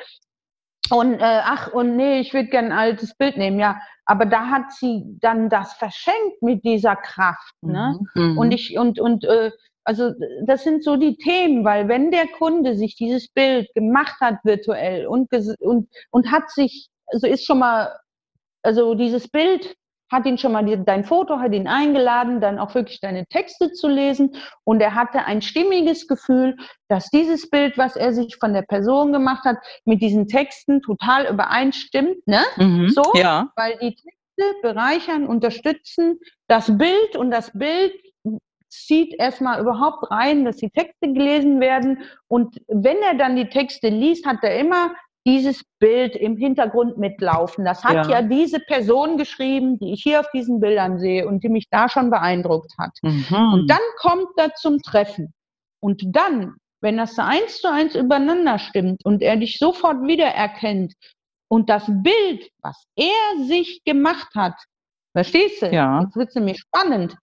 und 0.91 1.15
äh, 1.15 1.41
ach, 1.45 1.73
und 1.73 1.97
nee, 1.97 2.21
ich 2.21 2.33
würde 2.35 2.49
gerne 2.49 2.69
ein 2.69 2.79
altes 2.79 3.15
Bild 3.15 3.37
nehmen, 3.37 3.59
ja. 3.59 3.81
Aber 4.05 4.27
da 4.27 4.49
hat 4.49 4.73
sie 4.73 5.05
dann 5.21 5.49
das 5.49 5.75
verschenkt 5.75 6.43
mit 6.43 6.65
dieser 6.65 6.97
Kraft. 6.97 7.55
Ne? 7.63 7.99
Mhm. 8.15 8.39
Und 8.39 8.53
ich, 8.53 8.77
und, 8.77 8.99
und 8.99 9.25
äh, 9.25 9.53
also 9.85 10.13
das 10.45 10.65
sind 10.65 10.83
so 10.85 10.97
die 10.97 11.17
Themen, 11.17 11.65
weil 11.65 11.89
wenn 11.89 12.11
der 12.11 12.27
Kunde 12.27 12.77
sich 12.77 12.97
dieses 12.97 13.29
Bild 13.29 13.73
gemacht 13.75 14.17
hat 14.21 14.37
virtuell 14.45 15.07
und, 15.07 15.31
und, 15.61 15.89
und 16.11 16.31
hat 16.31 16.51
sich, 16.51 16.89
also 17.07 17.27
ist 17.27 17.47
schon 17.47 17.61
mal, 17.61 17.97
also 18.63 18.95
dieses 18.95 19.29
Bild 19.29 19.77
hat 20.11 20.27
ihn 20.27 20.39
schon 20.39 20.53
mal 20.53 20.65
dein 20.85 21.05
Foto, 21.05 21.39
hat 21.39 21.53
ihn 21.53 21.69
eingeladen, 21.69 22.41
dann 22.41 22.59
auch 22.59 22.75
wirklich 22.75 23.01
deine 23.01 23.27
Texte 23.27 23.73
zu 23.73 23.89
lesen. 23.89 24.35
Und 24.65 24.81
er 24.81 24.95
hatte 24.95 25.25
ein 25.25 25.43
stimmiges 25.43 26.07
Gefühl, 26.07 26.57
dass 26.89 27.11
dieses 27.11 27.49
Bild, 27.49 27.79
was 27.79 27.97
er 27.97 28.13
sich 28.13 28.37
von 28.39 28.53
der 28.53 28.63
Person 28.63 29.13
gemacht 29.13 29.45
hat, 29.45 29.57
mit 29.85 30.03
diesen 30.03 30.27
Texten 30.27 30.83
total 30.83 31.27
übereinstimmt. 31.27 32.27
Ne? 32.27 32.43
Mhm, 32.57 32.89
so, 32.89 33.03
ja. 33.15 33.51
weil 33.57 33.79
die 33.79 33.95
Texte 33.95 34.61
bereichern, 34.63 35.27
unterstützen 35.27 36.19
das 36.49 36.77
Bild 36.77 37.17
und 37.17 37.31
das 37.31 37.53
Bild 37.53 37.93
zieht 38.71 39.15
erstmal 39.19 39.61
überhaupt 39.61 40.11
rein, 40.11 40.45
dass 40.45 40.57
die 40.57 40.71
Texte 40.71 41.13
gelesen 41.13 41.61
werden. 41.61 42.03
Und 42.29 42.61
wenn 42.69 42.99
er 42.99 43.15
dann 43.15 43.37
die 43.37 43.49
Texte 43.49 43.89
liest, 43.89 44.27
hat 44.27 44.39
er 44.43 44.59
immer 44.59 44.93
dieses 45.27 45.63
Bild 45.79 46.17
im 46.17 46.37
Hintergrund 46.37 46.97
mitlaufen. 46.99 47.65
Das 47.65 47.85
hat 47.85 48.07
ja. 48.07 48.21
ja. 48.21 48.23
diese 48.23 48.61
Person 48.61 49.19
geschrieben, 49.19 49.79
die 49.79 49.93
ich 49.93 50.03
hier 50.03 50.21
auf 50.21 50.31
diesen 50.33 50.61
Bildern 50.61 50.99
sehe 50.99 51.27
und 51.27 51.45
die 51.45 51.49
mich 51.49 51.69
da 51.71 51.89
schon 51.89 52.11
beeindruckt 52.11 52.73
hat. 52.79 52.97
Mhm. 53.03 53.53
Und 53.53 53.71
dann 53.71 53.81
kommt 53.99 54.31
er 54.37 54.55
zum 54.55 54.81
Treffen. 54.81 55.33
Und 55.81 56.03
dann, 56.07 56.57
wenn 56.81 56.97
das 56.97 57.19
eins 57.19 57.61
zu 57.61 57.71
eins 57.71 57.95
übereinander 57.95 58.59
stimmt 58.59 59.05
und 59.05 59.23
er 59.23 59.37
dich 59.37 59.59
sofort 59.59 60.03
wiedererkennt 60.03 60.95
und 61.49 61.69
das 61.69 61.85
Bild, 61.87 62.51
was 62.63 62.85
er 62.97 63.45
sich 63.45 63.83
gemacht 63.85 64.35
hat, 64.35 64.55
Verstehst 65.13 65.63
du? 65.63 65.67
Ja. 65.73 66.03
Jetzt 66.03 66.17
wird 66.17 66.29
es 66.29 66.35
nämlich 66.37 66.61
spannend. 66.61 67.17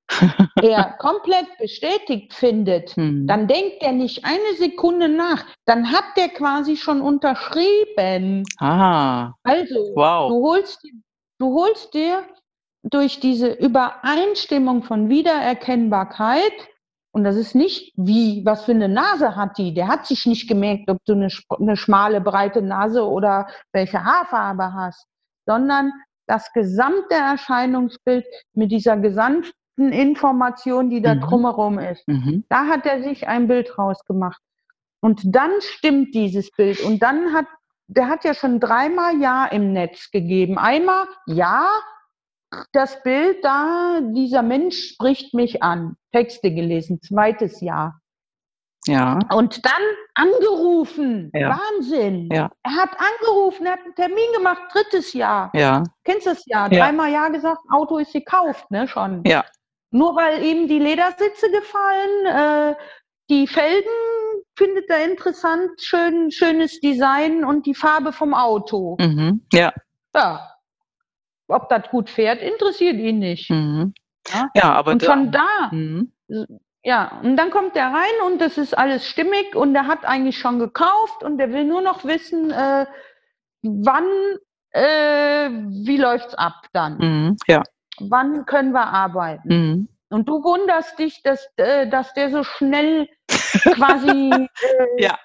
er 0.62 0.96
komplett 1.00 1.46
bestätigt 1.58 2.34
findet, 2.34 2.92
hm. 2.92 3.26
dann 3.28 3.48
denkt 3.48 3.78
er 3.82 3.94
nicht 3.94 4.26
eine 4.26 4.58
Sekunde 4.58 5.08
nach. 5.08 5.46
Dann 5.66 5.92
hat 5.92 6.04
der 6.18 6.30
quasi 6.30 6.76
schon 6.76 7.02
unterschrieben. 7.02 8.44
Ah. 8.60 9.34
Also, 9.44 9.92
wow. 9.96 10.30
du, 10.30 10.44
holst, 10.44 10.84
du 11.40 11.54
holst 11.54 11.94
dir 11.94 12.24
durch 12.84 13.20
diese 13.20 13.52
Übereinstimmung 13.54 14.84
von 14.84 15.10
Wiedererkennbarkeit, 15.10 16.54
und 17.12 17.24
das 17.24 17.36
ist 17.36 17.56
nicht 17.56 17.94
wie, 17.96 18.46
was 18.46 18.66
für 18.66 18.74
eine 18.74 18.90
Nase 18.90 19.36
hat 19.36 19.58
die, 19.58 19.74
der 19.74 19.88
hat 19.88 20.06
sich 20.06 20.28
nicht 20.28 20.48
gemerkt, 20.48 20.88
ob 20.88 20.98
du 21.06 21.14
eine, 21.14 21.30
eine 21.50 21.76
schmale, 21.76 22.22
breite 22.22 22.62
Nase 22.62 23.04
oder 23.08 23.48
welche 23.72 24.04
Haarfarbe 24.04 24.74
hast, 24.74 25.08
sondern 25.48 25.92
das 26.28 26.52
gesamte 26.54 27.16
Erscheinungsbild 27.16 28.26
mit 28.54 28.72
dieser 28.72 28.98
gesamten 28.98 29.54
Information, 29.78 30.90
die 30.90 31.02
da 31.02 31.16
mhm. 31.16 31.22
drumherum 31.22 31.80
ist. 31.80 32.08
Mhm. 32.08 32.44
Da 32.50 32.68
hat 32.68 32.86
er 32.86 33.02
sich 33.02 33.28
ein 33.28 33.48
Bild 33.48 33.78
rausgemacht. 33.78 34.42
Und 35.00 35.22
dann 35.26 35.52
stimmt 35.60 36.14
dieses 36.14 36.52
Bild. 36.52 36.82
Und 36.82 37.02
dann 37.02 37.34
hat, 37.34 37.46
der 37.88 38.10
hat 38.10 38.26
ja 38.26 38.34
schon 38.34 38.60
dreimal 38.60 39.20
Ja 39.22 39.46
im 39.46 39.74
Netz 39.74 40.12
gegeben. 40.12 40.58
Einmal 40.58 41.06
Ja, 41.26 41.68
das 42.72 43.02
Bild 43.04 43.44
da, 43.44 44.00
dieser 44.02 44.42
Mensch 44.42 44.94
spricht 44.94 45.34
mich 45.34 45.64
an. 45.64 45.96
Texte 46.12 46.54
gelesen. 46.54 47.02
Zweites 47.02 47.62
Ja. 47.62 48.00
Ja. 48.86 49.20
Und 49.34 49.66
dann 49.66 49.82
angerufen. 50.14 51.32
Ja. 51.34 51.58
Wahnsinn. 51.58 52.30
Ja. 52.32 52.50
Er 52.64 52.76
hat 52.76 52.92
angerufen, 52.98 53.66
er 53.66 53.74
hat 53.74 53.84
einen 53.84 53.96
Termin 53.96 54.34
gemacht, 54.36 54.62
drittes 54.72 55.14
Jahr. 55.14 55.52
Ja. 55.54 55.84
Kennst 56.04 56.26
du 56.26 56.32
das 56.32 56.46
Jahr? 56.46 56.72
Ja. 56.72 56.86
Dreimal 56.86 57.12
Ja 57.12 57.28
gesagt, 57.30 57.60
Auto 57.70 57.98
ist 57.98 58.14
gekauft, 58.14 58.70
ne, 58.72 58.88
schon. 58.88 59.24
Ja. 59.26 59.44
Nur 59.92 60.16
weil 60.16 60.44
ihm 60.44 60.68
die 60.68 60.80
Ledersitze 60.80 61.50
gefallen, 61.52 62.26
äh, 62.74 62.76
die 63.30 63.48
Felgen 63.48 63.90
findet 64.56 64.90
er 64.90 65.06
interessant, 65.06 65.82
schön, 65.82 66.32
schönes 66.32 66.80
Design 66.80 67.44
und 67.44 67.66
die 67.66 67.76
Farbe 67.76 68.12
vom 68.12 68.34
Auto. 68.34 68.98
Mhm. 69.00 69.46
Ja. 69.54 69.74
Ja. 70.16 70.52
Ob 71.48 71.70
das 71.70 71.90
gut 71.90 72.10
fährt, 72.10 72.42
interessiert 72.42 72.96
ihn 72.96 73.20
nicht. 73.20 73.50
Mhm. 73.50 73.94
Ja? 74.30 74.50
ja, 74.56 74.74
aber 74.74 74.92
und 74.92 75.04
von 75.04 75.32
da, 75.32 75.70
mhm. 75.72 76.12
Ja, 76.88 77.20
und 77.22 77.36
dann 77.36 77.52
kommt 77.52 77.76
der 77.76 77.88
rein 77.88 78.22
und 78.26 78.40
das 78.40 78.58
ist 78.58 78.78
alles 78.78 79.06
stimmig 79.06 79.58
und 79.58 79.76
er 79.76 79.88
hat 79.88 80.06
eigentlich 80.06 80.38
schon 80.38 80.58
gekauft 80.58 81.22
und 81.22 81.38
er 81.38 81.52
will 81.52 81.66
nur 81.66 81.82
noch 81.82 82.06
wissen, 82.06 82.50
äh, 82.50 82.86
wann 83.62 84.06
äh, 84.72 85.50
wie 85.50 85.98
läuft's 85.98 86.34
ab 86.36 86.54
dann? 86.72 86.98
Mhm, 86.98 87.38
ja. 87.46 87.62
Wann 88.00 88.46
können 88.46 88.72
wir 88.72 88.88
arbeiten? 88.88 89.50
Mhm. 89.50 89.90
Und 90.10 90.30
du 90.30 90.42
wunderst 90.42 90.98
dich, 90.98 91.22
dass, 91.24 91.46
äh, 91.58 91.90
dass 91.90 92.14
der 92.14 92.32
so 92.32 92.44
schnell 92.44 93.10
quasi 93.76 94.32
äh, 94.32 95.04
ja. 95.04 95.20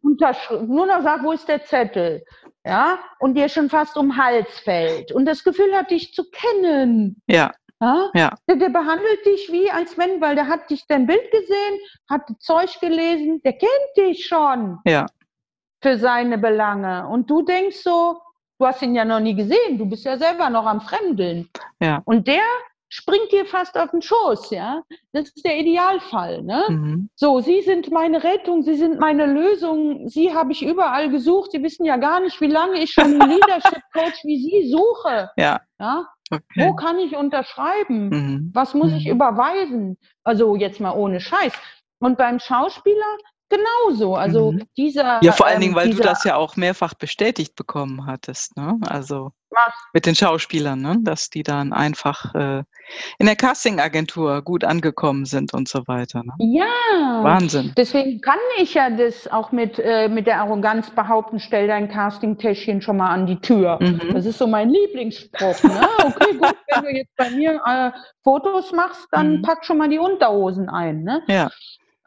nur 0.00 0.86
noch 0.86 1.02
sagt, 1.02 1.22
wo 1.22 1.32
ist 1.32 1.46
der 1.48 1.64
Zettel? 1.64 2.24
Ja, 2.64 2.98
und 3.18 3.34
dir 3.34 3.50
schon 3.50 3.68
fast 3.68 3.98
um 3.98 4.08
den 4.08 4.16
Hals 4.16 4.58
fällt 4.60 5.12
und 5.12 5.26
das 5.26 5.44
Gefühl 5.44 5.74
hat, 5.74 5.90
dich 5.90 6.14
zu 6.14 6.24
kennen. 6.30 7.20
Ja. 7.26 7.52
Ja? 7.84 8.10
ja. 8.14 8.36
Der, 8.48 8.56
der, 8.56 8.70
behandelt 8.70 9.26
dich 9.26 9.52
wie 9.52 9.70
als 9.70 9.98
wenn, 9.98 10.20
weil 10.20 10.34
der 10.34 10.48
hat 10.48 10.70
dich 10.70 10.86
dein 10.88 11.06
Bild 11.06 11.30
gesehen, 11.30 11.78
hat 12.08 12.22
Zeug 12.38 12.80
gelesen, 12.80 13.42
der 13.42 13.52
kennt 13.52 13.96
dich 13.96 14.26
schon. 14.26 14.78
Ja. 14.86 15.06
Für 15.82 15.98
seine 15.98 16.38
Belange. 16.38 17.06
Und 17.08 17.28
du 17.30 17.42
denkst 17.42 17.76
so, 17.82 18.20
du 18.58 18.66
hast 18.66 18.80
ihn 18.80 18.94
ja 18.94 19.04
noch 19.04 19.20
nie 19.20 19.34
gesehen, 19.34 19.76
du 19.76 19.86
bist 19.86 20.04
ja 20.04 20.16
selber 20.16 20.48
noch 20.48 20.64
am 20.64 20.80
Fremdeln. 20.80 21.50
Ja. 21.80 22.00
Und 22.06 22.26
der 22.26 22.42
springt 22.88 23.32
dir 23.32 23.44
fast 23.44 23.76
auf 23.76 23.90
den 23.90 24.00
Schoß, 24.00 24.50
ja. 24.50 24.82
Das 25.12 25.28
ist 25.28 25.44
der 25.44 25.58
Idealfall, 25.58 26.42
ne? 26.42 26.62
Mhm. 26.68 27.10
So, 27.16 27.40
Sie 27.40 27.60
sind 27.60 27.90
meine 27.90 28.22
Rettung, 28.22 28.62
Sie 28.62 28.76
sind 28.76 29.00
meine 29.00 29.26
Lösung, 29.26 30.08
Sie 30.08 30.32
habe 30.32 30.52
ich 30.52 30.64
überall 30.64 31.10
gesucht, 31.10 31.50
Sie 31.52 31.62
wissen 31.62 31.84
ja 31.84 31.96
gar 31.96 32.20
nicht, 32.20 32.40
wie 32.40 32.46
lange 32.46 32.78
ich 32.78 32.92
schon 32.92 33.20
einen 33.20 33.30
Leadership 33.30 33.82
Coach 33.92 34.24
wie 34.24 34.38
Sie 34.38 34.70
suche. 34.70 35.28
Ja. 35.36 35.60
ja? 35.80 36.06
Okay. 36.30 36.44
Wo 36.56 36.74
kann 36.74 36.98
ich 36.98 37.16
unterschreiben? 37.16 38.08
Mhm. 38.08 38.50
Was 38.54 38.74
muss 38.74 38.90
mhm. 38.90 38.96
ich 38.96 39.06
überweisen? 39.06 39.98
Also 40.22 40.56
jetzt 40.56 40.80
mal 40.80 40.92
ohne 40.92 41.20
Scheiß. 41.20 41.52
Und 41.98 42.18
beim 42.18 42.38
Schauspieler 42.38 43.18
genauso. 43.48 44.16
Also 44.16 44.52
mhm. 44.52 44.64
dieser. 44.76 45.22
Ja, 45.22 45.32
vor 45.32 45.46
allen 45.46 45.60
Dingen, 45.60 45.74
ähm, 45.74 45.78
weil 45.78 45.90
du 45.90 46.02
das 46.02 46.24
ja 46.24 46.36
auch 46.36 46.56
mehrfach 46.56 46.94
bestätigt 46.94 47.54
bekommen 47.56 48.06
hattest, 48.06 48.56
ne? 48.56 48.78
Also? 48.86 49.32
Mit 49.92 50.06
den 50.06 50.14
Schauspielern, 50.14 50.80
ne? 50.80 50.96
Dass 51.00 51.30
die 51.30 51.42
dann 51.42 51.72
einfach 51.72 52.34
äh, 52.34 52.62
in 53.18 53.26
der 53.26 53.36
Castingagentur 53.36 54.42
gut 54.42 54.64
angekommen 54.64 55.24
sind 55.24 55.54
und 55.54 55.68
so 55.68 55.86
weiter. 55.86 56.22
Ne? 56.22 56.32
Ja. 56.38 57.22
Wahnsinn. 57.22 57.72
Deswegen 57.76 58.20
kann 58.20 58.38
ich 58.58 58.74
ja 58.74 58.90
das 58.90 59.28
auch 59.28 59.52
mit, 59.52 59.78
äh, 59.78 60.08
mit 60.08 60.26
der 60.26 60.40
Arroganz 60.40 60.90
behaupten, 60.90 61.40
stell 61.40 61.66
dein 61.66 61.88
Casting-Täschchen 61.88 62.82
schon 62.82 62.96
mal 62.96 63.10
an 63.10 63.26
die 63.26 63.40
Tür. 63.40 63.78
Mhm. 63.80 64.12
Das 64.12 64.26
ist 64.26 64.38
so 64.38 64.46
mein 64.46 64.70
Lieblingsspruch. 64.70 65.62
Ne? 65.62 65.80
Okay, 66.04 66.34
gut, 66.34 66.56
wenn 66.74 66.82
du 66.84 66.90
jetzt 66.90 67.16
bei 67.16 67.30
mir 67.30 67.60
äh, 67.66 67.90
Fotos 68.22 68.72
machst, 68.72 69.06
dann 69.10 69.38
mhm. 69.38 69.42
pack 69.42 69.64
schon 69.64 69.78
mal 69.78 69.88
die 69.88 69.98
Unterhosen 69.98 70.68
ein. 70.68 71.02
Ne? 71.02 71.22
Ja 71.28 71.50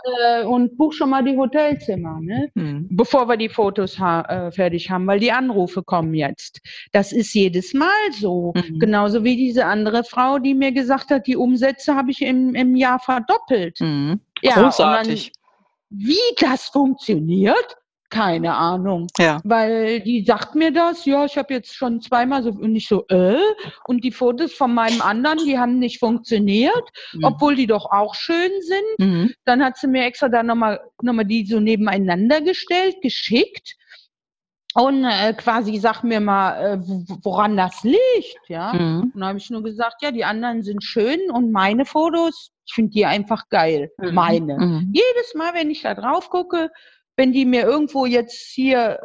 äh, 0.04 0.44
und 0.44 0.78
buch 0.78 0.94
schon 0.94 1.10
mal 1.10 1.24
die 1.24 1.38
Hotelzimmer, 1.38 2.20
ne? 2.22 2.50
Mhm. 2.56 2.88
bevor 2.90 3.28
wir 3.28 3.38
die 3.38 3.50
Fotos 3.50 4.00
ha 4.00 4.22
äh, 4.22 4.52
fertig 4.52 4.90
haben, 4.90 5.08
weil 5.08 5.20
die 5.20 5.32
Anrufe 5.32 5.84
kommen 5.84 6.14
jetzt. 6.14 6.62
Das 6.92 7.12
ist 7.12 7.34
jedes 7.34 7.74
Mal 7.74 7.88
so. 8.12 8.54
Mhm. 8.56 8.80
Genauso 8.80 9.24
wie 9.24 9.36
diese 9.36 9.66
andere 9.66 10.04
Frau, 10.04 10.40
die 10.40 10.54
mir 10.54 10.72
gesagt 10.72 11.10
hat, 11.10 11.28
die 11.28 11.36
Umsätze 11.36 11.96
habe 11.96 12.12
ich 12.12 12.22
im, 12.22 12.56
im 12.56 12.76
Jahr 12.76 13.00
verdoppelt. 13.00 13.80
Mhm. 13.82 14.20
Ja, 14.42 14.62
Großartig. 14.62 15.32
Dann, 15.32 15.38
wie 15.90 16.36
das 16.40 16.66
funktioniert, 16.68 17.78
keine 18.10 18.56
Ahnung. 18.56 19.08
Ja. 19.18 19.42
Weil 19.44 20.00
die 20.02 20.24
sagt 20.24 20.56
mir 20.56 20.72
das, 20.72 21.06
ja, 21.06 21.26
ich 21.26 21.38
habe 21.38 21.54
jetzt 21.54 21.74
schon 21.74 22.02
zweimal 22.02 22.44
so 22.44 22.52
und 22.52 22.76
ich 22.76 22.88
so, 22.88 23.06
äh, 23.10 23.38
und 23.86 24.04
die 24.04 24.12
Fotos 24.12 24.54
von 24.54 24.74
meinem 24.74 25.02
anderen, 25.02 25.40
die 25.46 25.58
haben 25.58 25.80
nicht 25.80 26.00
funktioniert, 26.00 26.90
mhm. 27.14 27.24
obwohl 27.24 27.56
die 27.56 27.68
doch 27.68 27.92
auch 27.92 28.16
schön 28.16 28.52
sind. 28.62 29.08
Mhm. 29.08 29.34
Dann 29.46 29.64
hat 29.64 29.78
sie 29.78 29.88
mir 29.88 30.06
extra 30.06 30.30
da 30.30 30.44
nochmal 30.44 30.80
noch 31.02 31.14
mal 31.14 31.26
die 31.26 31.46
so 31.46 31.60
nebeneinander 31.60 32.42
gestellt, 32.42 32.96
geschickt. 33.02 33.76
Und 34.74 35.06
äh, 35.06 35.34
quasi 35.34 35.78
sag 35.78 36.04
mir 36.04 36.20
mal, 36.20 36.76
äh, 36.76 36.80
woran 37.24 37.58
das 37.58 37.84
liegt, 37.84 38.48
ja. 38.48 38.74
Mhm. 38.74 39.12
Und 39.14 39.16
dann 39.16 39.30
habe 39.30 39.38
ich 39.40 39.50
nur 39.50 39.64
gesagt, 39.64 40.02
ja, 40.02 40.12
die 40.12 40.24
anderen 40.24 40.62
sind 40.62 40.84
schön 40.84 41.32
und 41.32 41.52
meine 41.52 41.84
Fotos, 41.84 42.52
ich 42.68 42.74
finde 42.76 42.92
die 42.92 43.06
einfach 43.06 43.50
geil. 43.50 43.90
Mhm. 43.98 44.14
Meine. 44.14 44.58
Mhm. 44.58 44.94
Jedes 44.94 45.34
Mal, 45.34 45.56
wenn 45.56 45.72
ich 45.72 45.82
da 45.82 45.96
drauf 45.96 46.30
gucke, 46.30 46.70
wenn 47.18 47.34
die 47.34 47.46
mir 47.46 47.64
irgendwo 47.64 48.06
jetzt 48.06 48.54
hier 48.54 49.00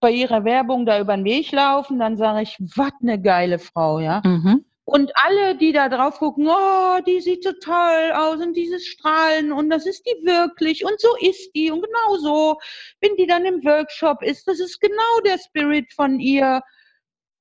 bei 0.00 0.10
ihrer 0.10 0.44
Werbung 0.44 0.86
da 0.86 1.00
über 1.00 1.16
den 1.16 1.24
Weg 1.24 1.52
laufen, 1.52 1.98
dann 1.98 2.16
sage 2.16 2.42
ich, 2.42 2.56
was 2.60 2.92
eine 3.02 3.20
geile 3.20 3.58
Frau, 3.58 3.98
ja. 3.98 4.22
Mhm. 4.24 4.64
Und 4.84 5.10
alle, 5.16 5.56
die 5.56 5.72
da 5.72 5.88
drauf 5.88 6.20
gucken, 6.20 6.46
oh, 6.48 7.00
die 7.04 7.20
sieht 7.20 7.42
so 7.42 7.50
toll 7.60 8.12
aus 8.14 8.36
und 8.36 8.56
dieses 8.56 8.86
Strahlen 8.86 9.50
und 9.50 9.68
das 9.68 9.84
ist 9.84 10.06
die 10.06 10.24
wirklich 10.24 10.84
und 10.84 11.00
so 11.00 11.08
ist 11.20 11.50
die 11.56 11.72
und 11.72 11.82
genau 11.82 12.16
so, 12.18 12.56
wenn 13.00 13.16
die 13.16 13.26
dann 13.26 13.44
im 13.44 13.64
Workshop 13.64 14.22
ist, 14.22 14.46
das 14.46 14.60
ist 14.60 14.80
genau 14.80 15.20
der 15.24 15.38
Spirit 15.38 15.92
von 15.92 16.20
ihr. 16.20 16.62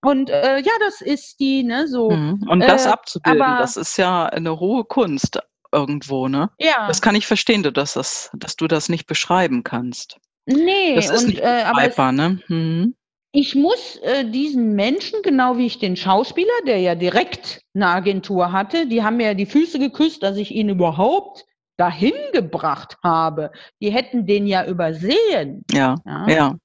Und 0.02 0.32
äh, 0.32 0.58
ja, 0.58 0.72
das 0.80 1.02
ist 1.02 1.40
die, 1.40 1.64
ne, 1.64 1.88
so. 1.88 2.10
Mhm. 2.10 2.48
Und 2.50 2.62
das 2.62 2.88
äh, 2.88 2.90
abzubilden, 2.90 3.40
das 3.60 3.78
ist 3.78 3.98
ja 3.98 4.26
eine 4.26 4.60
hohe 4.60 4.84
Kunst 4.84 5.40
irgendwo, 5.72 6.28
ne? 6.28 6.50
Ja. 6.60 6.88
Das 6.88 7.02
kann 7.02 7.16
ich 7.16 7.28
verstehen, 7.28 7.64
dass, 7.64 7.94
das, 7.94 8.30
dass 8.34 8.56
du 8.56 8.68
das 8.68 8.90
nicht 8.90 9.08
beschreiben 9.08 9.64
kannst. 9.64 10.18
Nee, 10.46 10.96
das 10.96 11.10
ist 11.10 11.24
und, 11.24 11.28
nicht 11.30 11.42
äh, 11.42 11.64
aber 11.64 12.12
ne? 12.12 12.40
Mhm. 12.48 12.96
Ich 13.32 13.54
muss 13.54 13.98
äh, 13.98 14.24
diesen 14.24 14.76
Menschen, 14.76 15.22
genau 15.22 15.58
wie 15.58 15.66
ich 15.66 15.80
den 15.80 15.98
Schauspieler, 15.98 16.54
der 16.66 16.80
ja 16.80 16.96
direkt 16.96 17.62
eine 17.74 17.88
Agentur 17.88 18.54
hatte, 18.54 18.88
die 18.88 19.04
haben 19.04 19.18
mir 19.18 19.28
ja 19.28 19.34
die 19.34 19.46
Füße 19.46 19.78
geküsst, 19.78 20.24
dass 20.24 20.38
ich 20.38 20.52
ihn 20.52 20.70
überhaupt 20.70 21.46
dahin 21.78 22.14
gebracht 22.32 22.98
habe. 23.04 23.52
Die 23.82 23.92
hätten 23.92 24.26
den 24.26 24.48
ja 24.48 24.66
übersehen. 24.66 25.66
Ja, 25.72 25.96
ja. 26.06 26.28
ja. 26.28 26.56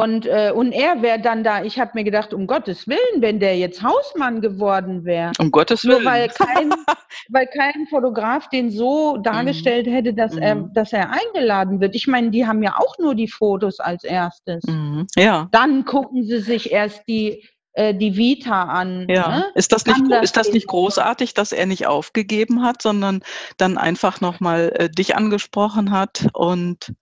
Und, 0.00 0.26
äh, 0.26 0.52
und 0.54 0.72
er 0.72 1.02
wäre 1.02 1.20
dann 1.20 1.44
da, 1.44 1.64
ich 1.64 1.78
habe 1.78 1.92
mir 1.94 2.04
gedacht, 2.04 2.32
um 2.32 2.46
Gottes 2.46 2.86
Willen, 2.86 3.20
wenn 3.20 3.40
der 3.40 3.56
jetzt 3.56 3.82
Hausmann 3.82 4.40
geworden 4.40 5.04
wäre. 5.04 5.32
Um 5.38 5.50
Gottes 5.50 5.84
Willen. 5.84 6.02
Nur 6.02 6.12
weil 6.12 6.28
kein, 6.28 6.70
weil 7.28 7.46
kein 7.46 7.86
Fotograf 7.88 8.48
den 8.48 8.70
so 8.70 9.16
dargestellt 9.18 9.86
mhm. 9.86 9.92
hätte, 9.92 10.14
dass, 10.14 10.34
mhm. 10.34 10.42
er, 10.42 10.54
dass 10.74 10.92
er 10.92 11.10
eingeladen 11.10 11.80
wird. 11.80 11.94
Ich 11.94 12.06
meine, 12.06 12.30
die 12.30 12.46
haben 12.46 12.62
ja 12.62 12.76
auch 12.78 12.98
nur 12.98 13.14
die 13.14 13.28
Fotos 13.28 13.80
als 13.80 14.04
erstes. 14.04 14.64
Mhm. 14.64 15.06
Ja. 15.16 15.48
Dann 15.52 15.84
gucken 15.84 16.24
sie 16.24 16.40
sich 16.40 16.72
erst 16.72 17.06
die, 17.08 17.44
äh, 17.74 17.94
die 17.94 18.16
Vita 18.16 18.64
an. 18.64 19.06
Ja. 19.08 19.28
Ne? 19.28 19.44
Ist 19.54 19.72
das 19.72 19.86
nicht, 19.86 20.02
das 20.10 20.22
ist 20.22 20.36
das 20.36 20.52
nicht 20.52 20.66
großartig, 20.66 21.34
dass 21.34 21.52
er 21.52 21.66
nicht 21.66 21.86
aufgegeben 21.86 22.62
hat, 22.62 22.82
sondern 22.82 23.22
dann 23.56 23.78
einfach 23.78 24.20
nochmal 24.20 24.72
äh, 24.76 24.90
dich 24.90 25.16
angesprochen 25.16 25.90
hat 25.90 26.26
und 26.34 26.92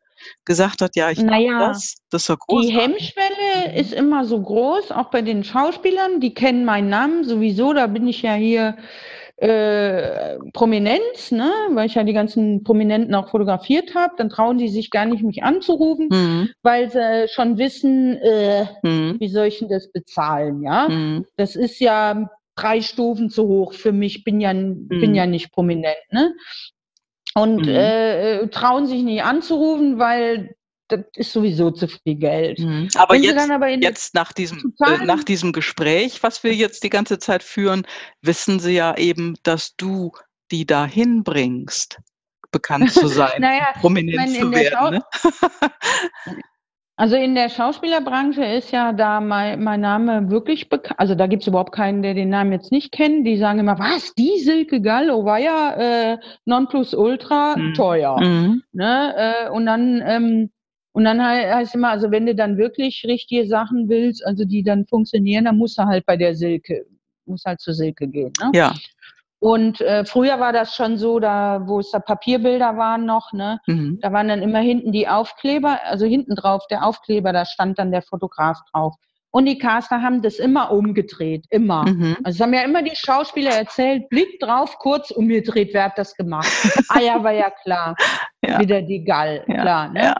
gesagt 0.44 0.82
hat, 0.82 0.96
ja, 0.96 1.10
ich 1.10 1.20
naja, 1.20 1.68
das. 1.68 1.96
Das 2.10 2.28
war 2.28 2.36
groß. 2.36 2.66
Die 2.66 2.72
Hemmschwelle 2.72 3.76
ist 3.76 3.92
immer 3.92 4.24
so 4.24 4.40
groß, 4.40 4.90
auch 4.90 5.10
bei 5.10 5.22
den 5.22 5.44
Schauspielern, 5.44 6.20
die 6.20 6.34
kennen 6.34 6.64
meinen 6.64 6.88
Namen 6.88 7.24
sowieso, 7.24 7.72
da 7.72 7.86
bin 7.86 8.06
ich 8.08 8.22
ja 8.22 8.34
hier 8.34 8.76
äh, 9.40 10.38
Prominenz, 10.52 11.30
ne? 11.30 11.50
weil 11.70 11.86
ich 11.86 11.94
ja 11.94 12.04
die 12.04 12.12
ganzen 12.12 12.62
Prominenten 12.62 13.14
auch 13.14 13.30
fotografiert 13.30 13.94
habe, 13.94 14.12
dann 14.18 14.28
trauen 14.28 14.58
die 14.58 14.68
sich 14.68 14.90
gar 14.90 15.06
nicht, 15.06 15.22
mich 15.22 15.42
anzurufen, 15.42 16.08
mhm. 16.10 16.50
weil 16.62 16.90
sie 16.90 17.26
schon 17.32 17.56
wissen, 17.56 18.18
äh, 18.18 18.66
mhm. 18.82 19.16
wie 19.18 19.28
soll 19.28 19.46
ich 19.46 19.60
denn 19.60 19.70
das 19.70 19.90
bezahlen, 19.90 20.62
ja? 20.62 20.88
Mhm. 20.88 21.24
Das 21.36 21.56
ist 21.56 21.80
ja 21.80 22.28
drei 22.54 22.82
Stufen 22.82 23.30
zu 23.30 23.48
hoch 23.48 23.72
für 23.72 23.92
mich, 23.92 24.24
bin 24.24 24.40
ja, 24.40 24.52
bin 24.52 24.88
mhm. 24.90 25.14
ja 25.14 25.24
nicht 25.24 25.52
prominent, 25.52 25.96
ne? 26.10 26.34
Und 27.34 27.66
mhm. 27.66 27.68
äh, 27.68 28.48
trauen 28.48 28.86
sich 28.86 29.02
nicht 29.02 29.22
anzurufen, 29.22 29.98
weil 29.98 30.54
das 30.88 31.00
ist 31.14 31.32
sowieso 31.32 31.70
zu 31.70 31.88
viel 31.88 32.16
Geld. 32.16 32.58
Mhm. 32.58 32.88
Aber, 32.96 33.14
jetzt, 33.14 33.50
aber 33.50 33.68
jetzt 33.68 34.14
nach, 34.14 34.32
diesem, 34.32 34.74
äh, 34.84 35.04
nach 35.04 35.24
diesem 35.24 35.52
Gespräch, 35.52 36.22
was 36.22 36.42
wir 36.42 36.54
jetzt 36.54 36.82
die 36.82 36.90
ganze 36.90 37.18
Zeit 37.18 37.42
führen, 37.42 37.86
wissen 38.22 38.58
Sie 38.58 38.74
ja 38.74 38.96
eben, 38.96 39.36
dass 39.42 39.76
du 39.76 40.12
die 40.50 40.66
dahin 40.66 41.22
bringst, 41.22 42.00
bekannt 42.50 42.92
zu 42.92 43.06
sein, 43.06 43.30
naja, 43.40 43.68
prominent 43.80 44.36
zu 44.36 44.50
werden. 44.50 44.90
Ne? 44.90 45.04
Also 47.00 47.16
in 47.16 47.34
der 47.34 47.48
Schauspielerbranche 47.48 48.44
ist 48.44 48.72
ja 48.72 48.92
da 48.92 49.22
mein, 49.22 49.64
mein 49.64 49.80
Name 49.80 50.28
wirklich 50.28 50.68
bekannt. 50.68 51.00
Also 51.00 51.14
da 51.14 51.28
gibt 51.28 51.42
es 51.42 51.46
überhaupt 51.46 51.72
keinen, 51.72 52.02
der 52.02 52.12
den 52.12 52.28
Namen 52.28 52.52
jetzt 52.52 52.70
nicht 52.72 52.92
kennt. 52.92 53.26
Die 53.26 53.38
sagen 53.38 53.58
immer, 53.58 53.78
was, 53.78 54.12
die 54.16 54.38
Silke 54.40 54.82
Gallo 54.82 55.24
war 55.24 55.38
ja 55.38 56.12
äh, 56.12 56.18
Nonplusultra 56.44 57.56
mhm. 57.56 57.72
teuer. 57.72 58.20
Mhm. 58.20 58.62
Ne? 58.72 59.14
Äh, 59.16 59.48
und 59.48 59.64
dann 59.64 60.02
ähm, 60.04 60.50
und 60.92 61.04
dann 61.04 61.24
heißt 61.24 61.74
immer, 61.74 61.88
also 61.88 62.10
wenn 62.10 62.26
du 62.26 62.34
dann 62.34 62.58
wirklich 62.58 63.02
richtige 63.08 63.46
Sachen 63.46 63.88
willst, 63.88 64.26
also 64.26 64.44
die 64.44 64.62
dann 64.62 64.84
funktionieren, 64.84 65.46
dann 65.46 65.56
musst 65.56 65.78
du 65.78 65.84
halt 65.84 66.04
bei 66.04 66.18
der 66.18 66.34
Silke, 66.34 66.84
musst 67.24 67.46
halt 67.46 67.60
zur 67.60 67.72
Silke 67.72 68.08
gehen. 68.08 68.32
Ne? 68.42 68.50
Ja. 68.54 68.74
Und 69.40 69.80
äh, 69.80 70.04
früher 70.04 70.38
war 70.38 70.52
das 70.52 70.74
schon 70.74 70.98
so, 70.98 71.18
da 71.18 71.62
wo 71.64 71.80
es 71.80 71.90
da 71.90 71.98
Papierbilder 71.98 72.76
waren 72.76 73.06
noch, 73.06 73.32
ne, 73.32 73.58
mhm. 73.66 73.98
da 74.02 74.12
waren 74.12 74.28
dann 74.28 74.42
immer 74.42 74.58
hinten 74.58 74.92
die 74.92 75.08
Aufkleber, 75.08 75.80
also 75.84 76.04
hinten 76.04 76.36
drauf 76.36 76.66
der 76.70 76.84
Aufkleber, 76.84 77.32
da 77.32 77.46
stand 77.46 77.78
dann 77.78 77.90
der 77.90 78.02
Fotograf 78.02 78.58
drauf. 78.70 78.94
Und 79.32 79.46
die 79.46 79.58
Caster 79.58 80.02
haben 80.02 80.22
das 80.22 80.38
immer 80.40 80.72
umgedreht, 80.72 81.46
immer. 81.50 81.88
Mhm. 81.88 82.16
Also 82.24 82.36
es 82.36 82.40
haben 82.40 82.52
ja 82.52 82.62
immer 82.62 82.82
die 82.82 82.96
Schauspieler 82.96 83.52
erzählt, 83.52 84.08
Blick 84.08 84.40
drauf, 84.40 84.76
kurz 84.78 85.10
umgedreht, 85.10 85.70
wer 85.72 85.84
hat 85.84 85.96
das 85.96 86.14
gemacht? 86.16 86.50
ah 86.88 87.00
ja, 87.00 87.22
war 87.24 87.32
ja 87.32 87.50
klar. 87.50 87.96
Ja. 88.42 88.58
Wieder 88.58 88.80
die 88.80 89.04
Gall, 89.04 89.44
ja. 89.46 89.60
klar. 89.60 89.88
Ne? 89.90 90.00
Ja. 90.02 90.14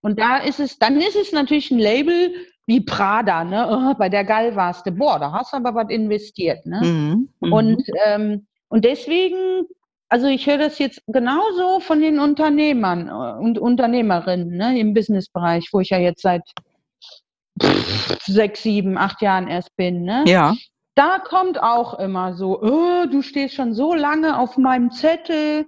Und 0.00 0.18
da 0.18 0.38
ist 0.38 0.60
es, 0.60 0.78
dann 0.78 0.96
ist 0.96 1.14
es 1.14 1.30
natürlich 1.30 1.70
ein 1.70 1.78
Label, 1.78 2.32
wie 2.66 2.80
Prada, 2.80 3.44
ne? 3.44 3.68
Oh, 3.70 3.94
bei 3.98 4.08
der 4.08 4.24
Gall 4.24 4.56
warst 4.56 4.86
du, 4.86 4.92
boah, 4.92 5.18
da 5.18 5.30
hast 5.30 5.52
du 5.52 5.58
aber 5.58 5.74
was 5.74 5.90
investiert, 5.90 6.64
ne? 6.64 6.80
Mhm. 6.82 7.28
Mhm. 7.40 7.52
Und, 7.52 7.82
ähm, 8.06 8.46
und 8.68 8.84
deswegen, 8.84 9.66
also 10.08 10.26
ich 10.26 10.46
höre 10.46 10.58
das 10.58 10.78
jetzt 10.78 11.02
genauso 11.06 11.80
von 11.80 12.00
den 12.00 12.18
Unternehmern 12.18 13.08
äh, 13.08 13.42
und 13.42 13.58
Unternehmerinnen 13.58 14.56
ne, 14.56 14.78
im 14.78 14.94
Businessbereich, 14.94 15.68
wo 15.72 15.80
ich 15.80 15.90
ja 15.90 15.98
jetzt 15.98 16.22
seit 16.22 16.42
sechs, 18.24 18.62
sieben, 18.62 18.98
acht 18.98 19.22
Jahren 19.22 19.48
erst 19.48 19.74
bin, 19.76 20.02
ne? 20.02 20.24
Ja. 20.26 20.54
Da 20.94 21.18
kommt 21.18 21.62
auch 21.62 21.98
immer 21.98 22.34
so, 22.34 22.60
oh, 22.62 23.06
du 23.06 23.20
stehst 23.20 23.54
schon 23.54 23.74
so 23.74 23.94
lange 23.94 24.38
auf 24.38 24.56
meinem 24.56 24.90
Zettel, 24.90 25.66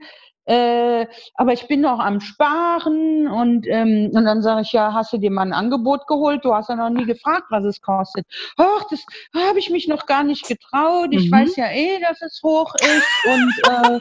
äh, 0.48 1.06
aber 1.34 1.52
ich 1.52 1.68
bin 1.68 1.82
noch 1.82 1.98
am 1.98 2.20
Sparen 2.20 3.28
und, 3.28 3.66
ähm, 3.66 4.10
und 4.14 4.24
dann 4.24 4.40
sage 4.40 4.62
ich, 4.62 4.72
ja, 4.72 4.94
hast 4.94 5.12
du 5.12 5.18
dir 5.18 5.30
mal 5.30 5.42
ein 5.42 5.52
Angebot 5.52 6.06
geholt? 6.06 6.42
Du 6.42 6.54
hast 6.54 6.70
ja 6.70 6.76
noch 6.76 6.88
nie 6.88 7.04
gefragt, 7.04 7.44
was 7.50 7.64
es 7.64 7.82
kostet. 7.82 8.26
Ach, 8.56 8.82
das 8.90 9.04
habe 9.36 9.58
ich 9.58 9.68
mich 9.68 9.88
noch 9.88 10.06
gar 10.06 10.24
nicht 10.24 10.48
getraut. 10.48 11.08
Ich 11.10 11.30
mhm. 11.30 11.34
weiß 11.34 11.56
ja 11.56 11.70
eh, 11.70 12.00
dass 12.00 12.22
es 12.22 12.40
hoch 12.42 12.74
ist. 12.80 13.26
Und, 13.26 13.52
äh, 13.68 14.00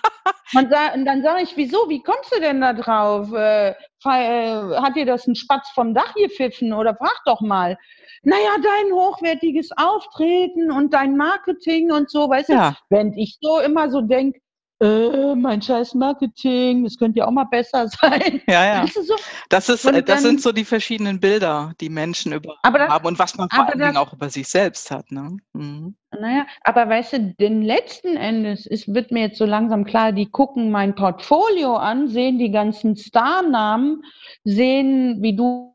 sa 0.69 0.93
und 0.93 1.03
dann 1.03 1.21
sage 1.21 1.43
ich, 1.43 1.57
wieso, 1.57 1.89
wie 1.89 2.01
kommst 2.01 2.33
du 2.33 2.39
denn 2.39 2.61
da 2.61 2.71
drauf? 2.71 3.33
Äh, 3.33 3.71
äh, 4.05 4.77
hat 4.77 4.95
dir 4.95 5.05
das 5.05 5.27
ein 5.27 5.35
Spatz 5.35 5.69
vom 5.75 5.93
Dach 5.93 6.13
gepfiffen 6.15 6.71
oder 6.71 6.95
frag 6.95 7.19
doch 7.25 7.41
mal 7.41 7.77
naja, 8.23 8.55
dein 8.61 8.93
hochwertiges 8.93 9.69
Auftreten 9.77 10.71
und 10.71 10.93
dein 10.93 11.15
Marketing 11.15 11.91
und 11.91 12.09
so, 12.09 12.29
weißt 12.29 12.49
ja. 12.49 12.71
du, 12.71 12.77
wenn 12.89 13.13
ich 13.13 13.37
so 13.41 13.59
immer 13.59 13.89
so 13.89 14.01
denke, 14.01 14.39
äh, 14.79 15.35
mein 15.35 15.61
scheiß 15.61 15.95
Marketing, 15.95 16.83
das 16.83 16.97
könnte 16.97 17.19
ja 17.19 17.27
auch 17.27 17.31
mal 17.31 17.45
besser 17.45 17.87
sein. 18.01 18.41
Ja, 18.47 18.65
ja. 18.65 18.83
Weißt 18.83 18.95
du, 18.97 19.03
so? 19.03 19.15
Das, 19.49 19.69
ist, 19.69 19.85
dann, 19.85 20.05
das 20.05 20.21
sind 20.21 20.41
so 20.41 20.51
die 20.51 20.65
verschiedenen 20.65 21.19
Bilder, 21.19 21.73
die 21.81 21.89
Menschen 21.89 22.33
über 22.33 22.55
das, 22.61 22.73
haben 22.89 23.07
und 23.07 23.17
was 23.17 23.35
man 23.37 23.49
vor 23.49 23.67
allen 23.67 23.79
Dingen 23.79 23.97
auch 23.97 24.13
über 24.13 24.29
sich 24.29 24.47
selbst 24.47 24.91
hat. 24.91 25.11
Ne? 25.11 25.37
Mhm. 25.53 25.95
Naja, 26.11 26.45
aber 26.63 26.87
weißt 26.87 27.13
du, 27.13 27.35
den 27.39 27.63
letzten 27.63 28.17
Endes 28.17 28.65
ist, 28.65 28.93
wird 28.93 29.11
mir 29.11 29.21
jetzt 29.21 29.37
so 29.37 29.45
langsam 29.45 29.83
klar, 29.83 30.11
die 30.11 30.29
gucken 30.29 30.69
mein 30.69 30.95
Portfolio 30.95 31.75
an, 31.75 32.07
sehen 32.07 32.37
die 32.37 32.51
ganzen 32.51 32.95
Starnamen, 32.95 34.03
sehen, 34.43 35.21
wie 35.21 35.35
du 35.35 35.73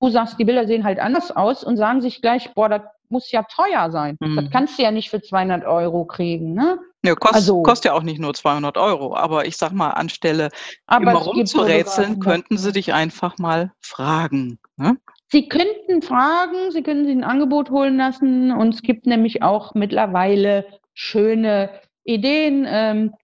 du 0.00 0.10
sagst, 0.10 0.38
die 0.38 0.44
Bilder 0.44 0.66
sehen 0.66 0.82
halt 0.82 0.98
anders 0.98 1.30
aus 1.30 1.62
und 1.62 1.76
sagen 1.76 2.00
sich 2.00 2.20
gleich, 2.20 2.52
boah, 2.54 2.68
das 2.68 2.82
muss 3.08 3.30
ja 3.30 3.44
teuer 3.44 3.90
sein. 3.92 4.16
Mhm. 4.18 4.36
Das 4.36 4.50
kannst 4.50 4.78
du 4.78 4.82
ja 4.82 4.90
nicht 4.90 5.10
für 5.10 5.22
200 5.22 5.64
Euro 5.64 6.04
kriegen, 6.06 6.54
ne? 6.54 6.80
Ja, 7.04 7.16
kost, 7.16 7.34
also, 7.34 7.62
kostet 7.62 7.86
ja 7.86 7.92
auch 7.94 8.02
nicht 8.02 8.20
nur 8.20 8.32
200 8.32 8.78
Euro, 8.78 9.16
aber 9.16 9.46
ich 9.46 9.56
sag 9.56 9.72
mal, 9.72 9.90
anstelle 9.90 10.50
immer 10.88 11.14
rumzurätseln, 11.14 12.20
könnten 12.20 12.58
sie 12.58 12.72
dich 12.72 12.92
einfach 12.92 13.38
mal 13.38 13.72
fragen. 13.80 14.58
Ne? 14.76 14.96
Sie 15.28 15.48
könnten 15.48 16.02
fragen, 16.02 16.70
Sie 16.70 16.82
können 16.82 17.04
sich 17.04 17.16
ein 17.16 17.24
Angebot 17.24 17.70
holen 17.70 17.96
lassen 17.96 18.52
und 18.52 18.74
es 18.74 18.82
gibt 18.82 19.06
nämlich 19.06 19.42
auch 19.42 19.74
mittlerweile 19.74 20.66
schöne 20.94 21.70
Ideen, 22.04 22.66
ähm, 22.68 23.14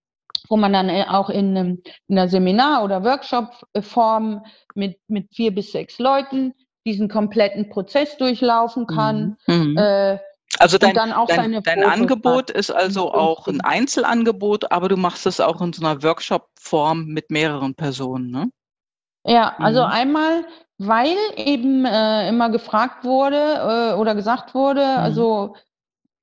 wo 0.48 0.56
man 0.56 0.72
dann 0.72 0.88
äh, 0.88 1.04
auch 1.08 1.30
in, 1.30 1.54
in 1.54 1.82
einer 2.08 2.28
Seminar- 2.28 2.82
oder 2.82 3.04
Workshop-Form 3.04 4.44
mit, 4.74 4.98
mit 5.06 5.28
vier 5.34 5.54
bis 5.54 5.70
sechs 5.70 5.98
Leuten 5.98 6.54
diesen 6.86 7.08
kompletten 7.08 7.68
Prozess 7.68 8.16
durchlaufen 8.16 8.86
kann. 8.86 9.36
Mhm. 9.46 9.54
mhm. 9.54 9.76
Äh, 9.76 10.18
also 10.59 10.78
dein, 10.78 10.94
dein, 10.94 11.62
dein 11.62 11.82
Angebot 11.84 12.51
ist 12.51 12.70
also 12.70 13.12
auch 13.12 13.46
ein 13.46 13.61
Einzelangebot, 13.61 14.72
aber 14.72 14.88
du 14.88 14.96
machst 14.96 15.26
es 15.26 15.40
auch 15.40 15.61
in 15.61 15.72
so 15.72 15.84
einer 15.84 16.03
Workshop-Form 16.03 17.07
mit 17.07 17.30
mehreren 17.30 17.74
Personen, 17.74 18.30
ne? 18.30 18.51
Ja, 19.24 19.55
also 19.59 19.84
mhm. 19.84 19.92
einmal, 19.92 20.44
weil 20.78 21.16
eben 21.36 21.84
äh, 21.84 22.28
immer 22.28 22.51
gefragt 22.51 23.05
wurde 23.05 23.36
äh, 23.36 23.94
oder 23.94 24.14
gesagt 24.14 24.55
wurde, 24.55 24.80
mhm. 24.80 24.99
also 24.99 25.57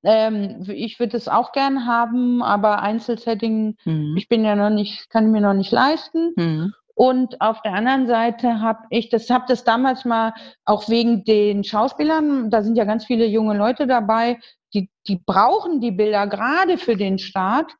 ähm, 0.04 0.66
ich 0.68 1.00
würde 1.00 1.18
es 1.18 1.28
auch 1.28 1.52
gern 1.52 1.86
haben, 1.86 2.42
aber 2.42 2.82
Einzelsetting, 2.82 3.76
mhm. 3.86 4.16
ich 4.18 4.28
bin 4.28 4.44
ja 4.44 4.56
noch 4.56 4.70
nicht, 4.70 5.10
kann 5.10 5.32
mir 5.32 5.42
noch 5.42 5.54
nicht 5.54 5.72
leisten. 5.72 6.34
Und 6.96 7.42
auf 7.42 7.62
der 7.62 7.74
anderen 7.74 8.08
Seite 8.08 8.62
habe 8.62 8.86
ich 8.90 9.10
das, 9.10 9.30
habe 9.30 9.46
das 9.48 9.66
damals 9.66 10.06
mal 10.06 10.34
auch 10.64 10.88
wegen 10.88 11.26
den 11.26 11.64
Schauspielern, 11.64 12.50
da 12.50 12.64
sind 12.64 12.78
ja 12.78 12.86
ganz 12.86 13.06
viele 13.06 13.26
junge 13.26 13.56
Leute 13.56 13.86
dabei, 13.86 14.40
die, 14.74 14.90
die 15.08 15.18
brauchen 15.18 15.82
die 15.82 15.92
Bilder 15.92 16.26
gerade 16.28 16.78
für 16.78 16.96
den 16.96 17.20
Start. 17.20 17.72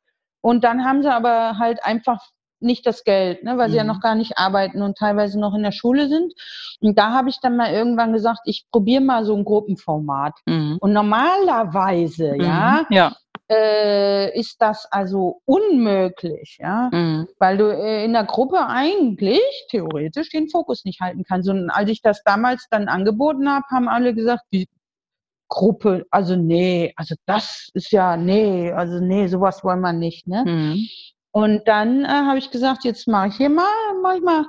Und 0.42 0.64
dann 0.64 0.84
haben 0.84 1.02
sie 1.02 1.12
aber 1.12 1.58
halt 1.58 1.82
einfach 1.82 2.20
nicht 2.60 2.86
das 2.86 3.04
Geld, 3.04 3.42
ne, 3.42 3.58
weil 3.58 3.68
mhm. 3.68 3.72
sie 3.72 3.76
ja 3.78 3.84
mhm. 3.84 3.88
noch 3.88 4.00
gar 4.00 4.14
nicht 4.14 4.38
arbeiten 4.38 4.82
und 4.82 4.96
teilweise 4.96 5.38
noch 5.40 5.54
in 5.54 5.62
der 5.62 5.72
Schule 5.72 6.08
sind. 6.08 6.32
Und 6.80 6.98
da 6.98 7.12
habe 7.12 7.28
ich 7.28 7.40
dann 7.40 7.56
mal 7.56 7.72
irgendwann 7.72 8.12
gesagt, 8.12 8.40
ich 8.44 8.66
probiere 8.70 9.02
mal 9.02 9.24
so 9.24 9.34
ein 9.34 9.44
Gruppenformat. 9.44 10.34
Mhm. 10.46 10.78
Und 10.80 10.92
normalerweise, 10.92 12.34
mhm. 12.34 12.40
ja, 12.40 12.86
ja 12.90 13.16
äh, 13.50 14.38
ist 14.38 14.60
das 14.60 14.86
also 14.90 15.40
unmöglich, 15.44 16.58
ja, 16.60 16.90
mhm. 16.92 17.28
weil 17.38 17.56
du 17.56 17.68
äh, 17.70 18.04
in 18.04 18.12
der 18.12 18.24
Gruppe 18.24 18.66
eigentlich 18.66 19.66
theoretisch 19.70 20.30
den 20.30 20.48
Fokus 20.48 20.84
nicht 20.84 21.00
halten 21.00 21.24
kannst. 21.24 21.48
Und 21.48 21.70
als 21.70 21.90
ich 21.90 22.02
das 22.02 22.22
damals 22.24 22.66
dann 22.70 22.88
angeboten 22.88 23.48
habe, 23.48 23.64
haben 23.70 23.88
alle 23.88 24.14
gesagt, 24.14 24.42
die 24.52 24.68
Gruppe, 25.48 26.06
also 26.10 26.34
nee, 26.34 26.92
also 26.96 27.14
das 27.26 27.68
ist 27.74 27.92
ja, 27.92 28.16
nee, 28.16 28.72
also 28.72 28.98
nee, 28.98 29.28
sowas 29.28 29.62
wollen 29.62 29.80
wir 29.80 29.92
nicht, 29.92 30.26
ne? 30.26 30.44
Mhm. 30.44 30.88
Und 31.30 31.68
dann 31.68 32.04
äh, 32.04 32.08
habe 32.08 32.38
ich 32.38 32.50
gesagt, 32.50 32.84
jetzt 32.84 33.06
mache 33.06 33.28
ich 33.28 33.36
hier 33.36 33.50
mal, 33.50 33.64
mache 34.02 34.16
ich 34.16 34.22
mal 34.22 34.46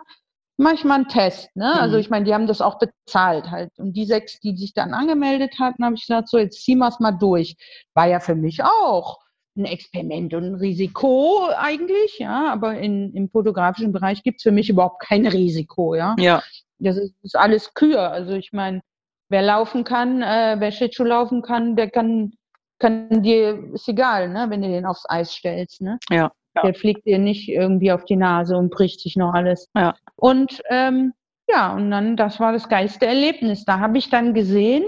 manchmal 0.58 0.98
einen 0.98 1.08
Test. 1.08 1.56
Ne? 1.56 1.66
Also 1.66 1.78
mhm. 1.78 1.84
Also 1.84 1.98
ich 1.98 2.10
meine, 2.10 2.26
die 2.26 2.34
haben 2.34 2.48
das 2.48 2.62
auch 2.62 2.80
bezahlt 2.80 3.50
halt. 3.50 3.72
Und 3.78 3.94
die 3.94 4.06
sechs, 4.06 4.40
die 4.40 4.56
sich 4.58 4.74
dann 4.74 4.94
angemeldet 4.94 5.56
hatten, 5.60 5.86
habe 5.86 5.96
ich 5.96 6.02
gesagt, 6.02 6.28
so 6.28 6.38
jetzt 6.38 6.64
ziehen 6.64 6.80
wir 6.80 6.90
es 6.90 7.00
mal 7.00 7.12
durch. 7.12 7.56
War 7.94 8.08
ja 8.08 8.20
für 8.20 8.36
mich 8.36 8.64
auch 8.64 9.20
ein 9.56 9.66
Experiment 9.66 10.34
und 10.34 10.44
ein 10.44 10.56
Risiko 10.56 11.50
eigentlich, 11.58 12.20
ja, 12.20 12.52
aber 12.52 12.78
in, 12.78 13.14
im 13.14 13.30
fotografischen 13.30 13.92
Bereich 13.92 14.22
gibt 14.22 14.38
es 14.40 14.44
für 14.44 14.52
mich 14.52 14.70
überhaupt 14.70 15.02
kein 15.02 15.26
Risiko, 15.26 15.96
ja. 15.96 16.16
Ja. 16.20 16.44
Das 16.80 16.98
ist, 16.98 17.16
ist 17.24 17.36
alles 17.36 17.74
Kür. 17.74 18.12
Also 18.12 18.34
ich 18.34 18.54
meine, 18.54 18.82
wer 19.30 19.42
laufen 19.42 19.84
kann, 19.84 20.22
äh, 20.22 20.58
wer 20.60 20.72
Schlittschuh 20.72 21.06
laufen 21.06 21.42
kann, 21.42 21.76
der 21.76 21.90
kann, 21.90 22.34
kann 22.78 23.24
dir, 23.24 23.74
ist 23.74 23.88
egal, 23.88 24.30
ne, 24.30 24.46
wenn 24.50 24.62
du 24.62 24.68
den 24.68 24.86
aufs 24.86 25.06
Eis 25.10 25.34
stellst, 25.34 25.82
ne? 25.82 25.98
Ja. 26.12 26.32
Der 26.64 26.74
fliegt 26.74 27.06
dir 27.06 27.20
nicht 27.20 27.50
irgendwie 27.50 27.92
auf 27.92 28.06
die 28.06 28.16
Nase 28.16 28.58
und 28.58 28.72
bricht 28.72 29.00
sich 29.00 29.16
noch 29.16 29.34
alles. 29.34 29.70
Ja. 29.76 29.96
Und 30.16 30.62
ähm, 30.70 31.14
ja, 31.50 31.74
und 31.74 31.92
dann, 31.92 32.18
das 32.18 32.40
war 32.40 32.52
das 32.52 32.68
geilste 32.68 33.06
Erlebnis. 33.06 33.64
Da 33.66 33.80
habe 33.80 33.98
ich 33.98 34.10
dann 34.10 34.34
gesehen, 34.34 34.84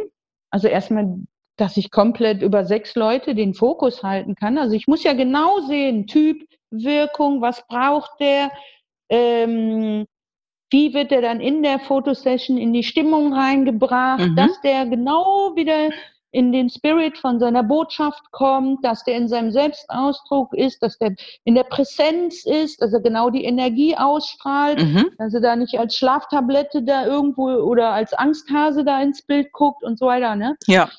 also 0.50 0.68
erstmal, 0.68 1.08
dass 1.56 1.78
ich 1.78 1.92
komplett 1.92 2.42
über 2.42 2.66
sechs 2.66 2.96
Leute 2.96 3.36
den 3.36 3.54
Fokus 3.54 4.04
halten 4.04 4.36
kann. 4.36 4.58
Also 4.58 4.76
ich 4.76 4.88
muss 4.88 5.04
ja 5.04 5.14
genau 5.14 5.60
sehen, 5.62 6.08
Typ, 6.08 6.44
Wirkung, 6.72 7.42
was 7.42 7.66
braucht 7.68 8.12
der, 8.20 8.52
ähm, 9.10 10.06
wie 10.70 10.94
wird 10.94 11.12
er 11.12 11.22
dann 11.22 11.40
in 11.40 11.64
der 11.64 11.80
Fotosession 11.80 12.58
in 12.58 12.74
die 12.74 12.84
Stimmung 12.84 13.34
reingebracht, 13.34 14.30
mhm. 14.30 14.36
dass 14.36 14.62
der 14.62 14.86
genau 14.86 15.56
wieder 15.56 15.90
in 16.32 16.52
den 16.52 16.70
Spirit 16.70 17.18
von 17.18 17.40
seiner 17.40 17.64
Botschaft 17.64 18.32
kommt, 18.32 18.86
dass 18.86 19.04
der 19.04 19.16
in 19.16 19.28
seinem 19.28 19.52
Selbstausdruck 19.52 20.54
ist, 20.54 20.84
dass 20.84 20.98
der 21.00 21.16
in 21.44 21.56
der 21.56 21.64
Präsenz 21.64 22.46
ist, 22.46 22.82
dass 22.82 22.94
er 22.94 23.02
genau 23.02 23.30
die 23.30 23.46
Energie 23.46 23.98
ausstrahlt, 23.98 24.82
mhm. 24.82 25.10
dass 25.18 25.34
er 25.34 25.42
da 25.42 25.56
nicht 25.56 25.80
als 25.80 25.96
Schlaftablette 25.96 26.84
da 26.84 27.06
irgendwo 27.06 27.50
oder 27.50 27.92
als 27.92 28.14
Angsthase 28.14 28.84
da 28.84 29.02
ins 29.02 29.24
Bild 29.24 29.52
guckt 29.52 29.84
und 29.84 29.98
so 29.98 30.06
weiter. 30.06 30.36
Ne? 30.36 30.56
Ja. 30.68 30.90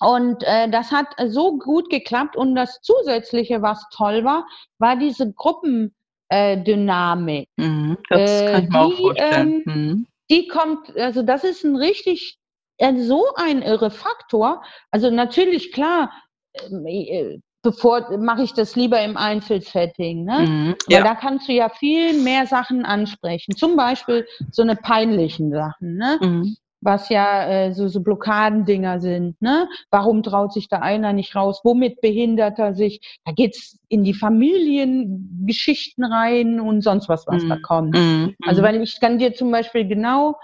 Und 0.00 0.42
äh, 0.44 0.68
das 0.68 0.92
hat 0.92 1.08
so 1.28 1.58
gut 1.58 1.90
geklappt. 1.90 2.36
Und 2.36 2.54
das 2.54 2.80
Zusätzliche, 2.82 3.62
was 3.62 3.84
toll 3.90 4.22
war, 4.24 4.46
war 4.78 4.96
diese 4.96 5.32
Gruppendynamik. 5.32 7.48
Äh, 7.58 7.62
mhm, 7.62 7.98
das 8.08 8.30
äh, 8.30 8.52
kann 8.52 8.64
ich 8.64 8.70
mir 8.70 8.70
die, 8.70 8.76
auch 8.76 8.92
vorstellen. 8.92 9.62
Ähm, 9.66 9.74
mhm. 9.74 10.06
Die 10.30 10.48
kommt, 10.48 10.96
also 10.96 11.22
das 11.22 11.44
ist 11.44 11.64
ein 11.64 11.76
richtig 11.76 12.38
so 12.80 13.24
ein 13.36 13.62
irre 13.62 13.90
Faktor. 13.90 14.62
Also 14.90 15.10
natürlich, 15.10 15.72
klar, 15.72 16.10
ähm, 16.54 16.86
äh, 16.86 17.38
bevor 17.64 18.16
mache 18.18 18.42
ich 18.42 18.52
das 18.52 18.76
lieber 18.76 19.02
im 19.02 19.16
Einzelsetting, 19.16 20.24
ne? 20.24 20.46
Mhm, 20.46 20.74
ja. 20.88 20.98
Weil 20.98 21.04
da 21.04 21.14
kannst 21.16 21.48
du 21.48 21.52
ja 21.52 21.68
viel 21.68 22.22
mehr 22.22 22.46
Sachen 22.46 22.84
ansprechen. 22.84 23.56
Zum 23.56 23.76
Beispiel 23.76 24.26
so 24.52 24.62
eine 24.62 24.76
peinlichen 24.76 25.50
Sachen, 25.50 25.96
ne? 25.96 26.18
Mhm. 26.20 26.56
Was 26.80 27.08
ja 27.08 27.48
äh, 27.48 27.72
so, 27.72 27.88
so 27.88 28.02
Blockadendinger 28.02 29.00
sind, 29.00 29.40
ne? 29.40 29.66
Warum 29.90 30.22
traut 30.22 30.52
sich 30.52 30.68
da 30.68 30.80
einer 30.80 31.14
nicht 31.14 31.34
raus? 31.34 31.62
Womit 31.64 32.02
behindert 32.02 32.58
er 32.58 32.74
sich? 32.74 33.18
Da 33.24 33.32
geht's 33.32 33.78
in 33.88 34.04
die 34.04 34.12
Familiengeschichten 34.12 36.04
rein 36.04 36.60
und 36.60 36.82
sonst 36.82 37.08
was, 37.08 37.26
was 37.26 37.42
mhm. 37.42 37.48
da 37.48 37.56
kommt. 37.56 37.96
Mhm. 37.96 38.34
Also 38.44 38.62
weil 38.62 38.82
ich 38.82 39.00
kann 39.00 39.18
dir 39.18 39.34
zum 39.34 39.50
Beispiel 39.50 39.88
genau 39.88 40.36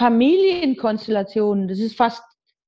Familienkonstellationen, 0.00 1.68
das 1.68 1.78
ist 1.78 1.94
fast 1.94 2.22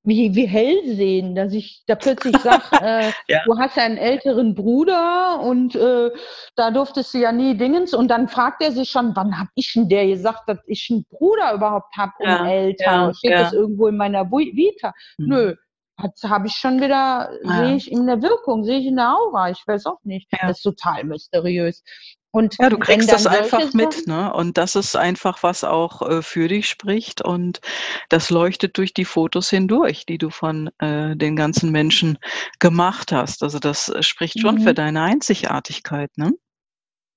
wie, 0.04 0.34
wie 0.34 0.46
hell 0.46 0.82
sehen, 0.84 1.34
dass 1.34 1.52
ich 1.54 1.82
da 1.86 1.94
plötzlich 1.94 2.36
sage, 2.38 2.62
äh, 2.82 3.10
ja. 3.28 3.40
du 3.46 3.56
hast 3.58 3.78
einen 3.78 3.96
älteren 3.96 4.54
Bruder 4.54 5.40
und 5.40 5.74
äh, 5.74 6.10
da 6.56 6.70
durftest 6.70 7.14
du 7.14 7.18
ja 7.18 7.32
nie 7.32 7.56
Dingens. 7.56 7.94
Und 7.94 8.08
dann 8.08 8.28
fragt 8.28 8.62
er 8.62 8.72
sich 8.72 8.90
schon, 8.90 9.14
wann 9.14 9.38
habe 9.38 9.48
ich 9.54 9.72
denn 9.72 9.88
der 9.88 10.08
gesagt, 10.08 10.42
dass 10.46 10.58
ich 10.66 10.88
einen 10.90 11.04
Bruder 11.08 11.54
überhaupt 11.54 11.96
habe 11.96 12.12
und 12.18 12.26
ja, 12.26 12.48
älter? 12.48 12.84
Ja, 12.84 13.14
Steht 13.14 13.32
das 13.32 13.52
irgendwo 13.52 13.86
in 13.86 13.96
meiner 13.96 14.30
Vita? 14.30 14.92
Mhm. 15.18 15.26
Nö, 15.26 15.54
habe 15.98 16.46
ich 16.46 16.54
schon 16.54 16.80
wieder, 16.80 17.30
ja. 17.44 17.56
sehe 17.56 17.76
ich 17.76 17.90
in 17.90 18.06
der 18.06 18.22
Wirkung, 18.22 18.64
sehe 18.64 18.78
ich 18.78 18.86
in 18.86 18.96
der 18.96 19.14
Aura, 19.14 19.50
ich 19.50 19.62
weiß 19.66 19.86
auch 19.86 20.00
nicht. 20.04 20.28
Ja. 20.32 20.48
Das 20.48 20.58
ist 20.58 20.62
total 20.62 21.04
mysteriös. 21.04 21.82
Und 22.34 22.56
ja, 22.58 22.70
du 22.70 22.78
kriegst 22.78 23.12
das 23.12 23.26
einfach 23.26 23.74
mit, 23.74 24.06
ne? 24.06 24.32
Und 24.32 24.56
das 24.56 24.74
ist 24.74 24.96
einfach, 24.96 25.42
was 25.42 25.64
auch 25.64 26.00
äh, 26.00 26.22
für 26.22 26.48
dich 26.48 26.66
spricht. 26.66 27.22
Und 27.22 27.60
das 28.08 28.30
leuchtet 28.30 28.78
durch 28.78 28.94
die 28.94 29.04
Fotos 29.04 29.50
hindurch, 29.50 30.06
die 30.06 30.16
du 30.16 30.30
von 30.30 30.70
äh, 30.78 31.14
den 31.14 31.36
ganzen 31.36 31.70
Menschen 31.70 32.18
gemacht 32.58 33.12
hast. 33.12 33.42
Also 33.42 33.58
das 33.58 33.90
äh, 33.90 34.02
spricht 34.02 34.40
schon 34.40 34.56
mhm. 34.56 34.60
für 34.62 34.72
deine 34.72 35.02
Einzigartigkeit, 35.02 36.10
ne? 36.16 36.32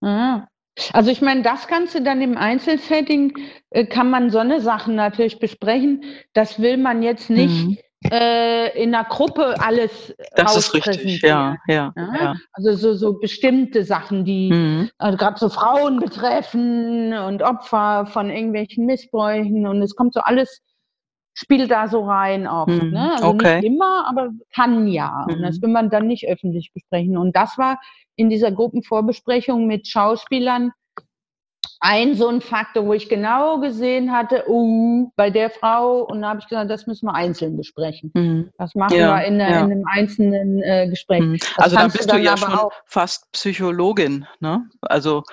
Ja. 0.01 0.49
Also 0.91 1.09
ich 1.09 1.21
meine, 1.21 1.41
das 1.41 1.69
Ganze 1.69 2.01
dann 2.01 2.21
im 2.21 2.35
Einzelsetting 2.35 3.37
äh, 3.69 3.85
kann 3.85 4.09
man 4.09 4.29
so 4.29 4.39
eine 4.39 4.59
Sachen 4.59 4.95
natürlich 4.95 5.39
besprechen. 5.39 6.03
Das 6.33 6.59
will 6.59 6.75
man 6.75 7.01
jetzt 7.01 7.29
nicht 7.29 7.67
mhm 7.67 7.77
äh, 8.11 8.81
in 8.81 8.93
einer 8.93 9.05
Gruppe 9.05 9.55
alles 9.59 10.15
Das 10.35 10.55
ist 10.55 10.73
richtig, 10.73 11.21
ja, 11.21 11.57
ja, 11.67 11.93
ja, 11.95 12.35
Also 12.53 12.73
so, 12.73 12.93
so 12.93 13.19
bestimmte 13.19 13.83
Sachen, 13.83 14.25
die 14.25 14.51
mhm. 14.51 14.89
also 14.97 15.17
gerade 15.17 15.39
so 15.39 15.49
Frauen 15.49 15.99
betreffen 15.99 17.13
und 17.13 17.41
Opfer 17.41 18.05
von 18.07 18.29
irgendwelchen 18.29 18.85
Missbräuchen 18.85 19.67
und 19.67 19.81
es 19.81 19.95
kommt 19.95 20.13
so 20.13 20.21
alles, 20.21 20.61
spielt 21.33 21.69
da 21.69 21.87
so 21.87 22.05
rein 22.05 22.47
oft. 22.47 22.69
Mhm. 22.69 22.91
Ne? 22.91 23.13
Also 23.13 23.27
okay. 23.27 23.55
nicht 23.55 23.65
immer, 23.65 24.07
aber 24.07 24.29
kann 24.53 24.87
ja. 24.87 25.25
Mhm. 25.27 25.35
Und 25.35 25.41
das 25.41 25.57
mhm. 25.57 25.61
will 25.63 25.69
man 25.69 25.89
dann 25.89 26.07
nicht 26.07 26.27
öffentlich 26.27 26.71
besprechen. 26.73 27.17
Und 27.17 27.35
das 27.35 27.57
war 27.57 27.79
in 28.15 28.29
dieser 28.29 28.51
Gruppenvorbesprechung 28.51 29.67
mit 29.67 29.87
Schauspielern 29.87 30.71
ein 31.79 32.15
so 32.15 32.27
ein 32.27 32.41
Faktor, 32.41 32.85
wo 32.85 32.93
ich 32.93 33.09
genau 33.09 33.59
gesehen 33.59 34.11
hatte, 34.11 34.45
uh, 34.47 35.11
bei 35.15 35.29
der 35.29 35.49
Frau, 35.49 36.01
und 36.03 36.21
da 36.21 36.29
habe 36.29 36.39
ich 36.39 36.47
gesagt, 36.47 36.69
das 36.69 36.87
müssen 36.87 37.07
wir 37.07 37.13
einzeln 37.13 37.57
besprechen. 37.57 38.11
Mhm. 38.13 38.51
Das 38.57 38.75
machen 38.75 38.97
ja, 38.97 39.15
wir 39.15 39.25
in, 39.25 39.39
ja. 39.39 39.47
in, 39.47 39.55
einem 39.55 39.83
einzelnen 39.91 40.61
äh, 40.63 40.87
Gespräch. 40.89 41.21
Mhm. 41.21 41.37
Also 41.57 41.75
da 41.75 41.87
bist 41.87 42.11
du, 42.11 42.17
ja 42.17 42.37
schon 42.37 42.53
auch, 42.53 42.71
fast 42.85 43.31
Psychologin, 43.31 44.25
ne? 44.39 44.65
Also 44.81 45.23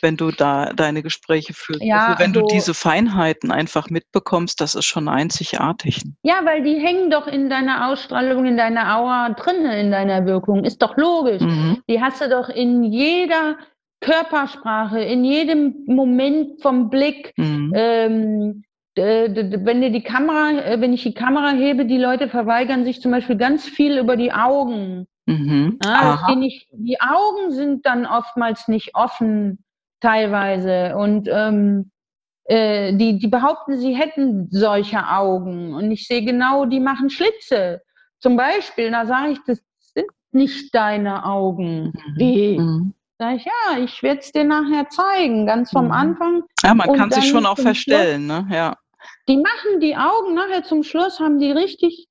wenn 0.00 0.16
du 0.16 0.30
da 0.30 0.72
deine 0.72 1.02
Gespräche 1.02 1.54
führst, 1.54 1.82
ja, 1.82 2.06
also 2.06 2.18
wenn 2.18 2.30
also, 2.30 2.40
du 2.40 2.46
diese 2.52 2.74
Feinheiten 2.74 3.52
einfach 3.52 3.88
mitbekommst, 3.90 4.60
das 4.60 4.74
ist 4.74 4.86
schon 4.86 5.08
einzigartig. 5.08 6.02
Ja, 6.22 6.40
weil 6.44 6.62
die 6.62 6.78
hängen 6.78 7.10
doch 7.10 7.26
in 7.26 7.48
deiner 7.48 7.88
Ausstrahlung, 7.88 8.46
in 8.46 8.56
deiner 8.56 8.96
Aura 8.96 9.30
drin, 9.30 9.64
in 9.66 9.90
deiner 9.90 10.26
Wirkung. 10.26 10.64
Ist 10.64 10.82
doch 10.82 10.96
logisch. 10.96 11.42
Mhm. 11.42 11.82
Die 11.88 12.00
hast 12.00 12.20
du 12.20 12.28
doch 12.28 12.48
in 12.48 12.84
jeder 12.84 13.56
Körpersprache, 14.02 15.00
in 15.00 15.24
jedem 15.24 15.84
Moment 15.86 16.60
vom 16.60 16.90
Blick. 16.90 17.32
Mhm. 17.36 17.72
Ähm, 17.74 18.64
wenn 18.94 19.80
dir 19.80 19.90
die 19.90 20.02
Kamera, 20.02 20.50
äh, 20.60 20.80
wenn 20.80 20.92
ich 20.92 21.02
die 21.02 21.14
Kamera 21.14 21.52
hebe, 21.52 21.86
die 21.86 21.96
Leute 21.96 22.28
verweigern 22.28 22.84
sich 22.84 23.00
zum 23.00 23.10
Beispiel 23.10 23.36
ganz 23.36 23.66
viel 23.66 23.98
über 23.98 24.16
die 24.16 24.32
Augen. 24.32 25.06
Mhm. 25.24 25.78
Ja, 25.82 26.26
die, 26.28 26.36
nicht, 26.36 26.68
die 26.72 27.00
Augen 27.00 27.52
sind 27.52 27.86
dann 27.86 28.04
oftmals 28.04 28.68
nicht 28.68 28.94
offen, 28.94 29.64
teilweise. 30.00 30.96
Und 30.96 31.28
ähm, 31.32 31.90
äh, 32.44 32.94
die, 32.94 33.18
die 33.18 33.28
behaupten, 33.28 33.78
sie 33.78 33.94
hätten 33.94 34.48
solche 34.50 35.08
Augen. 35.08 35.74
Und 35.74 35.90
ich 35.90 36.06
sehe 36.06 36.24
genau, 36.24 36.66
die 36.66 36.80
machen 36.80 37.08
Schlitze. 37.08 37.80
Zum 38.18 38.36
Beispiel, 38.36 38.90
da 38.90 39.06
sage 39.06 39.32
ich, 39.32 39.38
das 39.46 39.62
sind 39.94 40.10
nicht 40.32 40.74
deine 40.74 41.24
Augen. 41.24 41.92
Mhm. 41.94 42.14
Wie? 42.16 42.58
Mhm. 42.58 42.94
Sag 43.22 43.36
ich, 43.36 43.44
ja, 43.44 43.78
ich 43.78 44.02
werde 44.02 44.18
es 44.18 44.32
dir 44.32 44.42
nachher 44.42 44.88
zeigen, 44.88 45.46
ganz 45.46 45.70
vom 45.70 45.86
mhm. 45.86 45.92
Anfang. 45.92 46.42
Ja, 46.64 46.74
man 46.74 46.92
kann 46.92 47.12
sich 47.12 47.28
schon 47.28 47.46
auch 47.46 47.56
verstellen, 47.56 48.26
Schluss. 48.26 48.48
ne? 48.48 48.56
Ja. 48.56 48.76
Die 49.28 49.36
machen 49.36 49.78
die 49.78 49.96
Augen 49.96 50.34
nachher 50.34 50.64
zum 50.64 50.82
Schluss, 50.82 51.20
haben 51.20 51.38
die 51.38 51.52
richtig 51.52 52.08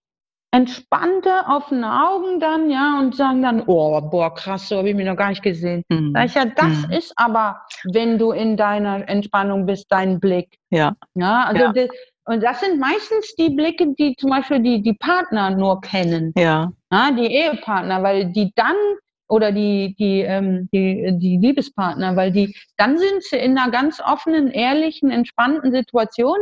entspannte, 0.51 1.29
offene 1.49 2.07
Augen 2.07 2.39
dann, 2.39 2.69
ja, 2.69 2.97
und 2.97 3.13
sagen 3.13 3.41
dann, 3.41 3.61
oh, 3.67 3.99
boah, 3.99 4.33
krass, 4.33 4.69
so 4.69 4.77
habe 4.77 4.89
ich 4.89 4.95
mich 4.95 5.05
noch 5.05 5.17
gar 5.17 5.27
nicht 5.27 5.43
gesehen. 5.43 5.83
Mhm. 5.89 6.13
Sag 6.13 6.25
ich, 6.27 6.35
ja, 6.35 6.45
das 6.45 6.87
mhm. 6.87 6.91
ist 6.93 7.11
aber, 7.17 7.61
wenn 7.91 8.17
du 8.17 8.31
in 8.31 8.55
deiner 8.55 9.09
Entspannung 9.09 9.65
bist, 9.65 9.87
dein 9.89 10.17
Blick. 10.17 10.59
Ja. 10.69 10.95
Ja, 11.15 11.43
also 11.43 11.61
ja. 11.61 11.73
Das, 11.73 11.89
und 12.23 12.41
das 12.41 12.61
sind 12.61 12.79
meistens 12.79 13.35
die 13.35 13.49
Blicke, 13.49 13.93
die 13.99 14.15
zum 14.15 14.29
Beispiel 14.29 14.61
die, 14.61 14.81
die 14.81 14.93
Partner 14.93 15.49
nur 15.49 15.81
kennen. 15.81 16.31
Ja. 16.37 16.71
ja. 16.89 17.11
Die 17.11 17.27
Ehepartner, 17.27 18.01
weil 18.01 18.31
die 18.31 18.53
dann 18.55 18.77
oder 19.31 19.53
die, 19.53 19.95
die, 19.97 20.19
ähm, 20.21 20.67
die, 20.73 21.17
die 21.17 21.37
Liebespartner, 21.37 22.17
weil 22.17 22.33
die, 22.33 22.53
dann 22.75 22.97
sind 22.97 23.23
sie 23.23 23.37
in 23.37 23.57
einer 23.57 23.71
ganz 23.71 24.01
offenen, 24.01 24.49
ehrlichen, 24.49 25.09
entspannten 25.09 25.71
Situation. 25.71 26.37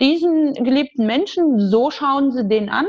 Diesen 0.00 0.52
geliebten 0.54 1.06
Menschen, 1.06 1.60
so 1.60 1.92
schauen 1.92 2.32
sie 2.32 2.48
den 2.48 2.68
an, 2.68 2.86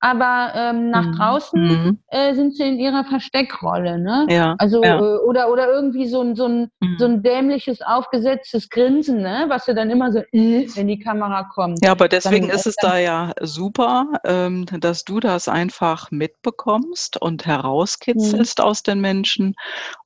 aber 0.00 0.52
ähm, 0.54 0.90
nach 0.90 1.06
mhm. 1.06 1.12
draußen 1.12 1.60
mhm. 1.60 1.98
äh, 2.08 2.34
sind 2.34 2.56
sie 2.56 2.64
in 2.64 2.78
ihrer 2.78 3.04
Versteckrolle, 3.04 3.98
ne? 3.98 4.26
Ja, 4.30 4.56
also 4.58 4.82
ja. 4.82 4.98
Äh, 4.98 5.18
oder 5.18 5.50
oder 5.50 5.68
irgendwie 5.68 6.08
so 6.08 6.22
ein 6.22 6.34
so 6.34 6.46
ein 6.46 6.70
mhm. 6.80 6.96
so 6.98 7.04
ein 7.04 7.22
dämliches 7.22 7.82
aufgesetztes 7.82 8.70
Grinsen, 8.70 9.20
ne? 9.20 9.44
Was 9.48 9.66
du 9.66 9.74
dann 9.74 9.90
immer 9.90 10.10
so, 10.10 10.20
äh, 10.32 10.66
wenn 10.74 10.88
die 10.88 10.98
Kamera 10.98 11.44
kommt. 11.44 11.84
Ja, 11.84 11.92
aber 11.92 12.08
deswegen 12.08 12.48
dann, 12.48 12.56
ist 12.56 12.66
es 12.66 12.76
da 12.76 12.98
ja 12.98 13.32
super, 13.40 14.06
ähm, 14.24 14.66
dass 14.66 15.04
du 15.04 15.20
das 15.20 15.48
einfach 15.48 16.10
mitbekommst 16.10 17.20
und 17.20 17.46
mhm. 17.46 17.50
herauskitzelst 17.50 18.60
aus 18.60 18.82
den 18.82 19.00
Menschen 19.00 19.54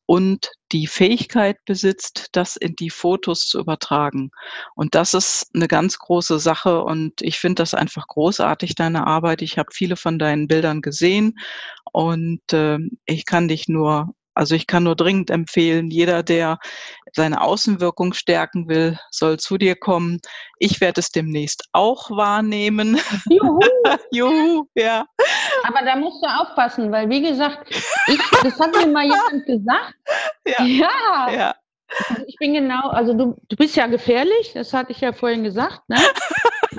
und 0.07 0.51
die 0.73 0.87
Fähigkeit 0.87 1.57
besitzt, 1.65 2.29
das 2.33 2.57
in 2.57 2.77
die 2.77 2.91
Fotos 2.91 3.47
zu 3.47 3.59
übertragen. 3.59 4.31
Und 4.75 4.95
das 4.95 5.15
ist 5.15 5.51
eine 5.55 5.69
ganz 5.69 5.99
große 5.99 6.39
Sache 6.39 6.83
und 6.83 7.23
ich 7.23 7.39
finde 7.39 7.63
das 7.63 7.75
einfach 7.75 8.07
großartig, 8.07 8.75
deine 8.75 9.07
Arbeit. 9.07 9.43
Ich 9.43 9.59
habe 9.59 9.69
viele 9.73 9.97
von 9.97 10.19
deinen 10.19 10.49
Bildern 10.49 10.83
gesehen 10.83 11.39
und 11.93 12.53
äh, 12.53 12.79
ich 13.07 13.25
kann 13.27 13.49
dich 13.49 13.69
nur 13.69 14.15
also 14.35 14.57
ich 14.57 14.67
kann 14.67 14.83
nur 14.83 14.97
dringend 14.97 15.31
empfehlen, 15.31 15.91
jeder, 15.91 16.25
der 16.25 16.59
seine 17.13 17.41
Außenwirkung 17.41 18.13
stärken 18.13 18.69
will, 18.69 18.99
soll 19.11 19.39
zu 19.39 19.59
dir 19.59 19.77
kommen. 19.77 20.21
Ich 20.59 20.81
werde 20.81 21.01
es 21.01 21.11
demnächst 21.11 21.69
auch 21.73 22.11
wahrnehmen. 22.11 22.99
Juhu. 23.31 23.61
Juhu, 24.11 24.67
ja. 24.75 25.07
Aber 25.65 25.85
da 25.85 25.97
musst 25.97 26.23
du 26.23 26.29
aufpassen, 26.29 26.93
weil 26.93 27.09
wie 27.09 27.23
gesagt, 27.23 27.71
ich, 28.07 28.19
das 28.43 28.61
hat 28.61 28.75
mir 28.77 28.87
mal 28.87 29.05
jemand 29.05 29.45
gesagt. 29.47 29.95
Ja. 30.47 30.65
ja. 30.65 31.33
ja. 31.33 31.55
Also 32.09 32.25
ich 32.27 32.37
bin 32.37 32.55
genau, 32.55 32.89
also 32.89 33.15
du, 33.15 33.37
du 33.49 33.57
bist 33.57 33.77
ja 33.77 33.87
gefährlich, 33.87 34.53
das 34.53 34.73
hatte 34.73 34.93
ich 34.93 35.01
ja 35.01 35.13
vorhin 35.13 35.45
gesagt, 35.45 35.81
ne? 35.89 35.97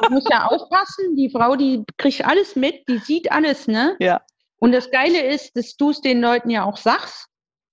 Du 0.01 0.09
musst 0.09 0.29
ja 0.29 0.47
aufpassen, 0.47 1.15
die 1.15 1.29
Frau, 1.29 1.55
die 1.55 1.85
kriegt 1.97 2.25
alles 2.25 2.57
mit, 2.57 2.85
die 2.89 2.97
sieht 2.97 3.31
alles, 3.31 3.65
ne? 3.65 3.95
Ja. 3.99 4.21
Und 4.59 4.73
das 4.73 4.91
Geile 4.91 5.21
ist, 5.21 5.55
dass 5.55 5.77
du 5.77 5.91
es 5.91 6.01
den 6.01 6.19
Leuten 6.19 6.49
ja 6.49 6.65
auch 6.65 6.75
sagst. 6.75 7.27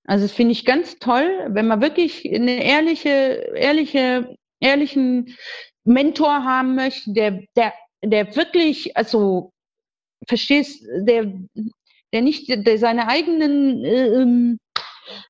Also 0.06 0.26
das 0.26 0.32
finde 0.32 0.52
ich 0.52 0.64
ganz 0.64 1.00
toll, 1.00 1.46
wenn 1.48 1.66
man 1.66 1.80
wirklich 1.80 2.24
eine 2.24 2.62
ehrliche, 2.62 3.10
ehrliche, 3.56 4.36
ehrlichen 4.60 5.36
Mentor 5.82 6.44
haben 6.44 6.76
möchte, 6.76 7.12
der, 7.12 7.40
der, 7.56 7.72
der 8.04 8.36
wirklich, 8.36 8.96
also 8.96 9.52
verstehst, 10.28 10.84
der, 10.96 11.32
der 12.12 12.22
nicht, 12.22 12.48
der 12.48 12.78
seine 12.78 13.08
eigenen 13.08 13.84
äh, 13.84 14.06
ähm, 14.06 14.58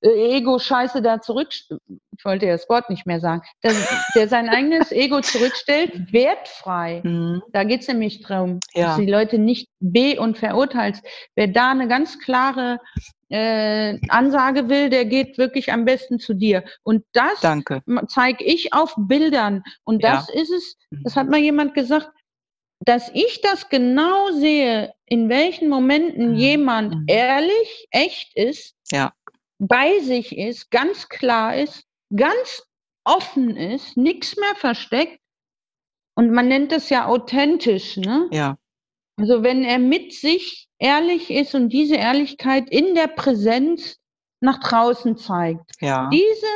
äh, 0.03 0.37
Ego-Scheiße 0.37 1.03
da 1.03 1.21
zurück, 1.21 1.49
ich 1.51 2.25
wollte 2.25 2.47
ja 2.47 2.53
das 2.53 2.69
Wort 2.69 2.91
nicht 2.91 3.07
mehr 3.07 3.21
sagen, 3.21 3.43
der, 3.63 3.73
der 4.15 4.29
sein 4.29 4.49
eigenes 4.49 4.93
Ego 4.93 5.21
zurückstellt, 5.21 6.13
wertfrei. 6.13 7.01
Mhm. 7.03 7.43
Da 7.53 7.65
geht 7.65 7.81
es 7.83 7.89
nämlich 7.89 8.23
darum, 8.23 8.61
ja. 8.75 8.89
dass 8.89 8.97
die 8.97 9.11
Leute 9.11 9.39
nicht 9.39 9.69
be- 9.81 10.21
und 10.21 10.39
verurteilt. 10.39 11.01
Wer 11.35 11.49
da 11.49 11.71
eine 11.71 11.89
ganz 11.89 12.19
klare 12.19 12.79
äh, 13.29 13.99
Ansage 14.09 14.69
will, 14.69 14.91
der 14.91 15.07
geht 15.07 15.39
wirklich 15.39 15.73
am 15.73 15.85
besten 15.85 16.19
zu 16.19 16.35
dir. 16.35 16.65
Und 16.83 17.05
das 17.13 17.41
zeige 18.09 18.45
ich 18.45 18.75
auf 18.75 18.95
Bildern. 18.97 19.63
Und 19.85 20.05
das 20.05 20.29
ja. 20.29 20.43
ist 20.43 20.51
es, 20.51 20.77
das 21.03 21.17
hat 21.17 21.29
mal 21.29 21.41
jemand 21.41 21.75
gesagt, 21.75 22.11
dass 22.85 23.11
ich 23.15 23.41
das 23.43 23.69
genau 23.69 24.31
sehe, 24.33 24.93
in 25.07 25.29
welchen 25.29 25.69
Momenten 25.69 26.31
mhm. 26.31 26.37
jemand 26.37 26.95
mhm. 26.95 27.05
ehrlich, 27.09 27.87
echt 27.91 28.37
ist, 28.37 28.75
ja 28.91 29.13
bei 29.63 30.01
sich 30.01 30.37
ist, 30.37 30.71
ganz 30.71 31.09
klar 31.09 31.57
ist, 31.57 31.85
ganz 32.15 32.65
offen 33.05 33.57
ist, 33.57 33.97
nichts 33.97 34.37
mehr 34.37 34.57
versteckt. 34.57 35.21
Und 36.17 36.33
man 36.33 36.49
nennt 36.49 36.73
das 36.73 36.91
ja 36.91 37.07
authentisch, 37.07 37.97
ne? 37.97 38.29
Ja. 38.33 38.59
Also 39.17 39.45
wenn 39.45 39.63
er 39.63 39.79
mit 39.79 40.13
sich 40.13 40.69
ehrlich 40.79 41.31
ist 41.31 41.55
und 41.55 41.69
diese 41.69 41.95
Ehrlichkeit 41.95 42.71
in 42.71 42.95
der 42.95 43.07
Präsenz 43.07 43.99
nach 44.41 44.59
draußen 44.59 45.17
zeigt. 45.17 45.71
Ja. 45.81 46.11
Diese 46.13 46.47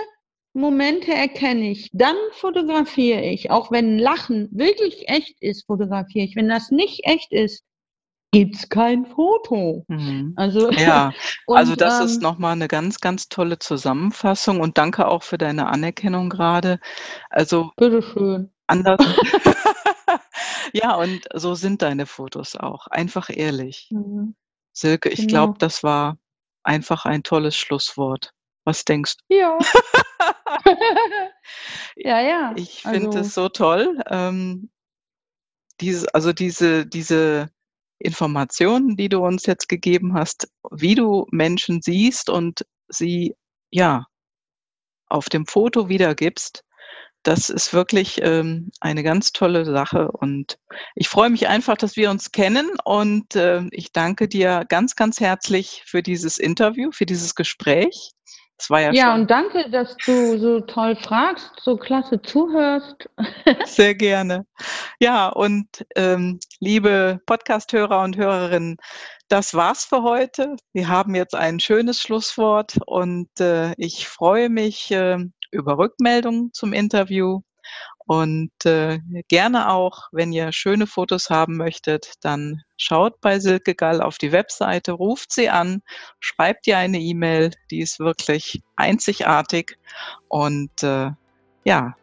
Momente 0.56 1.12
erkenne 1.12 1.70
ich, 1.70 1.90
dann 1.92 2.16
fotografiere 2.32 3.20
ich. 3.20 3.50
Auch 3.50 3.70
wenn 3.70 3.98
Lachen 3.98 4.48
wirklich 4.52 5.08
echt 5.08 5.36
ist, 5.40 5.66
fotografiere 5.66 6.24
ich. 6.24 6.34
Wenn 6.34 6.48
das 6.48 6.70
nicht 6.70 7.04
echt 7.04 7.30
ist, 7.30 7.62
gibt 8.32 8.56
es 8.56 8.68
kein 8.68 9.06
Foto. 9.06 9.84
Mhm. 9.88 10.32
Also, 10.36 10.70
ja, 10.70 11.12
und, 11.46 11.56
also 11.56 11.76
das 11.76 12.00
ähm, 12.00 12.06
ist 12.06 12.22
nochmal 12.22 12.52
eine 12.52 12.68
ganz, 12.68 13.00
ganz 13.00 13.28
tolle 13.28 13.58
Zusammenfassung 13.58 14.60
und 14.60 14.78
danke 14.78 15.06
auch 15.06 15.22
für 15.22 15.38
deine 15.38 15.68
Anerkennung 15.68 16.30
gerade. 16.30 16.80
Also 17.30 17.70
bitteschön. 17.76 18.50
Anders. 18.66 18.98
ja, 20.72 20.96
und 20.96 21.20
so 21.34 21.54
sind 21.54 21.82
deine 21.82 22.06
Fotos 22.06 22.56
auch. 22.56 22.86
Einfach 22.88 23.30
ehrlich. 23.30 23.88
Mhm. 23.90 24.34
Silke, 24.72 25.08
ich 25.08 25.20
genau. 25.20 25.30
glaube, 25.30 25.58
das 25.58 25.82
war 25.82 26.18
einfach 26.62 27.04
ein 27.04 27.22
tolles 27.22 27.56
Schlusswort. 27.56 28.32
Was 28.66 28.84
denkst 28.84 29.14
du? 29.28 29.36
Ja. 29.36 29.58
ja, 31.96 32.20
ja. 32.20 32.52
Ich 32.56 32.82
finde 32.82 33.06
also. 33.06 33.18
es 33.20 33.32
so 33.32 33.48
toll. 33.48 34.02
Ähm, 34.10 34.70
diese, 35.80 36.12
also 36.12 36.32
diese, 36.32 36.84
diese 36.84 37.48
Informationen, 37.98 38.96
die 38.96 39.08
du 39.08 39.24
uns 39.24 39.46
jetzt 39.46 39.68
gegeben 39.68 40.14
hast, 40.14 40.48
wie 40.72 40.96
du 40.96 41.26
Menschen 41.30 41.80
siehst 41.80 42.28
und 42.28 42.66
sie 42.88 43.36
ja 43.70 44.06
auf 45.08 45.28
dem 45.28 45.46
Foto 45.46 45.88
wiedergibst, 45.88 46.64
das 47.22 47.48
ist 47.48 47.72
wirklich 47.72 48.20
ähm, 48.22 48.70
eine 48.80 49.04
ganz 49.04 49.32
tolle 49.32 49.64
Sache 49.64 50.10
und 50.10 50.58
ich 50.94 51.08
freue 51.08 51.30
mich 51.30 51.48
einfach, 51.48 51.76
dass 51.76 51.96
wir 51.96 52.10
uns 52.10 52.32
kennen 52.32 52.70
und 52.84 53.36
äh, 53.36 53.62
ich 53.70 53.92
danke 53.92 54.28
dir 54.28 54.64
ganz, 54.68 54.96
ganz 54.96 55.20
herzlich 55.20 55.82
für 55.86 56.02
dieses 56.02 56.38
Interview, 56.38 56.90
für 56.92 57.06
dieses 57.06 57.34
Gespräch. 57.34 58.12
Das 58.58 58.70
war 58.70 58.80
ja, 58.80 58.92
ja 58.92 59.12
schon. 59.12 59.20
und 59.22 59.30
danke, 59.30 59.70
dass 59.70 59.96
du 60.06 60.38
so 60.38 60.60
toll 60.60 60.96
fragst, 60.96 61.50
so 61.60 61.76
klasse 61.76 62.22
zuhörst. 62.22 63.08
Sehr 63.66 63.94
gerne. 63.94 64.46
Ja, 64.98 65.28
und 65.28 65.68
ähm, 65.94 66.40
liebe 66.60 67.20
Podcast-Hörer 67.26 68.02
und 68.02 68.16
Hörerinnen, 68.16 68.76
das 69.28 69.54
war's 69.54 69.84
für 69.84 70.02
heute. 70.02 70.56
Wir 70.72 70.88
haben 70.88 71.14
jetzt 71.14 71.34
ein 71.34 71.60
schönes 71.60 72.00
Schlusswort 72.00 72.78
und 72.86 73.28
äh, 73.40 73.72
ich 73.76 74.08
freue 74.08 74.48
mich 74.48 74.90
äh, 74.90 75.18
über 75.50 75.76
Rückmeldungen 75.78 76.52
zum 76.52 76.72
Interview. 76.72 77.40
Und 78.06 78.52
äh, 78.64 79.00
gerne 79.28 79.70
auch, 79.70 80.08
wenn 80.12 80.32
ihr 80.32 80.52
schöne 80.52 80.86
Fotos 80.86 81.28
haben 81.28 81.56
möchtet, 81.56 82.14
dann 82.22 82.62
schaut 82.76 83.20
bei 83.20 83.40
Silke 83.40 83.74
Gall 83.74 84.00
auf 84.00 84.18
die 84.18 84.30
Webseite, 84.30 84.92
ruft 84.92 85.32
sie 85.32 85.48
an, 85.48 85.82
schreibt 86.20 86.68
ihr 86.68 86.78
eine 86.78 87.00
E-Mail, 87.00 87.50
die 87.70 87.80
ist 87.80 87.98
wirklich 87.98 88.62
einzigartig. 88.76 89.76
Und 90.28 90.82
äh, 90.84 91.10
ja, 91.64 91.96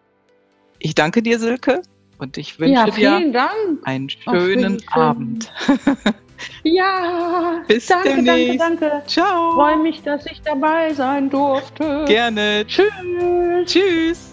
ich 0.80 0.94
danke 0.94 1.24
dir, 1.24 1.40
Silke, 1.40 1.82
und 2.18 2.38
ich 2.38 2.60
wünsche 2.60 2.74
ja, 3.00 3.20
dir 3.20 3.32
Dank. 3.32 3.80
einen 3.84 4.10
schönen 4.10 4.82
Ach, 4.92 4.98
Abend. 4.98 5.52
Ja, 6.64 7.62
bis 7.68 7.86
danke, 7.86 8.16
demnächst. 8.16 8.60
danke, 8.60 8.90
danke. 8.90 9.08
Ciao. 9.08 9.54
Freue 9.54 9.78
mich, 9.78 10.02
dass 10.02 10.26
ich 10.26 10.42
dabei 10.42 10.94
sein 10.94 11.30
durfte. 11.30 12.04
Gerne. 12.06 12.66
Tschüss. 12.68 12.92
Tschüss. 13.66 14.33